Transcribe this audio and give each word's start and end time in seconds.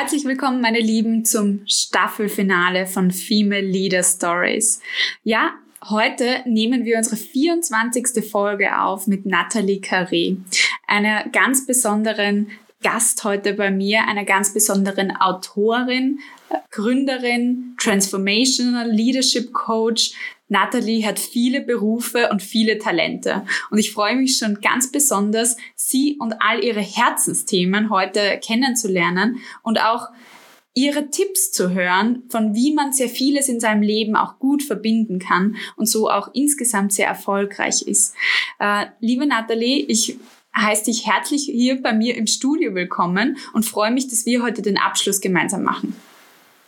Herzlich 0.00 0.24
willkommen, 0.24 0.62
meine 0.62 0.80
Lieben, 0.80 1.26
zum 1.26 1.60
Staffelfinale 1.66 2.86
von 2.86 3.10
Female 3.10 3.60
Leader 3.60 4.02
Stories. 4.02 4.80
Ja, 5.24 5.50
heute 5.90 6.40
nehmen 6.46 6.86
wir 6.86 6.96
unsere 6.96 7.16
24. 7.16 8.24
Folge 8.24 8.80
auf 8.80 9.06
mit 9.06 9.26
Nathalie 9.26 9.80
Carré, 9.80 10.38
einer 10.86 11.28
ganz 11.28 11.66
besonderen 11.66 12.46
Gast 12.82 13.24
heute 13.24 13.52
bei 13.52 13.70
mir, 13.70 14.08
einer 14.08 14.24
ganz 14.24 14.54
besonderen 14.54 15.14
Autorin, 15.14 16.20
Gründerin, 16.70 17.74
Transformational 17.78 18.90
Leadership 18.90 19.52
Coach. 19.52 20.12
Nathalie 20.50 21.06
hat 21.06 21.18
viele 21.18 21.60
Berufe 21.60 22.28
und 22.30 22.42
viele 22.42 22.78
Talente. 22.78 23.46
Und 23.70 23.78
ich 23.78 23.92
freue 23.92 24.16
mich 24.16 24.36
schon 24.36 24.60
ganz 24.60 24.90
besonders, 24.90 25.56
sie 25.76 26.16
und 26.18 26.34
all 26.40 26.62
ihre 26.62 26.80
Herzensthemen 26.80 27.88
heute 27.88 28.38
kennenzulernen 28.44 29.38
und 29.62 29.80
auch 29.80 30.08
ihre 30.74 31.10
Tipps 31.10 31.52
zu 31.52 31.70
hören, 31.70 32.24
von 32.28 32.54
wie 32.54 32.74
man 32.74 32.92
sehr 32.92 33.08
vieles 33.08 33.48
in 33.48 33.60
seinem 33.60 33.82
Leben 33.82 34.16
auch 34.16 34.38
gut 34.38 34.62
verbinden 34.62 35.20
kann 35.20 35.56
und 35.76 35.88
so 35.88 36.10
auch 36.10 36.30
insgesamt 36.34 36.92
sehr 36.92 37.06
erfolgreich 37.06 37.82
ist. 37.82 38.14
Äh, 38.58 38.86
liebe 39.00 39.26
Nathalie, 39.26 39.84
ich 39.86 40.16
heiße 40.56 40.86
dich 40.86 41.06
herzlich 41.06 41.44
hier 41.44 41.80
bei 41.80 41.92
mir 41.92 42.16
im 42.16 42.26
Studio 42.26 42.74
willkommen 42.74 43.36
und 43.52 43.64
freue 43.64 43.92
mich, 43.92 44.08
dass 44.08 44.26
wir 44.26 44.42
heute 44.42 44.62
den 44.62 44.78
Abschluss 44.78 45.20
gemeinsam 45.20 45.62
machen. 45.62 45.94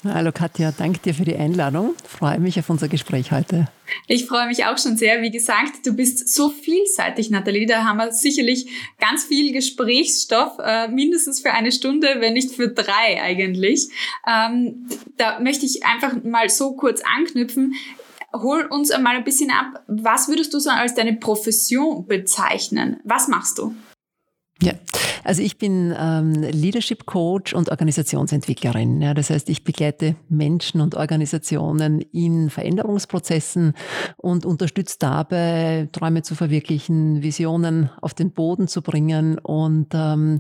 Hallo 0.05 0.33
Katja, 0.33 0.73
danke 0.77 0.99
dir 0.99 1.15
für 1.15 1.25
die 1.25 1.37
Einladung. 1.37 1.95
Freue 2.05 2.41
mich 2.41 2.59
auf 2.59 2.69
unser 2.69 2.89
Gespräch 2.89 3.31
heute. 3.31 3.69
Ich 4.09 4.27
freue 4.27 4.49
mich 4.49 4.65
auch 4.65 4.77
schon 4.77 4.97
sehr. 4.97 5.23
Wie 5.23 5.31
gesagt, 5.31 5.87
du 5.87 5.93
bist 5.93 6.29
so 6.35 6.49
vielseitig, 6.49 7.31
Nathalie. 7.31 7.67
Da 7.67 7.85
haben 7.85 7.99
wir 7.99 8.11
sicherlich 8.11 8.67
ganz 8.99 9.23
viel 9.25 9.53
Gesprächsstoff, 9.53 10.59
äh, 10.59 10.89
mindestens 10.89 11.41
für 11.41 11.53
eine 11.53 11.71
Stunde, 11.71 12.17
wenn 12.19 12.33
nicht 12.33 12.51
für 12.51 12.67
drei 12.69 13.23
eigentlich. 13.23 13.91
Ähm, 14.27 14.89
da 15.19 15.39
möchte 15.39 15.67
ich 15.67 15.85
einfach 15.85 16.25
mal 16.25 16.49
so 16.49 16.73
kurz 16.73 17.01
anknüpfen. 17.17 17.75
Hol 18.33 18.63
uns 18.63 18.91
einmal 18.91 19.17
ein 19.17 19.25
bisschen 19.25 19.53
ab. 19.53 19.85
Was 19.87 20.27
würdest 20.27 20.53
du 20.53 20.59
so 20.59 20.71
als 20.71 20.95
deine 20.95 21.13
Profession 21.13 22.09
bezeichnen? 22.09 22.99
Was 23.05 23.29
machst 23.29 23.59
du? 23.59 23.73
Ja, 24.63 24.75
also 25.25 25.43
ich 25.43 25.59
bin 25.59 25.93
ähm, 25.99 26.35
Leadership 26.35 27.05
Coach 27.05 27.53
und 27.53 27.69
Organisationsentwicklerin. 27.69 29.03
Ja, 29.03 29.13
das 29.13 29.31
heißt, 29.31 29.49
ich 29.49 29.65
begleite 29.65 30.15
Menschen 30.29 30.81
und 30.81 30.95
Organisationen 30.95 32.01
in 32.13 32.49
Veränderungsprozessen 32.49 33.75
und 34.19 34.47
unterstütze 34.47 34.99
dabei, 35.01 35.89
Träume 35.91 36.23
zu 36.23 36.37
verwirklichen, 36.37 37.23
Visionen 37.23 37.91
auf 38.01 38.15
den 38.15 38.31
Boden 38.31 38.69
zu 38.69 38.83
bringen 38.83 39.39
und 39.39 39.89
ähm, 39.95 40.39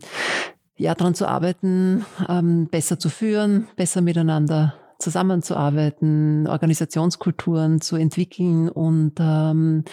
ja, 0.76 0.94
daran 0.94 1.16
zu 1.16 1.26
arbeiten, 1.26 2.04
ähm, 2.28 2.68
besser 2.68 3.00
zu 3.00 3.08
führen, 3.08 3.66
besser 3.74 4.02
miteinander 4.02 4.74
zusammenzuarbeiten, 5.00 6.46
Organisationskulturen 6.46 7.80
zu 7.80 7.96
entwickeln 7.96 8.68
und 8.68 9.14
ähm, 9.18 9.84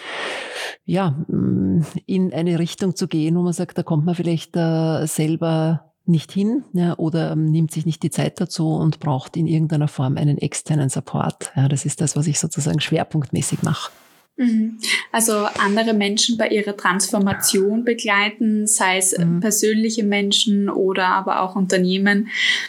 ja, 0.90 1.10
mm, 1.28 1.86
in 2.06 2.32
eine 2.32 2.58
Richtung 2.58 2.96
zu 2.96 3.06
gehen, 3.06 3.36
wo 3.36 3.42
man 3.42 3.52
sagt, 3.52 3.78
da 3.78 3.82
kommt 3.84 4.04
man 4.04 4.16
vielleicht 4.16 4.56
äh, 4.56 5.06
selber 5.06 5.92
nicht 6.04 6.32
hin 6.32 6.64
ja, 6.72 6.98
oder 6.98 7.30
ähm, 7.30 7.44
nimmt 7.44 7.70
sich 7.70 7.86
nicht 7.86 8.02
die 8.02 8.10
Zeit 8.10 8.40
dazu 8.40 8.74
und 8.74 8.98
braucht 8.98 9.36
in 9.36 9.46
irgendeiner 9.46 9.86
Form 9.86 10.16
einen 10.16 10.38
externen 10.38 10.88
Support. 10.88 11.52
Ja, 11.54 11.68
das 11.68 11.84
ist 11.84 12.00
das, 12.00 12.16
was 12.16 12.26
ich 12.26 12.40
sozusagen 12.40 12.80
schwerpunktmäßig 12.80 13.62
mache. 13.62 13.92
Mhm. 14.36 14.78
Also 15.12 15.46
andere 15.58 15.94
Menschen 15.94 16.36
bei 16.36 16.48
ihrer 16.48 16.76
Transformation 16.76 17.84
begleiten, 17.84 18.66
sei 18.66 18.96
es 18.96 19.16
mhm. 19.16 19.38
persönliche 19.38 20.02
Menschen 20.02 20.68
oder 20.68 21.06
aber 21.06 21.42
auch 21.42 21.54
Unternehmen, 21.54 22.28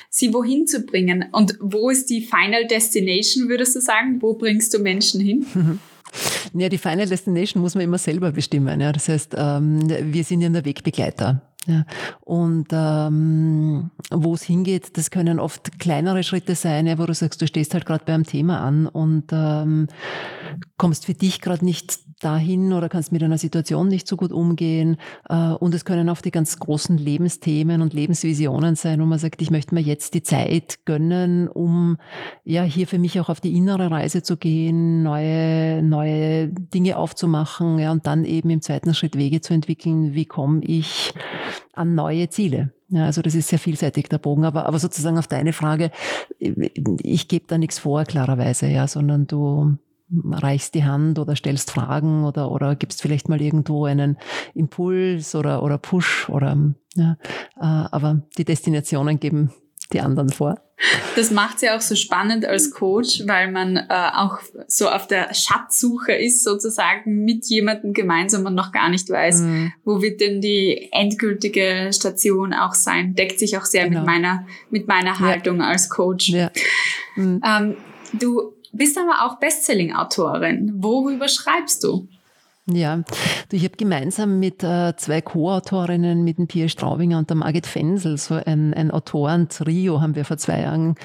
sie 0.09 0.31
wohin 0.31 0.67
zu 0.67 0.81
bringen. 0.81 1.25
Und 1.31 1.57
wo 1.59 1.89
ist 1.89 2.11
die 2.11 2.21
Final 2.21 2.67
Destination, 2.67 3.49
würdest 3.49 3.75
du 3.75 3.81
sagen? 3.81 4.21
Wo 4.21 4.35
bringst 4.35 4.75
du 4.75 4.79
Menschen 4.79 5.21
hin? 5.21 5.45
Mhm. 5.55 5.79
Ja, 6.53 6.69
die 6.69 6.77
Final 6.77 7.07
Destination 7.07 7.61
muss 7.61 7.75
man 7.75 7.83
immer 7.83 7.97
selber 7.97 8.31
bestimmen. 8.31 8.81
Ja. 8.81 8.91
Das 8.91 9.07
heißt, 9.07 9.35
ähm, 9.37 9.89
wir 10.13 10.23
sind 10.23 10.41
ja 10.41 10.49
der 10.49 10.65
Wegbegleiter. 10.65 11.41
Ja. 11.67 11.85
Und 12.21 12.67
ähm, 12.71 13.91
wo 14.09 14.33
es 14.33 14.43
hingeht, 14.43 14.97
das 14.97 15.11
können 15.11 15.39
oft 15.39 15.79
kleinere 15.79 16.23
Schritte 16.23 16.55
sein, 16.55 16.87
ja, 16.87 16.97
wo 16.97 17.05
du 17.05 17.13
sagst, 17.13 17.41
du 17.41 17.47
stehst 17.47 17.73
halt 17.73 17.85
gerade 17.85 18.03
beim 18.03 18.25
Thema 18.25 18.61
an 18.61 18.87
und 18.87 19.25
ähm, 19.31 19.87
kommst 20.77 21.05
für 21.05 21.13
dich 21.13 21.39
gerade 21.39 21.63
nicht 21.63 21.99
dahin 22.21 22.73
oder 22.73 22.89
kannst 22.89 23.11
mit 23.11 23.23
einer 23.23 23.37
Situation 23.37 23.87
nicht 23.87 24.07
so 24.07 24.15
gut 24.15 24.31
umgehen. 24.31 24.97
Äh, 25.29 25.51
und 25.53 25.73
es 25.73 25.85
können 25.85 26.09
auch 26.09 26.21
die 26.21 26.31
ganz 26.31 26.59
großen 26.59 26.97
Lebensthemen 26.97 27.81
und 27.81 27.93
Lebensvisionen 27.93 28.75
sein, 28.75 29.01
wo 29.01 29.05
man 29.05 29.19
sagt, 29.19 29.41
ich 29.41 29.51
möchte 29.51 29.75
mir 29.75 29.81
jetzt 29.81 30.13
die 30.13 30.23
Zeit 30.23 30.79
gönnen, 30.85 31.47
um 31.47 31.97
ja 32.43 32.63
hier 32.63 32.87
für 32.87 32.99
mich 32.99 33.19
auch 33.19 33.29
auf 33.29 33.41
die 33.41 33.55
innere 33.55 33.91
Reise 33.91 34.23
zu 34.23 34.37
gehen, 34.37 35.03
neue, 35.03 35.81
neue 35.83 36.47
Dinge 36.47 36.97
aufzumachen 36.97 37.79
ja, 37.79 37.91
und 37.91 38.07
dann 38.07 38.25
eben 38.25 38.49
im 38.49 38.61
zweiten 38.61 38.93
Schritt 38.93 39.17
Wege 39.17 39.41
zu 39.41 39.53
entwickeln, 39.53 40.13
wie 40.13 40.25
komme 40.25 40.61
ich 40.63 41.13
an 41.73 41.95
neue 41.95 42.29
Ziele. 42.29 42.71
Ja, 42.89 43.05
also 43.05 43.21
das 43.21 43.35
ist 43.35 43.47
sehr 43.47 43.59
vielseitig 43.59 44.09
der 44.09 44.17
Bogen, 44.17 44.43
aber, 44.43 44.65
aber 44.65 44.77
sozusagen 44.77 45.17
auf 45.17 45.27
deine 45.27 45.53
Frage, 45.53 45.91
ich 46.39 47.27
gebe 47.29 47.45
da 47.47 47.57
nichts 47.57 47.79
vor, 47.79 48.03
klarerweise, 48.03 48.67
ja, 48.67 48.85
sondern 48.85 49.27
du 49.27 49.77
reichst 50.31 50.75
die 50.75 50.83
Hand 50.83 51.19
oder 51.19 51.35
stellst 51.35 51.71
Fragen 51.71 52.23
oder, 52.23 52.51
oder 52.51 52.75
gibst 52.75 53.01
vielleicht 53.01 53.29
mal 53.29 53.41
irgendwo 53.41 53.85
einen 53.85 54.17
Impuls 54.53 55.35
oder, 55.35 55.63
oder 55.63 55.77
Push 55.77 56.29
oder, 56.29 56.57
ja, 56.95 57.17
äh, 57.57 57.65
aber 57.65 58.23
die 58.37 58.45
Destinationen 58.45 59.19
geben 59.19 59.51
die 59.93 60.01
anderen 60.01 60.29
vor. 60.29 60.59
Das 61.15 61.29
macht 61.29 61.57
es 61.57 61.61
ja 61.61 61.77
auch 61.77 61.81
so 61.81 61.95
spannend 61.95 62.45
als 62.45 62.71
Coach, 62.71 63.23
weil 63.27 63.51
man 63.51 63.77
äh, 63.77 63.85
auch 63.89 64.39
so 64.67 64.89
auf 64.89 65.05
der 65.05 65.33
Schatzsuche 65.33 66.13
ist, 66.13 66.43
sozusagen 66.43 67.23
mit 67.23 67.45
jemandem 67.45 67.93
gemeinsam 67.93 68.45
und 68.45 68.55
noch 68.55 68.71
gar 68.71 68.89
nicht 68.89 69.09
weiß, 69.09 69.41
mhm. 69.41 69.73
wo 69.83 70.01
wird 70.01 70.21
denn 70.21 70.41
die 70.41 70.89
endgültige 70.91 71.91
Station 71.93 72.53
auch 72.53 72.73
sein. 72.73 73.13
Deckt 73.13 73.37
sich 73.37 73.57
auch 73.57 73.65
sehr 73.65 73.87
genau. 73.87 73.99
mit 73.99 74.07
meiner, 74.07 74.47
mit 74.71 74.87
meiner 74.87 75.19
Haltung 75.19 75.59
ja. 75.59 75.67
als 75.67 75.89
Coach. 75.89 76.29
Ja. 76.29 76.51
Mhm. 77.15 77.41
Ähm, 77.45 77.75
du 78.13 78.53
bist 78.71 78.97
aber 78.97 79.25
auch 79.25 79.39
Bestselling-Autorin. 79.39 80.73
Worüber 80.77 81.27
schreibst 81.27 81.83
du? 81.83 82.07
Ja, 82.67 83.03
ich 83.51 83.63
habe 83.63 83.75
gemeinsam 83.75 84.39
mit 84.39 84.63
äh, 84.63 84.95
zwei 84.95 85.21
Co-Autorinnen, 85.21 86.23
mit 86.23 86.37
dem 86.37 86.47
Pierre 86.47 86.69
Straubinger 86.69 87.17
und 87.17 87.29
der 87.29 87.37
Margit 87.37 87.65
Fensel, 87.65 88.17
so 88.17 88.35
ein, 88.35 88.73
ein 88.73 88.91
Autoren-Trio 88.91 89.99
haben 89.99 90.15
wir 90.15 90.25
vor 90.25 90.37
zwei 90.37 90.61
Jahren 90.61 90.95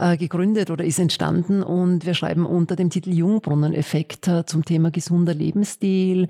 äh, 0.00 0.16
gegründet 0.16 0.70
oder 0.70 0.84
ist 0.84 0.98
entstanden 0.98 1.62
und 1.62 2.06
wir 2.06 2.14
schreiben 2.14 2.46
unter 2.46 2.76
dem 2.76 2.90
Titel 2.90 3.12
Jungbrunnen-Effekt 3.12 4.28
äh, 4.28 4.44
zum 4.46 4.64
Thema 4.64 4.90
gesunder 4.90 5.34
Lebensstil 5.34 6.28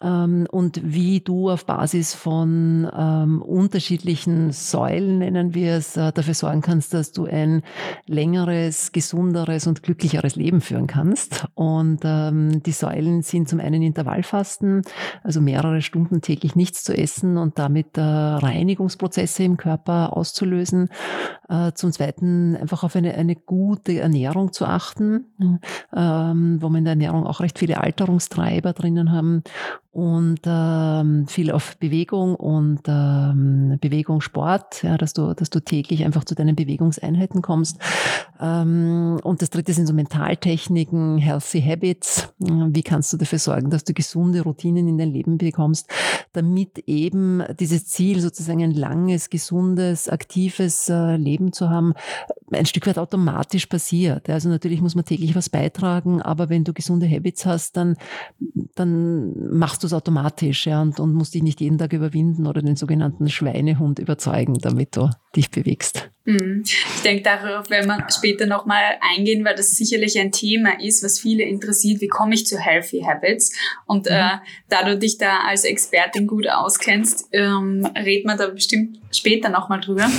ähm, 0.00 0.46
und 0.50 0.80
wie 0.82 1.20
du 1.20 1.50
auf 1.50 1.66
Basis 1.66 2.14
von 2.14 2.90
ähm, 2.96 3.42
unterschiedlichen 3.42 4.52
Säulen, 4.52 5.18
nennen 5.18 5.54
wir 5.54 5.74
es, 5.74 5.96
äh, 5.96 6.12
dafür 6.12 6.34
sorgen 6.34 6.60
kannst, 6.62 6.94
dass 6.94 7.12
du 7.12 7.26
ein 7.26 7.62
längeres, 8.06 8.92
gesunderes 8.92 9.66
und 9.66 9.82
glücklicheres 9.82 10.36
Leben 10.36 10.60
führen 10.60 10.86
kannst. 10.86 11.46
Und 11.54 12.00
ähm, 12.04 12.62
die 12.62 12.72
Säulen 12.72 13.22
sind 13.22 13.48
zum 13.48 13.60
einen 13.60 13.82
Intervallfasten, 13.82 14.82
also 15.22 15.40
mehrere 15.40 15.82
Stunden 15.82 16.20
täglich 16.20 16.56
nichts 16.56 16.84
zu 16.84 16.96
essen 16.96 17.36
und 17.36 17.58
damit 17.58 17.96
Reinigungsprozesse 17.96 19.42
im 19.42 19.56
Körper 19.56 20.16
auszulösen. 20.16 20.88
Zum 21.74 21.90
zweiten 21.90 22.56
einfach 22.56 22.84
auf 22.84 22.94
eine 22.94 23.00
eine, 23.00 23.14
eine 23.14 23.36
gute 23.36 23.98
Ernährung 23.98 24.52
zu 24.52 24.66
achten, 24.66 25.26
ähm, 25.94 26.58
wo 26.60 26.68
wir 26.68 26.78
in 26.78 26.84
der 26.84 26.92
Ernährung 26.92 27.26
auch 27.26 27.40
recht 27.40 27.58
viele 27.58 27.80
Alterungstreiber 27.80 28.72
drinnen 28.72 29.12
haben 29.12 29.42
und 29.92 30.40
ähm, 30.46 31.26
viel 31.26 31.50
auf 31.50 31.76
Bewegung 31.78 32.36
und 32.36 32.82
ähm, 32.86 33.76
Bewegung, 33.80 34.20
Sport, 34.20 34.84
ja, 34.84 34.96
dass 34.96 35.14
du, 35.14 35.34
dass 35.34 35.50
du 35.50 35.58
täglich 35.60 36.04
einfach 36.04 36.24
zu 36.24 36.36
deinen 36.36 36.54
Bewegungseinheiten 36.54 37.42
kommst. 37.42 37.78
Ähm, 38.40 39.18
und 39.24 39.42
das 39.42 39.50
dritte 39.50 39.72
sind 39.72 39.86
so 39.86 39.92
Mentaltechniken, 39.92 41.18
Healthy 41.18 41.62
Habits. 41.62 42.32
Wie 42.38 42.82
kannst 42.84 43.12
du 43.12 43.16
dafür 43.16 43.40
sorgen, 43.40 43.70
dass 43.70 43.82
du 43.82 43.92
gesunde 43.92 44.42
Routinen 44.42 44.86
in 44.86 44.96
dein 44.96 45.10
Leben 45.10 45.38
bekommst, 45.38 45.90
damit 46.32 46.78
eben 46.86 47.42
dieses 47.58 47.86
Ziel, 47.86 48.20
sozusagen 48.20 48.62
ein 48.62 48.74
langes, 48.74 49.28
gesundes, 49.28 50.08
aktives 50.08 50.88
äh, 50.88 51.16
Leben 51.16 51.52
zu 51.52 51.68
haben, 51.68 51.94
ein 52.52 52.66
Stück 52.66 52.86
weit 52.86 52.98
automatisch 52.98 53.66
passiert. 53.66 54.30
Also 54.30 54.48
natürlich 54.48 54.80
muss 54.80 54.94
man 54.94 55.04
täglich 55.04 55.34
was 55.34 55.48
beitragen, 55.48 56.22
aber 56.22 56.48
wenn 56.48 56.62
du 56.62 56.72
gesunde 56.72 57.08
Habits 57.08 57.44
hast, 57.44 57.76
dann, 57.76 57.96
dann 58.76 59.50
machst 59.56 59.79
machst 59.80 59.92
du 59.92 59.96
es 59.96 59.98
automatisch 59.98 60.66
ja, 60.66 60.82
und, 60.82 61.00
und 61.00 61.14
musst 61.14 61.34
dich 61.34 61.42
nicht 61.42 61.60
jeden 61.60 61.78
Tag 61.78 61.92
überwinden 61.94 62.46
oder 62.46 62.60
den 62.60 62.76
sogenannten 62.76 63.30
Schweinehund 63.30 63.98
überzeugen, 63.98 64.58
damit 64.60 64.94
du 64.96 65.08
dich 65.34 65.50
bewegst. 65.50 66.10
Mhm. 66.24 66.62
Ich 66.64 67.02
denke, 67.02 67.22
darauf 67.22 67.70
werden 67.70 67.86
wir 67.86 68.06
später 68.10 68.44
nochmal 68.44 68.98
eingehen, 69.00 69.42
weil 69.44 69.54
das 69.54 69.70
sicherlich 69.70 70.18
ein 70.18 70.32
Thema 70.32 70.80
ist, 70.82 71.02
was 71.02 71.18
viele 71.18 71.44
interessiert. 71.44 72.02
Wie 72.02 72.08
komme 72.08 72.34
ich 72.34 72.46
zu 72.46 72.58
Healthy 72.58 73.02
Habits? 73.06 73.56
Und 73.86 74.04
mhm. 74.04 74.12
äh, 74.12 74.38
da 74.68 74.84
du 74.84 74.98
dich 74.98 75.16
da 75.16 75.40
als 75.46 75.64
Expertin 75.64 76.26
gut 76.26 76.46
auskennst, 76.46 77.28
ähm, 77.32 77.86
reden 77.96 78.28
wir 78.28 78.36
da 78.36 78.48
bestimmt 78.48 78.98
später 79.10 79.48
nochmal 79.48 79.80
drüber. 79.80 80.10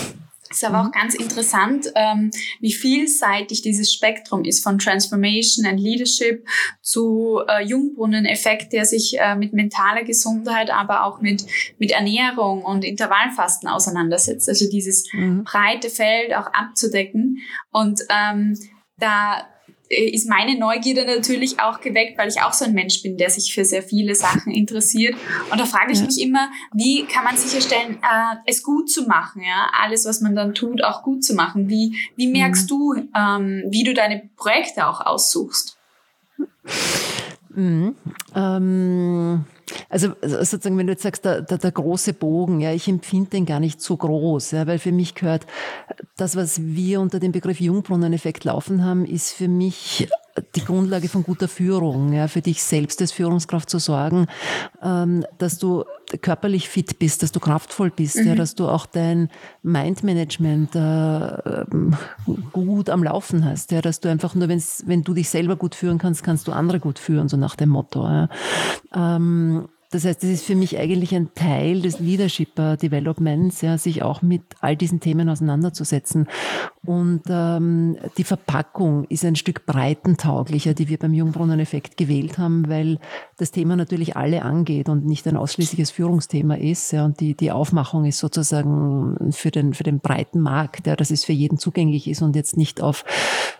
Ist 0.55 0.63
aber 0.63 0.81
auch 0.81 0.85
mhm. 0.85 0.91
ganz 0.91 1.15
interessant, 1.15 1.91
ähm, 1.95 2.31
wie 2.59 2.73
vielseitig 2.73 3.61
dieses 3.61 3.91
Spektrum 3.91 4.43
ist 4.43 4.63
von 4.63 4.77
Transformation 4.77 5.65
and 5.65 5.79
Leadership 5.79 6.47
zu 6.81 7.41
äh, 7.47 7.63
Jungbrunnen-Effekt, 7.63 8.73
der 8.73 8.85
sich 8.85 9.19
äh, 9.19 9.35
mit 9.35 9.53
mentaler 9.53 10.03
Gesundheit, 10.03 10.69
aber 10.71 11.05
auch 11.05 11.21
mit, 11.21 11.45
mit 11.77 11.91
Ernährung 11.91 12.63
und 12.63 12.83
Intervallfasten 12.83 13.69
auseinandersetzt. 13.69 14.49
Also 14.49 14.69
dieses 14.69 15.11
mhm. 15.13 15.43
breite 15.43 15.89
Feld 15.89 16.33
auch 16.35 16.47
abzudecken. 16.53 17.39
Und 17.71 18.01
ähm, 18.09 18.57
da 18.97 19.47
ist 19.91 20.29
meine 20.29 20.57
Neugierde 20.57 21.05
natürlich 21.05 21.59
auch 21.59 21.81
geweckt, 21.81 22.17
weil 22.17 22.29
ich 22.29 22.41
auch 22.41 22.53
so 22.53 22.65
ein 22.65 22.73
Mensch 22.73 23.01
bin, 23.01 23.17
der 23.17 23.29
sich 23.29 23.53
für 23.53 23.65
sehr 23.65 23.83
viele 23.83 24.15
Sachen 24.15 24.51
interessiert. 24.51 25.15
Und 25.51 25.59
da 25.59 25.65
frage 25.65 25.91
ich 25.91 25.99
ja. 25.99 26.05
mich 26.05 26.21
immer, 26.21 26.49
wie 26.73 27.05
kann 27.05 27.23
man 27.23 27.35
sicherstellen, 27.35 27.97
äh, 28.01 28.35
es 28.45 28.63
gut 28.63 28.89
zu 28.89 29.03
machen, 29.03 29.41
ja, 29.41 29.69
alles, 29.81 30.05
was 30.05 30.21
man 30.21 30.35
dann 30.35 30.53
tut, 30.53 30.83
auch 30.83 31.03
gut 31.03 31.23
zu 31.23 31.33
machen. 31.33 31.69
Wie, 31.69 31.95
wie 32.15 32.27
merkst 32.27 32.65
mhm. 32.65 32.67
du, 32.67 32.93
ähm, 33.15 33.63
wie 33.69 33.83
du 33.83 33.93
deine 33.93 34.29
Projekte 34.37 34.87
auch 34.87 35.01
aussuchst? 35.01 35.77
Mhm. 37.49 37.95
Ähm 38.35 39.45
also, 39.89 40.13
also 40.21 40.37
sozusagen, 40.37 40.77
wenn 40.77 40.87
du 40.87 40.93
jetzt 40.93 41.03
sagst, 41.03 41.25
der, 41.25 41.41
der, 41.41 41.57
der, 41.57 41.71
große 41.71 42.13
Bogen, 42.13 42.59
ja, 42.59 42.73
ich 42.73 42.87
empfinde 42.87 43.31
den 43.31 43.45
gar 43.45 43.59
nicht 43.59 43.81
so 43.81 43.97
groß, 43.97 44.51
ja, 44.51 44.67
weil 44.67 44.79
für 44.79 44.91
mich 44.91 45.15
gehört, 45.15 45.45
das, 46.17 46.35
was 46.35 46.61
wir 46.61 47.01
unter 47.01 47.19
dem 47.19 47.31
Begriff 47.31 47.59
Jungbrunneneffekt 47.59 48.43
laufen 48.43 48.83
haben, 48.83 49.05
ist 49.05 49.33
für 49.33 49.47
mich 49.47 50.07
die 50.55 50.63
Grundlage 50.63 51.09
von 51.09 51.23
guter 51.23 51.47
Führung, 51.47 52.13
ja, 52.13 52.27
für 52.27 52.41
dich 52.41 52.63
selbst 52.63 53.01
als 53.01 53.11
Führungskraft 53.11 53.69
zu 53.69 53.79
sorgen, 53.79 54.27
ähm, 54.81 55.25
dass 55.37 55.57
du 55.57 55.83
körperlich 56.21 56.69
fit 56.69 56.99
bist, 56.99 57.23
dass 57.23 57.31
du 57.31 57.39
kraftvoll 57.39 57.89
bist, 57.89 58.17
mhm. 58.17 58.27
ja, 58.27 58.35
dass 58.35 58.55
du 58.55 58.67
auch 58.67 58.85
dein 58.85 59.29
Mindmanagement 59.63 60.75
äh, 60.75 61.65
gut 62.51 62.89
am 62.89 63.03
Laufen 63.03 63.45
hast, 63.45 63.71
ja, 63.71 63.81
dass 63.81 63.99
du 63.99 64.09
einfach 64.09 64.35
nur, 64.35 64.47
wenn's, 64.47 64.83
wenn 64.85 65.03
du 65.03 65.13
dich 65.13 65.29
selber 65.29 65.55
gut 65.55 65.75
führen 65.75 65.97
kannst, 65.97 66.23
kannst 66.23 66.47
du 66.47 66.51
andere 66.51 66.79
gut 66.79 66.99
führen, 66.99 67.29
so 67.29 67.37
nach 67.37 67.55
dem 67.55 67.69
Motto. 67.69 68.03
Ja. 68.03 68.29
Ähm, 68.93 69.67
das 69.91 70.05
heißt, 70.05 70.23
das 70.23 70.29
ist 70.29 70.45
für 70.45 70.55
mich 70.55 70.77
eigentlich 70.77 71.13
ein 71.13 71.33
Teil 71.35 71.81
des 71.81 71.99
Leadership 71.99 72.55
Developments, 72.55 73.61
ja, 73.61 73.77
sich 73.77 74.03
auch 74.03 74.21
mit 74.21 74.43
all 74.61 74.77
diesen 74.77 75.01
Themen 75.01 75.27
auseinanderzusetzen. 75.27 76.27
Und 76.85 77.23
ähm, 77.27 77.97
die 78.17 78.23
Verpackung 78.23 79.03
ist 79.09 79.25
ein 79.25 79.35
Stück 79.35 79.65
breitentauglicher, 79.65 80.73
die 80.73 80.87
wir 80.87 80.97
beim 80.97 81.13
Jungbrunnen-Effekt 81.13 81.97
gewählt 81.97 82.37
haben, 82.37 82.69
weil 82.69 82.99
das 83.41 83.49
Thema 83.49 83.75
natürlich 83.75 84.15
alle 84.15 84.43
angeht 84.43 84.87
und 84.87 85.05
nicht 85.05 85.27
ein 85.27 85.35
ausschließliches 85.35 85.89
Führungsthema 85.89 86.55
ist. 86.55 86.91
Ja, 86.91 87.05
und 87.05 87.19
die, 87.19 87.33
die 87.33 87.51
Aufmachung 87.51 88.05
ist 88.05 88.19
sozusagen 88.19 89.31
für 89.31 89.49
den, 89.49 89.73
für 89.73 89.83
den 89.83 89.99
breiten 89.99 90.39
Markt, 90.39 90.85
ja, 90.85 90.95
dass 90.95 91.09
es 91.09 91.25
für 91.25 91.33
jeden 91.33 91.57
zugänglich 91.57 92.07
ist 92.07 92.21
und 92.21 92.35
jetzt 92.35 92.55
nicht 92.55 92.81
auf 92.81 93.03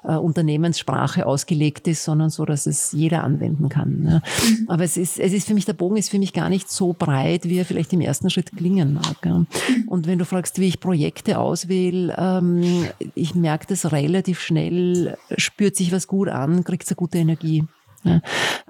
äh, 0.04 0.14
Unternehmenssprache 0.14 1.26
ausgelegt 1.26 1.88
ist, 1.88 2.04
sondern 2.04 2.30
so, 2.30 2.46
dass 2.46 2.68
es 2.68 2.92
jeder 2.92 3.24
anwenden 3.24 3.70
kann. 3.70 4.04
Ja. 4.08 4.18
Mhm. 4.18 4.70
Aber 4.70 4.84
es 4.84 4.98
ist, 4.98 5.20
es 5.20 5.34
ist 5.34 5.48
für 5.48 5.56
mich, 5.56 5.66
der 5.66 5.74
Bogen 5.74 5.98
ist 5.98 6.12
für 6.12 6.20
mich 6.20 6.34
gar 6.34 6.50
nicht 6.50 6.70
so 6.70 6.94
breit, 6.94 7.50
wie 7.50 7.58
er 7.58 7.66
vielleicht 7.66 7.92
im 7.92 8.02
ersten 8.02 8.30
Schritt 8.30 8.56
klingen 8.56 8.94
mag. 8.94 9.18
Ja. 9.26 9.46
Und 9.88 10.06
wenn 10.06 10.20
du 10.20 10.26
fragst, 10.26 10.60
wie 10.60 10.68
ich 10.68 10.80
Projekte 10.80 11.40
auswähle, 11.40 12.16
ähm, 12.20 12.86
ich 13.16 13.34
merke 13.34 13.66
das 13.68 13.92
relativ 13.92 14.42
schnell, 14.42 15.18
spürt 15.38 15.76
sich 15.76 15.92
was 15.92 16.06
gut 16.06 16.30
an, 16.30 16.64
kriegt 16.64 16.88
eine 16.88 16.96
gute 16.96 17.18
Energie. 17.18 17.64
Ja, 18.04 18.22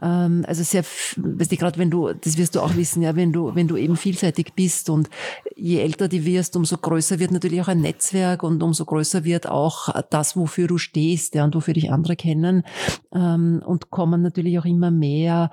ähm, 0.01 0.43
also 0.47 0.63
sehr, 0.63 0.83
weißt 0.83 1.51
du, 1.51 1.55
gerade 1.57 1.79
wenn 1.79 1.89
du, 1.89 2.11
das 2.13 2.37
wirst 2.37 2.55
du 2.55 2.61
auch 2.61 2.75
wissen, 2.75 3.01
ja, 3.01 3.15
wenn 3.15 3.31
du, 3.31 3.55
wenn 3.55 3.67
du 3.67 3.77
eben 3.77 3.95
vielseitig 3.95 4.53
bist 4.55 4.89
und 4.89 5.09
je 5.55 5.79
älter 5.79 6.07
du 6.07 6.25
wirst, 6.25 6.55
umso 6.57 6.77
größer 6.77 7.19
wird 7.19 7.31
natürlich 7.31 7.61
auch 7.61 7.69
ein 7.69 7.81
Netzwerk 7.81 8.43
und 8.43 8.61
umso 8.61 8.83
größer 8.85 9.23
wird 9.23 9.47
auch 9.47 9.89
das, 10.09 10.35
wofür 10.35 10.67
du 10.67 10.77
stehst, 10.77 11.35
ja, 11.35 11.45
und 11.45 11.55
wofür 11.55 11.73
dich 11.73 11.91
andere 11.91 12.15
kennen, 12.15 12.63
ähm, 13.13 13.61
und 13.65 13.89
kommen 13.89 14.21
natürlich 14.21 14.59
auch 14.59 14.65
immer 14.65 14.91
mehr 14.91 15.49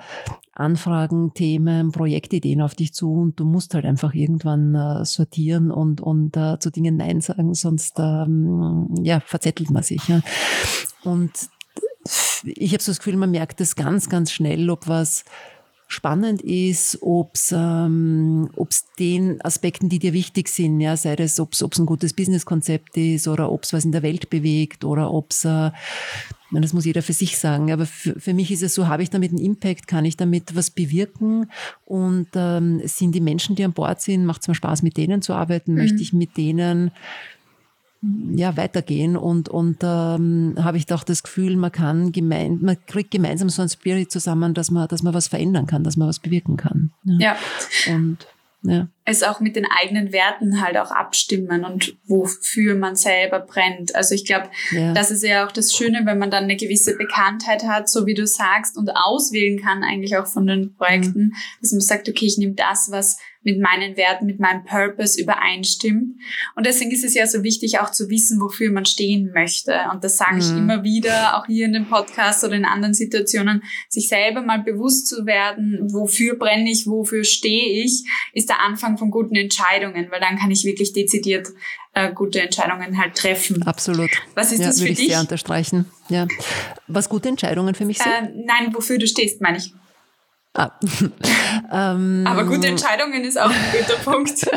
Anfragen, 0.58 1.34
Themen, 1.34 1.92
Projektideen 1.92 2.60
auf 2.60 2.74
dich 2.74 2.92
zu 2.92 3.12
und 3.12 3.38
du 3.38 3.44
musst 3.44 3.74
halt 3.74 3.84
einfach 3.84 4.12
irgendwann 4.12 4.74
äh, 4.74 5.04
sortieren 5.04 5.70
und, 5.70 6.00
und 6.00 6.36
äh, 6.36 6.58
zu 6.58 6.70
Dingen 6.70 6.96
Nein 6.96 7.20
sagen, 7.20 7.54
sonst 7.54 7.94
ähm, 8.00 8.88
ja, 9.02 9.20
verzettelt 9.20 9.70
man 9.70 9.84
sich. 9.84 10.08
Ja. 10.08 10.20
Und 11.04 11.30
ich 12.44 12.72
habe 12.72 12.82
so 12.82 12.90
das 12.90 12.98
Gefühl, 12.98 13.16
man 13.16 13.30
merkt 13.30 13.60
das 13.60 13.76
ganz, 13.76 14.08
ganz 14.08 14.32
schnell, 14.32 14.70
ob 14.70 14.88
was 14.88 15.24
spannend 15.90 16.42
ist, 16.42 16.98
ob 17.00 17.34
es 17.34 17.52
ähm, 17.56 18.50
ob's 18.56 18.84
den 18.98 19.42
Aspekten, 19.42 19.88
die 19.88 19.98
dir 19.98 20.12
wichtig 20.12 20.48
sind, 20.48 20.80
ja, 20.80 20.96
sei 20.98 21.16
das, 21.16 21.40
ob 21.40 21.54
es 21.54 21.62
ein 21.62 21.86
gutes 21.86 22.12
Businesskonzept 22.12 22.96
ist 22.98 23.26
oder 23.26 23.50
ob 23.50 23.64
es 23.64 23.72
was 23.72 23.86
in 23.86 23.92
der 23.92 24.02
Welt 24.02 24.28
bewegt 24.28 24.84
oder 24.84 25.10
ob 25.10 25.30
es, 25.30 25.46
äh, 25.46 25.70
das 26.50 26.72
muss 26.74 26.84
jeder 26.84 27.02
für 27.02 27.14
sich 27.14 27.38
sagen, 27.38 27.72
aber 27.72 27.86
für, 27.86 28.20
für 28.20 28.34
mich 28.34 28.50
ist 28.52 28.62
es 28.62 28.74
so, 28.74 28.86
habe 28.86 29.02
ich 29.02 29.08
damit 29.08 29.30
einen 29.30 29.42
Impact, 29.42 29.86
kann 29.86 30.04
ich 30.04 30.18
damit 30.18 30.54
was 30.54 30.70
bewirken 30.70 31.50
und 31.86 32.28
ähm, 32.34 32.82
sind 32.84 33.14
die 33.14 33.22
Menschen, 33.22 33.56
die 33.56 33.64
an 33.64 33.72
Bord 33.72 34.02
sind, 34.02 34.26
macht 34.26 34.42
es 34.42 34.48
mir 34.48 34.54
Spaß, 34.54 34.82
mit 34.82 34.98
denen 34.98 35.22
zu 35.22 35.32
arbeiten, 35.32 35.72
mhm. 35.72 35.78
möchte 35.78 36.02
ich 36.02 36.12
mit 36.12 36.36
denen 36.36 36.90
ja, 38.00 38.56
weitergehen 38.56 39.16
und, 39.16 39.48
und 39.48 39.78
ähm, 39.82 40.54
habe 40.58 40.76
ich 40.76 40.86
doch 40.86 41.02
das 41.02 41.24
Gefühl, 41.24 41.56
man 41.56 41.72
kann 41.72 42.12
gemein, 42.12 42.58
man 42.62 42.76
kriegt 42.86 43.10
gemeinsam 43.10 43.48
so 43.48 43.62
ein 43.62 43.68
Spirit 43.68 44.12
zusammen, 44.12 44.54
dass 44.54 44.70
man, 44.70 44.86
dass 44.86 45.02
man 45.02 45.14
was 45.14 45.26
verändern 45.28 45.66
kann, 45.66 45.82
dass 45.82 45.96
man 45.96 46.08
was 46.08 46.20
bewirken 46.20 46.56
kann. 46.56 46.92
Ja. 47.04 47.18
ja. 47.18 47.36
Und 47.94 48.18
ja. 48.62 48.88
Es 49.08 49.22
auch 49.22 49.40
mit 49.40 49.56
den 49.56 49.66
eigenen 49.66 50.12
Werten 50.12 50.60
halt 50.60 50.76
auch 50.76 50.90
abstimmen 50.90 51.64
und 51.64 51.96
wofür 52.06 52.74
man 52.74 52.94
selber 52.94 53.40
brennt. 53.40 53.94
Also 53.94 54.14
ich 54.14 54.24
glaube, 54.24 54.50
ja. 54.70 54.92
das 54.92 55.10
ist 55.10 55.24
ja 55.24 55.46
auch 55.46 55.52
das 55.52 55.72
Schöne, 55.72 56.02
wenn 56.04 56.18
man 56.18 56.30
dann 56.30 56.44
eine 56.44 56.56
gewisse 56.56 56.96
Bekanntheit 56.96 57.64
hat, 57.64 57.88
so 57.88 58.06
wie 58.06 58.14
du 58.14 58.26
sagst, 58.26 58.76
und 58.76 58.90
auswählen 58.90 59.60
kann 59.60 59.82
eigentlich 59.82 60.16
auch 60.16 60.26
von 60.26 60.46
den 60.46 60.74
Projekten, 60.74 61.20
mhm. 61.20 61.34
dass 61.60 61.72
man 61.72 61.80
sagt, 61.80 62.08
okay, 62.08 62.26
ich 62.26 62.38
nehme 62.38 62.54
das, 62.54 62.90
was 62.90 63.18
mit 63.48 63.60
meinen 63.60 63.96
Werten, 63.96 64.26
mit 64.26 64.40
meinem 64.40 64.64
Purpose 64.64 65.18
übereinstimmt. 65.20 66.16
Und 66.54 66.66
deswegen 66.66 66.90
ist 66.90 67.04
es 67.04 67.14
ja 67.14 67.26
so 67.26 67.42
wichtig, 67.42 67.78
auch 67.78 67.90
zu 67.90 68.10
wissen, 68.10 68.40
wofür 68.40 68.70
man 68.70 68.84
stehen 68.84 69.30
möchte. 69.32 69.74
Und 69.90 70.04
das 70.04 70.18
sage 70.18 70.38
ich 70.38 70.50
mhm. 70.50 70.58
immer 70.58 70.84
wieder, 70.84 71.38
auch 71.38 71.46
hier 71.46 71.64
in 71.64 71.72
dem 71.72 71.88
Podcast 71.88 72.44
oder 72.44 72.54
in 72.54 72.66
anderen 72.66 72.92
Situationen, 72.92 73.62
sich 73.88 74.08
selber 74.08 74.42
mal 74.42 74.62
bewusst 74.62 75.06
zu 75.06 75.24
werden, 75.24 75.78
wofür 75.90 76.36
brenne 76.36 76.70
ich, 76.70 76.86
wofür 76.86 77.24
stehe 77.24 77.84
ich, 77.84 78.04
ist 78.34 78.50
der 78.50 78.60
Anfang 78.60 78.97
von 78.98 79.10
guten 79.10 79.36
Entscheidungen, 79.36 80.10
weil 80.10 80.20
dann 80.20 80.38
kann 80.38 80.50
ich 80.50 80.64
wirklich 80.64 80.92
dezidiert 80.92 81.48
äh, 81.94 82.12
gute 82.12 82.40
Entscheidungen 82.40 82.98
halt 82.98 83.14
treffen. 83.14 83.62
Absolut. 83.64 84.10
Was 84.34 84.52
ist 84.52 84.60
ja, 84.60 84.66
das 84.66 84.76
für 84.76 84.84
würde 84.84 84.94
dich? 84.94 85.06
Ich 85.06 85.10
sehr 85.12 85.20
unterstreichen. 85.20 85.86
Ja. 86.08 86.26
Was 86.86 87.08
gute 87.08 87.28
Entscheidungen 87.28 87.74
für 87.74 87.84
mich 87.84 87.98
sind? 87.98 88.08
Äh, 88.10 88.30
nein, 88.44 88.74
wofür 88.74 88.98
du 88.98 89.06
stehst, 89.06 89.40
meine 89.40 89.58
ich. 89.58 89.72
Ah. 90.54 90.72
ähm, 91.72 92.24
Aber 92.26 92.44
gute 92.44 92.66
Entscheidungen 92.66 93.22
ist 93.24 93.38
auch 93.38 93.50
ein 93.50 93.72
guter 93.72 93.96
Punkt. 94.04 94.50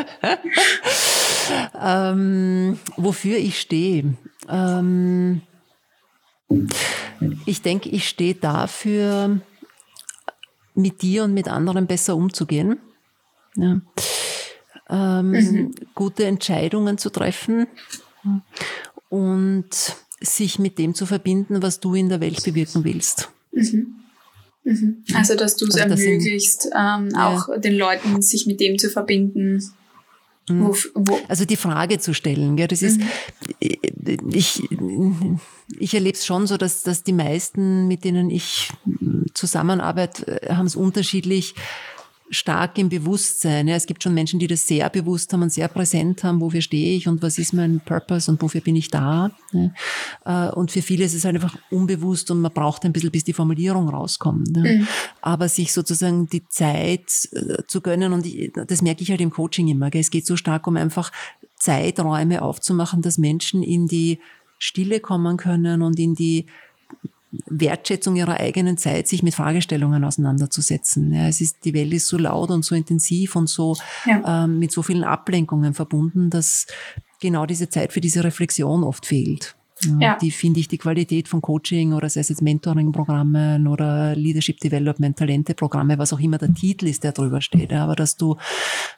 ähm, 1.80 2.78
wofür 2.96 3.38
ich 3.38 3.60
stehe. 3.60 4.14
Ähm, 4.48 5.42
ich 7.46 7.62
denke, 7.62 7.88
ich 7.88 8.08
stehe 8.08 8.34
dafür, 8.34 9.40
mit 10.74 11.02
dir 11.02 11.24
und 11.24 11.34
mit 11.34 11.48
anderen 11.48 11.86
besser 11.86 12.16
umzugehen. 12.16 12.78
Ja. 13.56 13.80
Ähm, 14.92 15.30
mhm. 15.30 15.74
Gute 15.94 16.26
Entscheidungen 16.26 16.98
zu 16.98 17.08
treffen 17.08 17.66
und 19.08 19.70
sich 20.20 20.58
mit 20.58 20.78
dem 20.78 20.94
zu 20.94 21.06
verbinden, 21.06 21.62
was 21.62 21.80
du 21.80 21.94
in 21.94 22.10
der 22.10 22.20
Welt 22.20 22.44
bewirken 22.44 22.84
willst. 22.84 23.30
Mhm. 23.52 23.94
Mhm. 24.64 25.04
Also, 25.14 25.34
dass 25.34 25.56
du 25.56 25.66
es 25.66 25.76
also, 25.76 25.94
ermöglichst, 25.94 26.66
ähm, 26.66 27.08
ja. 27.12 27.28
auch 27.28 27.48
den 27.58 27.74
Leuten 27.74 28.20
sich 28.20 28.46
mit 28.46 28.60
dem 28.60 28.78
zu 28.78 28.90
verbinden. 28.90 29.62
Mhm. 30.48 30.66
Wo, 30.66 30.76
wo 30.94 31.18
also 31.26 31.44
die 31.44 31.56
Frage 31.56 31.98
zu 31.98 32.14
stellen, 32.14 32.56
gell, 32.56 32.68
das 32.68 32.82
ist, 32.82 33.00
mhm. 33.00 34.30
ich, 34.32 34.62
ich 35.78 35.94
erlebe 35.94 36.16
es 36.16 36.26
schon 36.26 36.46
so, 36.46 36.56
dass, 36.56 36.82
dass 36.82 37.02
die 37.02 37.12
meisten, 37.12 37.88
mit 37.88 38.04
denen 38.04 38.28
ich 38.30 38.70
zusammenarbeite, 39.34 40.40
haben 40.50 40.66
es 40.66 40.76
unterschiedlich 40.76 41.54
stark 42.32 42.78
im 42.78 42.88
Bewusstsein. 42.88 43.68
Ja, 43.68 43.76
es 43.76 43.86
gibt 43.86 44.02
schon 44.02 44.14
Menschen, 44.14 44.40
die 44.40 44.46
das 44.46 44.66
sehr 44.66 44.88
bewusst 44.88 45.32
haben 45.32 45.42
und 45.42 45.52
sehr 45.52 45.68
präsent 45.68 46.24
haben, 46.24 46.40
wofür 46.40 46.62
stehe 46.62 46.96
ich 46.96 47.06
und 47.06 47.22
was 47.22 47.38
ist 47.38 47.52
mein 47.52 47.80
Purpose 47.80 48.30
und 48.30 48.40
wofür 48.40 48.62
bin 48.62 48.74
ich 48.74 48.90
da. 48.90 49.30
Ja. 49.52 50.48
Äh, 50.48 50.52
und 50.52 50.70
für 50.70 50.80
viele 50.80 51.04
ist 51.04 51.14
es 51.14 51.24
halt 51.24 51.36
einfach 51.36 51.56
unbewusst 51.70 52.30
und 52.30 52.40
man 52.40 52.52
braucht 52.52 52.84
ein 52.84 52.92
bisschen, 52.92 53.10
bis 53.10 53.24
die 53.24 53.34
Formulierung 53.34 53.88
rauskommt. 53.88 54.56
Ja. 54.56 54.62
Mhm. 54.62 54.88
Aber 55.20 55.48
sich 55.48 55.72
sozusagen 55.72 56.26
die 56.26 56.48
Zeit 56.48 57.28
äh, 57.32 57.62
zu 57.68 57.82
gönnen 57.82 58.14
und 58.14 58.24
ich, 58.24 58.50
das 58.52 58.80
merke 58.80 59.02
ich 59.02 59.10
halt 59.10 59.20
im 59.20 59.30
Coaching 59.30 59.68
immer. 59.68 59.90
Gell. 59.90 60.00
Es 60.00 60.10
geht 60.10 60.26
so 60.26 60.36
stark 60.36 60.66
um 60.66 60.76
einfach 60.76 61.12
Zeiträume 61.56 62.40
aufzumachen, 62.40 63.02
dass 63.02 63.18
Menschen 63.18 63.62
in 63.62 63.86
die 63.86 64.18
Stille 64.58 65.00
kommen 65.00 65.36
können 65.36 65.82
und 65.82 65.98
in 65.98 66.14
die 66.14 66.46
Wertschätzung 67.46 68.16
ihrer 68.16 68.38
eigenen 68.38 68.76
Zeit, 68.76 69.08
sich 69.08 69.22
mit 69.22 69.34
Fragestellungen 69.34 70.04
auseinanderzusetzen. 70.04 71.12
Ja, 71.12 71.28
es 71.28 71.40
ist, 71.40 71.64
die 71.64 71.74
Welt 71.74 71.92
ist 71.92 72.08
so 72.08 72.18
laut 72.18 72.50
und 72.50 72.64
so 72.64 72.74
intensiv 72.74 73.36
und 73.36 73.48
so 73.48 73.76
ja. 74.06 74.44
ähm, 74.44 74.58
mit 74.58 74.70
so 74.72 74.82
vielen 74.82 75.04
Ablenkungen 75.04 75.74
verbunden, 75.74 76.28
dass 76.28 76.66
genau 77.20 77.46
diese 77.46 77.68
Zeit 77.68 77.92
für 77.92 78.00
diese 78.00 78.22
Reflexion 78.24 78.84
oft 78.84 79.06
fehlt. 79.06 79.56
Ja. 80.00 80.16
Die 80.18 80.30
finde 80.30 80.60
ich 80.60 80.68
die 80.68 80.78
Qualität 80.78 81.28
von 81.28 81.40
Coaching 81.40 81.92
oder 81.92 82.08
sei 82.08 82.20
es 82.20 82.28
jetzt 82.28 82.42
Mentoring-Programmen 82.42 83.66
oder 83.66 84.14
Leadership 84.14 84.58
Development, 84.60 85.16
Talente-Programme, 85.16 85.98
was 85.98 86.12
auch 86.12 86.20
immer 86.20 86.38
der 86.38 86.54
Titel 86.54 86.86
ist, 86.86 87.04
der 87.04 87.12
drüber 87.12 87.40
steht. 87.40 87.72
Aber 87.72 87.96
dass 87.96 88.16
du 88.16 88.36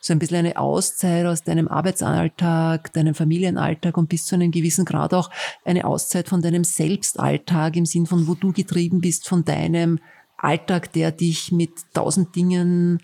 so 0.00 0.12
ein 0.12 0.18
bisschen 0.18 0.38
eine 0.38 0.56
Auszeit 0.56 1.26
aus 1.26 1.42
deinem 1.42 1.68
Arbeitsalltag, 1.68 2.92
deinem 2.92 3.14
Familienalltag 3.14 3.96
und 3.96 4.08
bis 4.08 4.26
zu 4.26 4.34
einem 4.34 4.50
gewissen 4.50 4.84
Grad 4.84 5.14
auch 5.14 5.30
eine 5.64 5.84
Auszeit 5.84 6.28
von 6.28 6.42
deinem 6.42 6.64
Selbstalltag 6.64 7.76
im 7.76 7.86
Sinn 7.86 8.06
von, 8.06 8.26
wo 8.26 8.34
du 8.34 8.52
getrieben 8.52 9.00
bist 9.00 9.28
von 9.28 9.44
deinem 9.44 9.98
Alltag, 10.36 10.92
der 10.92 11.12
dich 11.12 11.52
mit 11.52 11.72
tausend 11.94 12.36
Dingen 12.36 13.00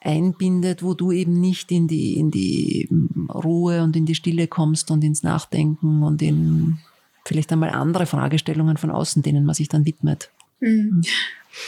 einbindet, 0.00 0.82
wo 0.82 0.94
du 0.94 1.12
eben 1.12 1.40
nicht 1.40 1.72
in 1.72 1.88
die, 1.88 2.18
in 2.18 2.30
die 2.30 2.88
Ruhe 3.32 3.82
und 3.82 3.96
in 3.96 4.06
die 4.06 4.14
Stille 4.14 4.46
kommst 4.46 4.90
und 4.90 5.02
ins 5.02 5.22
Nachdenken 5.22 6.02
und 6.02 6.22
in 6.22 6.78
vielleicht 7.28 7.52
einmal 7.52 7.70
andere 7.70 8.06
Fragestellungen 8.06 8.76
von 8.76 8.90
außen, 8.90 9.22
denen 9.22 9.44
man 9.44 9.54
sich 9.54 9.68
dann 9.68 9.84
widmet. 9.84 10.30
Mhm. 10.60 11.02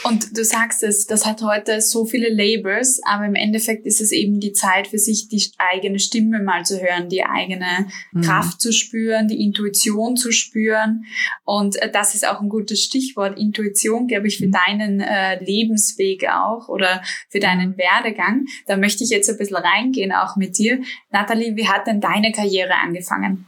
Und 0.03 0.37
du 0.37 0.43
sagst 0.43 0.83
es, 0.83 1.05
das 1.05 1.25
hat 1.25 1.41
heute 1.41 1.81
so 1.81 2.05
viele 2.05 2.29
Labels, 2.29 3.01
aber 3.03 3.25
im 3.25 3.35
Endeffekt 3.35 3.85
ist 3.85 3.99
es 3.99 4.11
eben 4.11 4.39
die 4.39 4.53
Zeit 4.53 4.87
für 4.87 4.97
sich, 4.97 5.27
die 5.27 5.43
eigene 5.57 5.99
Stimme 5.99 6.41
mal 6.41 6.65
zu 6.65 6.81
hören, 6.81 7.09
die 7.09 7.23
eigene 7.23 7.87
mhm. 8.11 8.21
Kraft 8.21 8.61
zu 8.61 8.71
spüren, 8.71 9.27
die 9.27 9.43
Intuition 9.43 10.15
zu 10.15 10.31
spüren. 10.31 11.05
Und 11.43 11.75
äh, 11.81 11.91
das 11.91 12.15
ist 12.15 12.27
auch 12.27 12.41
ein 12.41 12.49
gutes 12.49 12.81
Stichwort, 12.81 13.37
Intuition, 13.37 14.07
glaube 14.07 14.27
ich, 14.27 14.37
für 14.37 14.47
mhm. 14.47 14.51
deinen 14.65 15.01
äh, 15.01 15.43
Lebensweg 15.43 16.27
auch 16.29 16.69
oder 16.69 17.01
für 17.29 17.39
deinen 17.39 17.77
Werdegang. 17.77 18.45
Da 18.67 18.77
möchte 18.77 19.03
ich 19.03 19.09
jetzt 19.09 19.29
ein 19.29 19.37
bisschen 19.37 19.57
reingehen, 19.57 20.11
auch 20.13 20.35
mit 20.35 20.57
dir. 20.57 20.79
Nathalie, 21.11 21.55
wie 21.55 21.67
hat 21.67 21.87
denn 21.87 22.01
deine 22.01 22.31
Karriere 22.31 22.75
angefangen? 22.75 23.45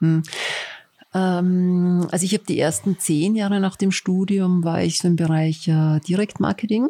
Mhm. 0.00 0.22
Ähm, 1.14 2.06
also 2.10 2.24
ich 2.24 2.32
habe 2.34 2.44
die 2.44 2.58
ersten 2.58 2.98
zehn 2.98 3.34
Jahre 3.34 3.60
nach 3.60 3.76
dem 3.76 3.90
Studium 3.90 4.64
war 4.64 4.82
ich 4.82 4.98
so 4.98 5.08
im 5.08 5.16
Bereich 5.16 5.68
äh, 5.68 6.00
Direktmarketing 6.00 6.88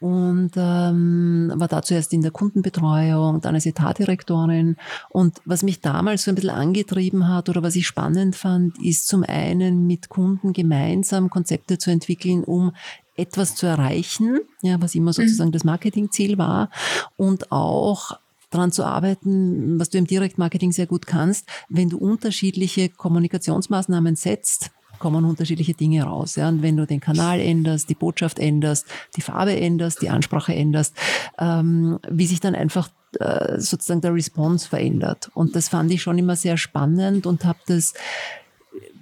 und 0.00 0.52
ähm, 0.56 1.52
war 1.54 1.68
da 1.68 1.82
zuerst 1.82 2.12
in 2.12 2.22
der 2.22 2.30
Kundenbetreuung, 2.30 3.40
dann 3.40 3.54
als 3.54 3.66
Etatdirektorin. 3.66 4.76
Und 5.10 5.40
was 5.44 5.62
mich 5.62 5.80
damals 5.80 6.24
so 6.24 6.30
ein 6.30 6.34
bisschen 6.34 6.50
angetrieben 6.50 7.28
hat 7.28 7.48
oder 7.48 7.62
was 7.62 7.76
ich 7.76 7.86
spannend 7.86 8.34
fand, 8.34 8.82
ist 8.82 9.06
zum 9.06 9.22
einen 9.22 9.86
mit 9.86 10.08
Kunden 10.08 10.52
gemeinsam 10.52 11.28
Konzepte 11.28 11.78
zu 11.78 11.90
entwickeln, 11.90 12.44
um 12.44 12.72
etwas 13.16 13.54
zu 13.54 13.66
erreichen, 13.66 14.40
ja, 14.62 14.80
was 14.80 14.94
immer 14.94 15.12
sozusagen 15.12 15.50
mhm. 15.50 15.54
das 15.54 15.64
Marketingziel 15.64 16.38
war 16.38 16.70
und 17.16 17.52
auch 17.52 18.18
daran 18.50 18.72
zu 18.72 18.84
arbeiten, 18.84 19.78
was 19.78 19.90
du 19.90 19.98
im 19.98 20.06
Direktmarketing 20.06 20.72
sehr 20.72 20.86
gut 20.86 21.06
kannst, 21.06 21.46
wenn 21.68 21.88
du 21.88 21.98
unterschiedliche 21.98 22.88
Kommunikationsmaßnahmen 22.88 24.16
setzt, 24.16 24.70
kommen 24.98 25.24
unterschiedliche 25.24 25.74
Dinge 25.74 26.04
raus. 26.04 26.36
Ja. 26.36 26.48
Und 26.48 26.62
wenn 26.62 26.76
du 26.76 26.86
den 26.86 27.00
Kanal 27.00 27.40
änderst, 27.40 27.88
die 27.88 27.94
Botschaft 27.94 28.38
änderst, 28.38 28.86
die 29.16 29.22
Farbe 29.22 29.58
änderst, 29.58 30.02
die 30.02 30.10
Ansprache 30.10 30.54
änderst, 30.54 30.94
ähm, 31.38 31.98
wie 32.08 32.26
sich 32.26 32.40
dann 32.40 32.54
einfach 32.54 32.90
äh, 33.18 33.58
sozusagen 33.58 34.02
der 34.02 34.14
Response 34.14 34.68
verändert. 34.68 35.30
Und 35.34 35.56
das 35.56 35.68
fand 35.68 35.90
ich 35.90 36.02
schon 36.02 36.18
immer 36.18 36.36
sehr 36.36 36.56
spannend 36.56 37.26
und 37.26 37.44
habe 37.44 37.58
das 37.66 37.94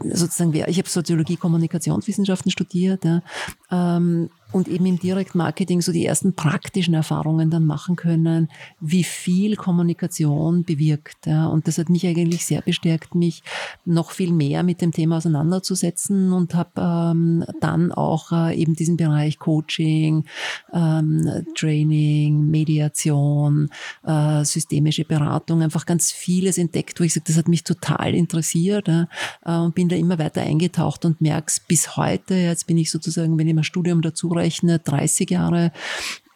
sozusagen, 0.00 0.54
ich 0.54 0.78
habe 0.78 0.88
Soziologie, 0.88 1.36
Kommunikationswissenschaften 1.36 2.50
studiert 2.50 3.04
ja, 3.04 3.22
ähm, 3.70 4.30
und 4.50 4.66
eben 4.68 4.86
im 4.86 4.98
Direktmarketing 4.98 5.82
so 5.82 5.92
die 5.92 6.06
ersten 6.06 6.34
praktischen 6.34 6.94
Erfahrungen 6.94 7.50
dann 7.50 7.66
machen 7.66 7.96
können, 7.96 8.48
wie 8.80 9.04
viel 9.04 9.56
Kommunikation 9.56 10.64
bewirkt. 10.64 11.26
Ja. 11.26 11.48
Und 11.48 11.68
das 11.68 11.76
hat 11.76 11.90
mich 11.90 12.06
eigentlich 12.06 12.46
sehr 12.46 12.62
bestärkt, 12.62 13.14
mich 13.14 13.42
noch 13.84 14.10
viel 14.10 14.32
mehr 14.32 14.62
mit 14.62 14.80
dem 14.80 14.92
Thema 14.92 15.18
auseinanderzusetzen 15.18 16.32
und 16.32 16.54
habe 16.54 16.70
ähm, 16.78 17.44
dann 17.60 17.92
auch 17.92 18.32
äh, 18.32 18.56
eben 18.56 18.74
diesen 18.74 18.96
Bereich 18.96 19.38
Coaching, 19.38 20.24
ähm, 20.72 21.44
Training, 21.54 22.46
Mediation, 22.46 23.68
äh, 24.04 24.44
systemische 24.44 25.04
Beratung, 25.04 25.62
einfach 25.62 25.84
ganz 25.84 26.10
vieles 26.10 26.56
entdeckt, 26.56 27.00
wo 27.00 27.04
ich 27.04 27.12
sage, 27.12 27.24
das 27.26 27.36
hat 27.36 27.48
mich 27.48 27.64
total 27.64 28.14
interessiert 28.14 28.88
äh, 28.88 29.06
und 29.44 29.74
bin 29.74 29.90
da 29.90 29.96
immer 29.96 30.18
weiter 30.18 30.40
eingetaucht 30.40 31.04
und 31.04 31.20
merke 31.20 31.48
es 31.48 31.60
bis 31.60 31.96
heute, 31.96 32.34
jetzt 32.34 32.66
bin 32.66 32.78
ich 32.78 32.90
sozusagen, 32.90 33.38
wenn 33.38 33.46
ich 33.46 33.54
mein 33.54 33.64
Studium 33.64 34.00
dazu 34.00 34.37
umgerechnet 34.38 34.82
30 34.86 35.30
Jahre 35.30 35.72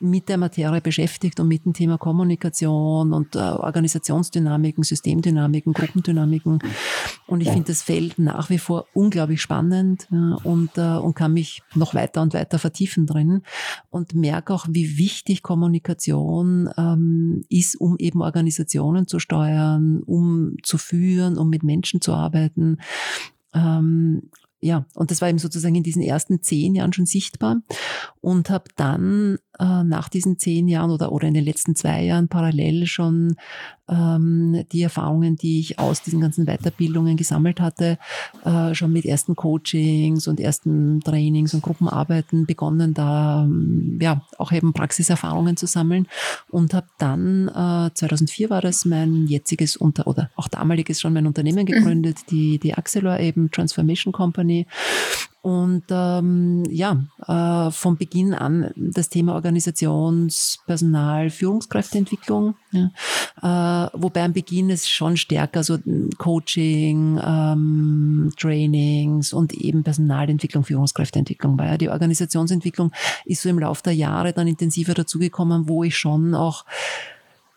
mit 0.00 0.28
der 0.28 0.36
Materie 0.36 0.80
beschäftigt 0.80 1.38
und 1.38 1.46
mit 1.46 1.64
dem 1.64 1.74
Thema 1.74 1.96
Kommunikation 1.96 3.12
und 3.12 3.36
äh, 3.36 3.38
Organisationsdynamiken, 3.38 4.82
Systemdynamiken, 4.82 5.72
Gruppendynamiken. 5.72 6.58
Und 7.28 7.40
ich 7.40 7.48
finde 7.48 7.68
das 7.68 7.84
Feld 7.84 8.18
nach 8.18 8.50
wie 8.50 8.58
vor 8.58 8.86
unglaublich 8.94 9.40
spannend 9.40 10.08
ja, 10.10 10.38
und, 10.42 10.76
äh, 10.76 10.96
und 10.96 11.14
kann 11.14 11.32
mich 11.34 11.62
noch 11.76 11.94
weiter 11.94 12.20
und 12.20 12.34
weiter 12.34 12.58
vertiefen 12.58 13.06
drin 13.06 13.42
und 13.90 14.16
merke 14.16 14.52
auch, 14.52 14.66
wie 14.68 14.98
wichtig 14.98 15.44
Kommunikation 15.44 16.68
ähm, 16.76 17.44
ist, 17.48 17.76
um 17.76 17.96
eben 17.98 18.22
Organisationen 18.22 19.06
zu 19.06 19.20
steuern, 19.20 20.02
um 20.04 20.56
zu 20.64 20.78
führen, 20.78 21.38
um 21.38 21.48
mit 21.48 21.62
Menschen 21.62 22.00
zu 22.00 22.12
arbeiten. 22.12 22.78
Ähm, 23.54 24.30
ja, 24.62 24.86
und 24.94 25.10
das 25.10 25.20
war 25.20 25.28
eben 25.28 25.38
sozusagen 25.38 25.74
in 25.74 25.82
diesen 25.82 26.02
ersten 26.02 26.40
zehn 26.40 26.76
Jahren 26.76 26.92
schon 26.92 27.04
sichtbar 27.04 27.62
und 28.20 28.48
habe 28.48 28.70
dann 28.76 29.38
äh, 29.62 29.84
nach 29.84 30.08
diesen 30.08 30.38
zehn 30.38 30.66
Jahren 30.66 30.90
oder, 30.90 31.12
oder 31.12 31.28
in 31.28 31.34
den 31.34 31.44
letzten 31.44 31.76
zwei 31.76 32.02
Jahren 32.02 32.26
parallel 32.26 32.86
schon 32.86 33.36
ähm, 33.88 34.64
die 34.72 34.82
Erfahrungen, 34.82 35.36
die 35.36 35.60
ich 35.60 35.78
aus 35.78 36.02
diesen 36.02 36.20
ganzen 36.20 36.46
Weiterbildungen 36.46 37.16
gesammelt 37.16 37.60
hatte, 37.60 37.98
äh, 38.44 38.74
schon 38.74 38.92
mit 38.92 39.04
ersten 39.04 39.36
Coachings 39.36 40.26
und 40.26 40.40
ersten 40.40 41.00
Trainings 41.00 41.54
und 41.54 41.62
Gruppenarbeiten 41.62 42.46
begonnen, 42.46 42.92
da 42.92 43.44
ähm, 43.44 43.98
ja 44.00 44.22
auch 44.38 44.50
eben 44.50 44.72
Praxiserfahrungen 44.72 45.56
zu 45.56 45.66
sammeln 45.66 46.08
und 46.50 46.74
habe 46.74 46.86
dann 46.98 47.48
äh, 47.48 47.94
2004 47.94 48.50
war 48.50 48.62
das 48.62 48.84
mein 48.84 49.26
jetziges 49.28 49.76
Unter 49.76 50.08
oder 50.08 50.30
auch 50.34 50.48
damaliges 50.48 51.00
schon 51.00 51.12
mein 51.12 51.26
Unternehmen 51.26 51.66
gegründet, 51.66 52.18
mhm. 52.26 52.30
die 52.30 52.58
die 52.58 52.74
Axelor 52.74 53.20
eben 53.20 53.50
Transformation 53.50 54.12
Company 54.12 54.66
und 55.42 55.82
ähm, 55.90 56.62
ja, 56.70 57.04
äh, 57.26 57.72
von 57.72 57.96
Beginn 57.96 58.32
an 58.32 58.70
das 58.76 59.08
Thema 59.08 59.34
Organisations-, 59.34 60.60
Personal-, 60.66 61.30
Führungskräfteentwicklung. 61.30 62.54
Ja. 62.70 62.90
Äh, 63.42 63.90
wobei 63.94 64.22
am 64.22 64.32
Beginn 64.32 64.70
es 64.70 64.88
schon 64.88 65.16
stärker 65.16 65.64
so 65.64 65.78
Coaching, 66.16 67.20
ähm, 67.20 68.32
Trainings 68.38 69.32
und 69.32 69.52
eben 69.52 69.82
Personalentwicklung, 69.82 70.62
Führungskräfteentwicklung 70.62 71.58
war. 71.58 71.66
Ja. 71.66 71.76
Die 71.76 71.88
Organisationsentwicklung 71.88 72.92
ist 73.24 73.42
so 73.42 73.48
im 73.48 73.58
Laufe 73.58 73.82
der 73.82 73.94
Jahre 73.94 74.32
dann 74.32 74.46
intensiver 74.46 74.94
dazugekommen, 74.94 75.68
wo 75.68 75.82
ich 75.82 75.98
schon 75.98 76.36
auch 76.36 76.64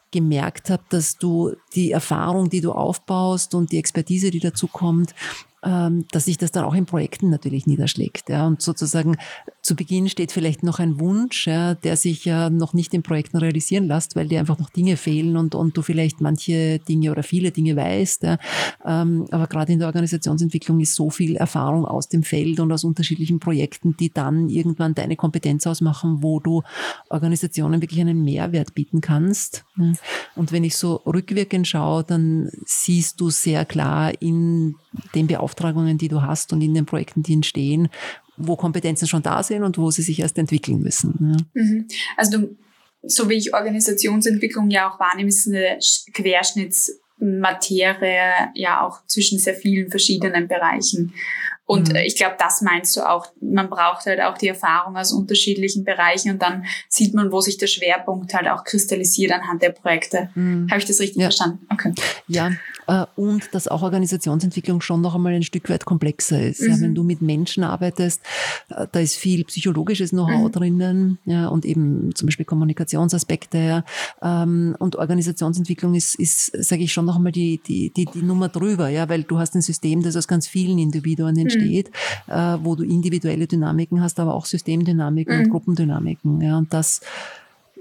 gemerkt 0.10 0.72
habe, 0.72 0.84
dass 0.89 1.18
du 1.18 1.54
die 1.75 1.92
Erfahrung, 1.92 2.50
die 2.50 2.62
du 2.62 2.72
aufbaust 2.72 3.54
und 3.54 3.72
die 3.72 3.77
Expertise, 3.77 4.32
die 4.32 4.39
dazu 4.39 4.68
kommt, 4.68 5.13
dass 5.65 6.25
sich 6.25 6.38
das 6.38 6.51
dann 6.51 6.63
auch 6.63 6.75
in 6.75 6.86
Projekten 6.86 7.29
natürlich 7.29 7.65
niederschlägt. 7.65 8.29
Ja. 8.29 8.45
Und 8.45 8.62
sozusagen 8.62 9.17
zu 9.63 9.75
Beginn 9.75 10.10
steht 10.10 10.31
vielleicht 10.31 10.62
noch 10.62 10.77
ein 10.77 11.00
Wunsch, 11.00 11.48
ja, 11.48 11.74
der 11.74 11.98
sich 11.98 12.24
ja 12.24 12.51
noch 12.51 12.74
nicht 12.74 12.93
in 12.93 13.01
Projekten 13.01 13.38
realisieren 13.38 13.88
lässt, 13.88 14.15
weil 14.15 14.27
dir 14.27 14.39
einfach 14.39 14.60
noch 14.60 14.69
Dinge 14.69 14.95
fehlen 14.95 15.38
und, 15.38 15.55
und 15.55 15.75
du 15.75 15.81
vielleicht 15.81 16.22
manche 16.22 16.77
Dinge 16.79 17.10
oder 17.12 17.24
viele 17.24 17.50
Dinge 17.50 17.75
weißt. 17.75 18.24
Ja. 18.24 18.38
Ähm, 18.86 19.25
aber 19.31 19.48
gerade 19.48 19.74
in 19.74 19.79
der 19.79 19.88
Organisationsentwicklung 19.88 20.79
ist 20.81 20.93
so 20.93 21.10
viel 21.10 21.36
Erfahrung 21.36 21.86
aus 21.86 22.10
dem 22.10 22.22
Feld 22.22 22.60
und 22.60 22.72
aus 22.72 22.84
unterschiedlichen 22.84 23.39
Projekten, 23.39 23.98
die 23.98 24.13
dann 24.13 24.50
irgendwann 24.50 24.93
deine 24.93 25.15
Kompetenz 25.15 25.65
ausmachen, 25.65 26.22
wo 26.22 26.39
du 26.39 26.62
Organisationen 27.10 27.81
wirklich 27.81 28.01
einen 28.01 28.24
Mehrwert 28.24 28.75
bieten 28.75 29.01
kannst. 29.01 29.65
Und 30.36 30.51
wenn 30.51 30.63
ich 30.63 30.77
so 30.77 30.98
rückwirkend 31.07 31.67
schaue, 31.67 32.03
dann 32.03 32.51
siehst 32.65 33.19
du 33.19 33.31
sehr 33.31 33.65
klar 33.65 34.13
in 34.22 34.75
den 35.13 35.27
Beauftragungen, 35.55 35.97
die 35.97 36.09
du 36.09 36.21
hast 36.21 36.53
und 36.53 36.62
in 36.62 36.74
den 36.74 36.85
Projekten, 36.85 37.24
die 37.24 37.33
entstehen, 37.33 37.89
wo 38.38 38.55
Kompetenzen 38.55 39.07
schon 39.07 39.24
da 39.24 39.43
sind 39.43 39.63
und 39.63 39.77
wo 39.77 39.91
sie 39.91 40.01
sich 40.01 40.19
erst 40.19 40.38
entwickeln 40.38 40.81
müssen. 40.81 41.45
Ja. 41.53 41.62
Mhm. 41.62 41.88
Also 42.17 42.38
du, 42.38 42.57
so 43.03 43.29
wie 43.29 43.35
ich 43.35 43.53
Organisationsentwicklung 43.53 44.69
ja 44.69 44.89
auch 44.89 45.00
wahrnehme, 45.00 45.29
ist 45.29 45.47
eine 45.47 45.79
Querschnittsmaterie 46.13 48.51
ja 48.55 48.85
auch 48.85 49.05
zwischen 49.07 49.39
sehr 49.39 49.55
vielen 49.55 49.89
verschiedenen 49.89 50.47
Bereichen. 50.47 51.13
Und 51.65 51.89
mhm. 51.89 51.95
ich 51.98 52.15
glaube, 52.15 52.36
das 52.38 52.62
meinst 52.62 52.95
du 52.95 53.01
auch. 53.01 53.27
Man 53.41 53.69
braucht 53.69 54.05
halt 54.05 54.22
auch 54.22 54.38
die 54.38 54.48
Erfahrung 54.48 54.98
aus 54.98 55.12
unterschiedlichen 55.12 55.84
Bereichen 55.84 56.31
und 56.31 56.41
dann 56.41 56.65
sieht 56.89 57.13
man, 57.13 57.31
wo 57.31 57.41
sich 57.41 57.57
der 57.57 57.67
Schwerpunkt 57.67 58.34
halt 58.34 58.48
auch 58.48 58.63
kristallisiert 58.63 59.31
anhand 59.31 59.62
der 59.62 59.72
Projekte. 59.72 60.29
Mhm. 60.36 60.67
Habe 60.69 60.79
ich 60.79 60.86
das 60.86 61.00
richtig 61.00 61.17
ja. 61.17 61.27
verstanden? 61.27 61.65
Okay. 61.72 61.93
Ja, 62.27 62.51
äh, 62.88 63.05
und 63.15 63.53
dass 63.53 63.67
auch 63.67 63.81
Organisationsentwicklung 63.81 64.81
schon 64.81 65.01
noch 65.01 65.15
einmal 65.15 65.34
ein 65.34 65.43
Stück 65.43 65.69
weit 65.69 65.86
komplexer 65.86 66.41
ist. 66.41 66.62
Mhm. 66.62 66.69
Ja, 66.69 66.81
wenn 66.81 66.95
du 66.95 67.03
mit 67.03 67.22
Menschen 67.22 67.63
arbeitest, 67.63 68.22
äh, 68.69 68.88
da 68.91 69.00
ist 69.00 69.15
viel 69.15 69.43
psychologisches 69.45 70.12
Know-how 70.12 70.48
mhm. 70.48 70.51
drinnen 70.51 71.17
ja, 71.25 71.48
und 71.48 71.65
eben 71.65 72.13
zum 72.15 72.27
Beispiel 72.27 72.45
Kommunikationsaspekte. 72.45 73.57
Ja, 73.57 73.84
ähm, 74.22 74.75
und 74.79 74.95
Organisationsentwicklung 74.95 75.95
ist, 75.95 76.15
ist 76.15 76.51
sage 76.63 76.84
ich, 76.84 76.93
schon 76.93 77.05
noch 77.05 77.15
einmal 77.15 77.31
die, 77.31 77.60
die, 77.65 77.91
die, 77.91 78.05
die 78.05 78.22
Nummer 78.22 78.50
drüber, 78.50 78.89
ja, 78.89 79.10
weil 79.10 79.24
du 79.24 79.39
hast 79.39 79.55
ein 79.55 79.62
System, 79.62 80.03
das 80.03 80.15
aus 80.15 80.27
ganz 80.27 80.48
vielen 80.48 80.77
Individuen 80.77 81.38
entsteht, 81.38 81.54
mhm. 81.59 82.33
äh, 82.33 82.63
wo 82.63 82.75
du 82.75 82.83
individuelle 82.83 83.47
Dynamiken 83.47 84.01
hast, 84.01 84.19
aber 84.19 84.33
auch 84.33 84.45
Systemdynamiken 84.45 85.38
und 85.38 85.47
mhm. 85.47 85.51
Gruppendynamiken. 85.51 86.41
Ja, 86.41 86.57
und 86.57 86.74
das 86.74 87.01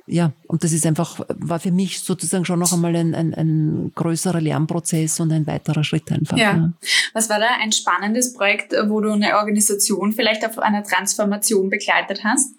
ja, 0.07 0.33
und 0.49 0.65
das 0.65 0.73
ist 0.73 0.85
einfach, 0.85 1.21
war 1.29 1.59
für 1.61 1.71
mich 1.71 2.01
sozusagen 2.01 2.45
schon 2.45 2.59
noch 2.59 2.73
einmal 2.73 2.95
ein, 2.95 3.15
ein, 3.15 3.33
ein 3.33 3.93
größerer 3.95 4.41
Lernprozess 4.41 5.19
und 5.19 5.33
ein 5.33 5.47
weiterer 5.47 5.83
Schritt 5.83 6.13
einfach. 6.13 6.37
Ja. 6.37 6.55
ja. 6.55 6.73
Was 7.15 7.31
war 7.31 7.39
da 7.39 7.47
ein 7.63 7.73
spannendes 7.73 8.35
Projekt, 8.35 8.75
wo 8.89 9.01
du 9.01 9.13
eine 9.13 9.39
Organisation 9.39 10.13
vielleicht 10.13 10.45
auf 10.45 10.59
einer 10.59 10.85
Transformation 10.85 11.71
begleitet 11.71 12.23
hast? 12.23 12.55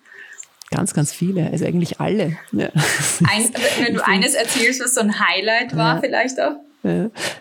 Ganz, 0.72 0.96
ganz 0.96 1.14
viele, 1.14 1.52
also 1.52 1.66
eigentlich 1.66 2.00
alle. 2.00 2.38
Ja. 2.52 2.70
Ein, 3.30 3.50
wenn 3.78 3.94
du 3.94 4.06
eines 4.06 4.34
erzählst, 4.34 4.84
was 4.84 4.96
so 4.96 5.02
ein 5.02 5.20
Highlight 5.20 5.76
war, 5.76 5.96
ja. 5.96 6.02
vielleicht 6.02 6.42
auch? 6.42 6.56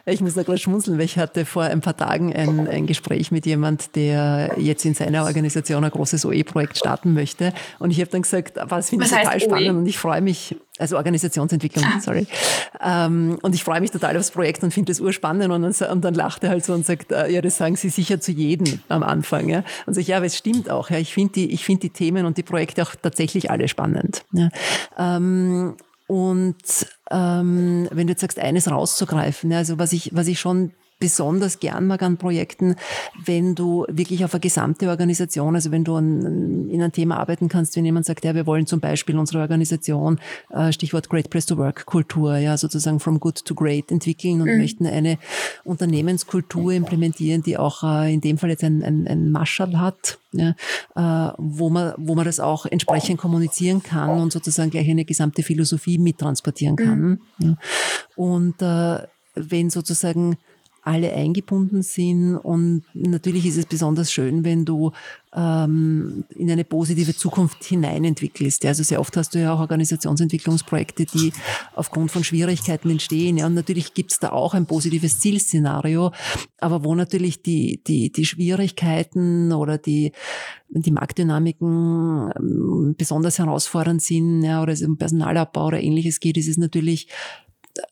Ich 0.07 0.21
muss 0.21 0.35
da 0.35 0.43
gerade 0.43 0.59
schmunzeln, 0.59 0.99
weil 0.99 1.05
ich 1.05 1.19
hatte 1.19 1.45
vor 1.45 1.65
ein 1.65 1.81
paar 1.81 1.97
Tagen 1.97 2.35
ein, 2.35 2.69
ein 2.69 2.87
Gespräch 2.87 3.31
mit 3.31 3.47
jemand, 3.47 3.95
der 3.97 4.55
jetzt 4.59 4.85
in 4.85 4.95
seiner 4.95 5.25
Organisation 5.25 5.85
ein 5.85 5.91
großes 5.91 6.25
OE-Projekt 6.25 6.79
starten 6.79 7.15
möchte. 7.15 7.53
Und 7.79 7.91
ich 7.91 8.01
habe 8.01 8.11
dann 8.11 8.23
gesagt, 8.23 8.59
was 8.63 8.91
finde 8.91 9.07
ich 9.07 9.11
total 9.11 9.41
spannend 9.41 9.71
OE? 9.71 9.79
und 9.79 9.87
ich 9.87 9.99
freue 9.99 10.21
mich, 10.21 10.57
also 10.79 10.97
Organisationsentwicklung, 10.97 11.85
ah. 11.85 12.01
sorry. 12.01 12.27
Ähm, 12.83 13.39
und 13.43 13.55
ich 13.55 13.63
freue 13.63 13.81
mich 13.81 13.91
total 13.91 14.17
aufs 14.17 14.31
Projekt 14.31 14.63
und 14.63 14.73
finde 14.73 14.93
es 14.93 15.01
urspannend 15.01 15.51
und 15.51 15.63
dann, 15.63 15.91
und 15.91 16.05
dann 16.05 16.15
lacht 16.15 16.43
er 16.45 16.51
halt 16.51 16.65
so 16.65 16.73
und 16.73 16.85
sagt, 16.85 17.13
äh, 17.13 17.31
ja, 17.31 17.41
das 17.41 17.57
sagen 17.57 17.77
Sie 17.77 17.91
sicher 17.91 18.21
zu 18.21 18.33
jedem 18.33 18.81
am 18.89 19.03
Anfang. 19.03 19.49
Ja? 19.49 19.65
Und 19.87 19.95
sage 19.95 20.03
ich, 20.03 20.09
ja, 20.09 20.17
aber 20.17 20.27
es 20.27 20.37
stimmt 20.37 20.71
auch. 20.71 20.91
Ja. 20.91 20.99
Ich 20.99 21.15
finde 21.15 21.33
die, 21.35 21.53
ich 21.53 21.65
finde 21.65 21.83
die 21.83 21.91
Themen 21.91 22.27
und 22.27 22.37
die 22.39 22.43
Projekte 22.43 22.83
auch 22.83 22.95
tatsächlich 22.95 23.51
alle 23.51 23.69
spannend. 23.69 24.25
Ja. 24.33 24.49
Ähm, 24.99 25.77
und 26.07 26.57
ähm, 27.11 27.89
wenn 27.91 28.07
du 28.07 28.13
jetzt 28.13 28.21
sagst, 28.21 28.39
eines 28.39 28.71
rauszugreifen, 28.71 29.53
also 29.53 29.79
was 29.79 29.93
ich, 29.93 30.15
was 30.15 30.27
ich 30.27 30.39
schon 30.41 30.73
besonders 31.05 31.61
gern 31.61 31.87
mag 31.87 32.01
an 32.01 32.17
Projekten, 32.17 32.77
wenn 33.27 33.55
du 33.55 33.85
wirklich 33.91 34.25
auf 34.25 34.33
eine 34.33 34.41
gesamte 34.41 34.89
Organisation, 34.89 35.55
also 35.55 35.71
wenn 35.71 35.85
du 35.85 35.97
an, 35.97 36.71
in 36.71 36.81
ein 36.81 36.93
Thema 36.93 37.19
arbeiten 37.19 37.51
kannst, 37.51 37.77
wenn 37.77 37.85
jemand 37.85 38.07
sagt, 38.07 38.25
ja, 38.25 38.35
wir 38.35 38.47
wollen 38.47 38.67
zum 38.67 38.81
Beispiel 38.81 39.19
unsere 39.19 39.41
Organisation, 39.41 40.19
äh, 40.49 40.73
Stichwort 40.73 41.11
Great 41.11 41.29
Place 41.29 41.45
to 41.45 41.59
Work 41.59 41.85
Kultur, 41.85 42.39
ja, 42.39 42.57
sozusagen 42.57 43.01
from 43.01 43.21
good 43.21 43.45
to 43.45 43.55
great 43.55 43.91
entwickeln 43.91 44.41
und 44.41 44.49
mhm. 44.49 44.57
möchten 44.57 44.87
eine 44.87 45.19
Unternehmenskultur 45.63 46.73
implementieren, 46.73 47.43
die 47.43 47.59
auch 47.59 47.83
äh, 47.83 48.15
in 48.15 48.23
dem 48.23 48.39
Fall 48.39 48.49
jetzt 48.49 48.65
ein, 48.65 48.83
ein, 48.83 49.07
ein 49.07 49.31
Marshall 49.31 49.79
hat, 49.79 50.19
ja, 50.33 50.55
äh, 50.97 51.35
wo 51.37 51.69
man, 51.69 51.93
wo 51.99 52.15
man 52.15 52.25
das 52.25 52.41
auch 52.41 52.65
entsprechend 52.65 53.19
kommunizieren 53.21 53.83
kann 53.83 54.09
und 54.09 54.33
sozusagen 54.33 54.71
gleich 54.71 54.89
eine 54.89 55.05
gesamte 55.05 55.43
Philosophie 55.43 55.99
mittransportieren 55.99 56.77
kann. 56.77 56.99
Mhm. 56.99 57.21
Ja. 57.41 57.57
Und 58.17 58.63
äh, 58.63 59.07
wenn 59.35 59.69
sozusagen 59.69 60.39
alle 60.85 61.13
eingebunden 61.15 61.83
sind. 61.83 62.37
Und 62.37 62.85
natürlich 62.93 63.47
ist 63.47 63.57
es 63.57 63.67
besonders 63.67 64.13
schön, 64.13 64.45
wenn 64.45 64.65
du 64.65 64.93
ähm, 65.35 66.25
in 66.37 66.51
eine 66.51 66.65
positive 66.65 67.17
Zukunft 67.17 67.65
hineinentwickelst. 67.65 68.63
Ja, 68.63 68.71
also 68.71 68.83
sehr 68.83 69.01
oft 69.01 69.17
hast 69.17 69.35
du 69.35 69.41
ja 69.41 69.55
auch 69.55 69.61
Organisationsentwicklungsprojekte, 69.61 71.07
die 71.07 71.33
aufgrund 71.75 72.13
von 72.13 72.23
Schwierigkeiten 72.23 72.91
entstehen. 72.91 73.39
Ja, 73.39 73.47
und 73.47 73.55
natürlich 73.55 73.95
gibt's 73.95 74.21
da 74.21 74.31
auch 74.31 74.53
ein 74.53 74.67
positives 74.67 75.21
Zielszenario, 75.21 76.13
aber 76.59 76.85
wo 76.85 76.95
natürlich 76.95 77.43
die, 77.43 77.83
die, 77.87 78.13
die 78.13 78.27
Schwierigkeiten 78.27 79.53
oder 79.53 79.79
die, 79.79 80.13
die 80.69 80.93
Marktdynamiken 80.93 82.31
ähm, 82.37 82.95
besonders 82.97 83.39
herausfordernd 83.39 84.03
sind, 84.03 84.43
ja, 84.43 84.63
oder 84.63 84.75
es 84.75 84.83
um 84.83 84.99
Personalabbau 84.99 85.69
oder 85.69 85.83
ähnliches 85.83 86.21
geht, 86.21 86.37
ist 86.37 86.49
es 86.49 86.59
natürlich 86.59 87.09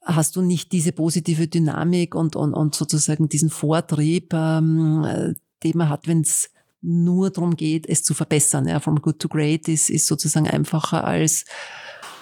hast 0.02 0.36
du 0.36 0.42
nicht 0.42 0.72
diese 0.72 0.92
positive 0.92 1.48
Dynamik 1.48 2.14
und, 2.14 2.36
und, 2.36 2.54
und 2.54 2.74
sozusagen 2.74 3.28
diesen 3.28 3.50
Vortrieb, 3.50 4.32
ähm, 4.32 5.34
den 5.62 5.76
man 5.76 5.88
hat, 5.88 6.08
wenn 6.08 6.20
es 6.20 6.50
nur 6.80 7.30
darum 7.30 7.56
geht, 7.56 7.88
es 7.88 8.02
zu 8.02 8.14
verbessern. 8.14 8.66
Ja, 8.66 8.80
from 8.80 9.00
good 9.00 9.18
to 9.18 9.28
great 9.28 9.68
ist, 9.68 9.90
ist 9.90 10.06
sozusagen 10.06 10.48
einfacher 10.48 11.04
als 11.04 11.44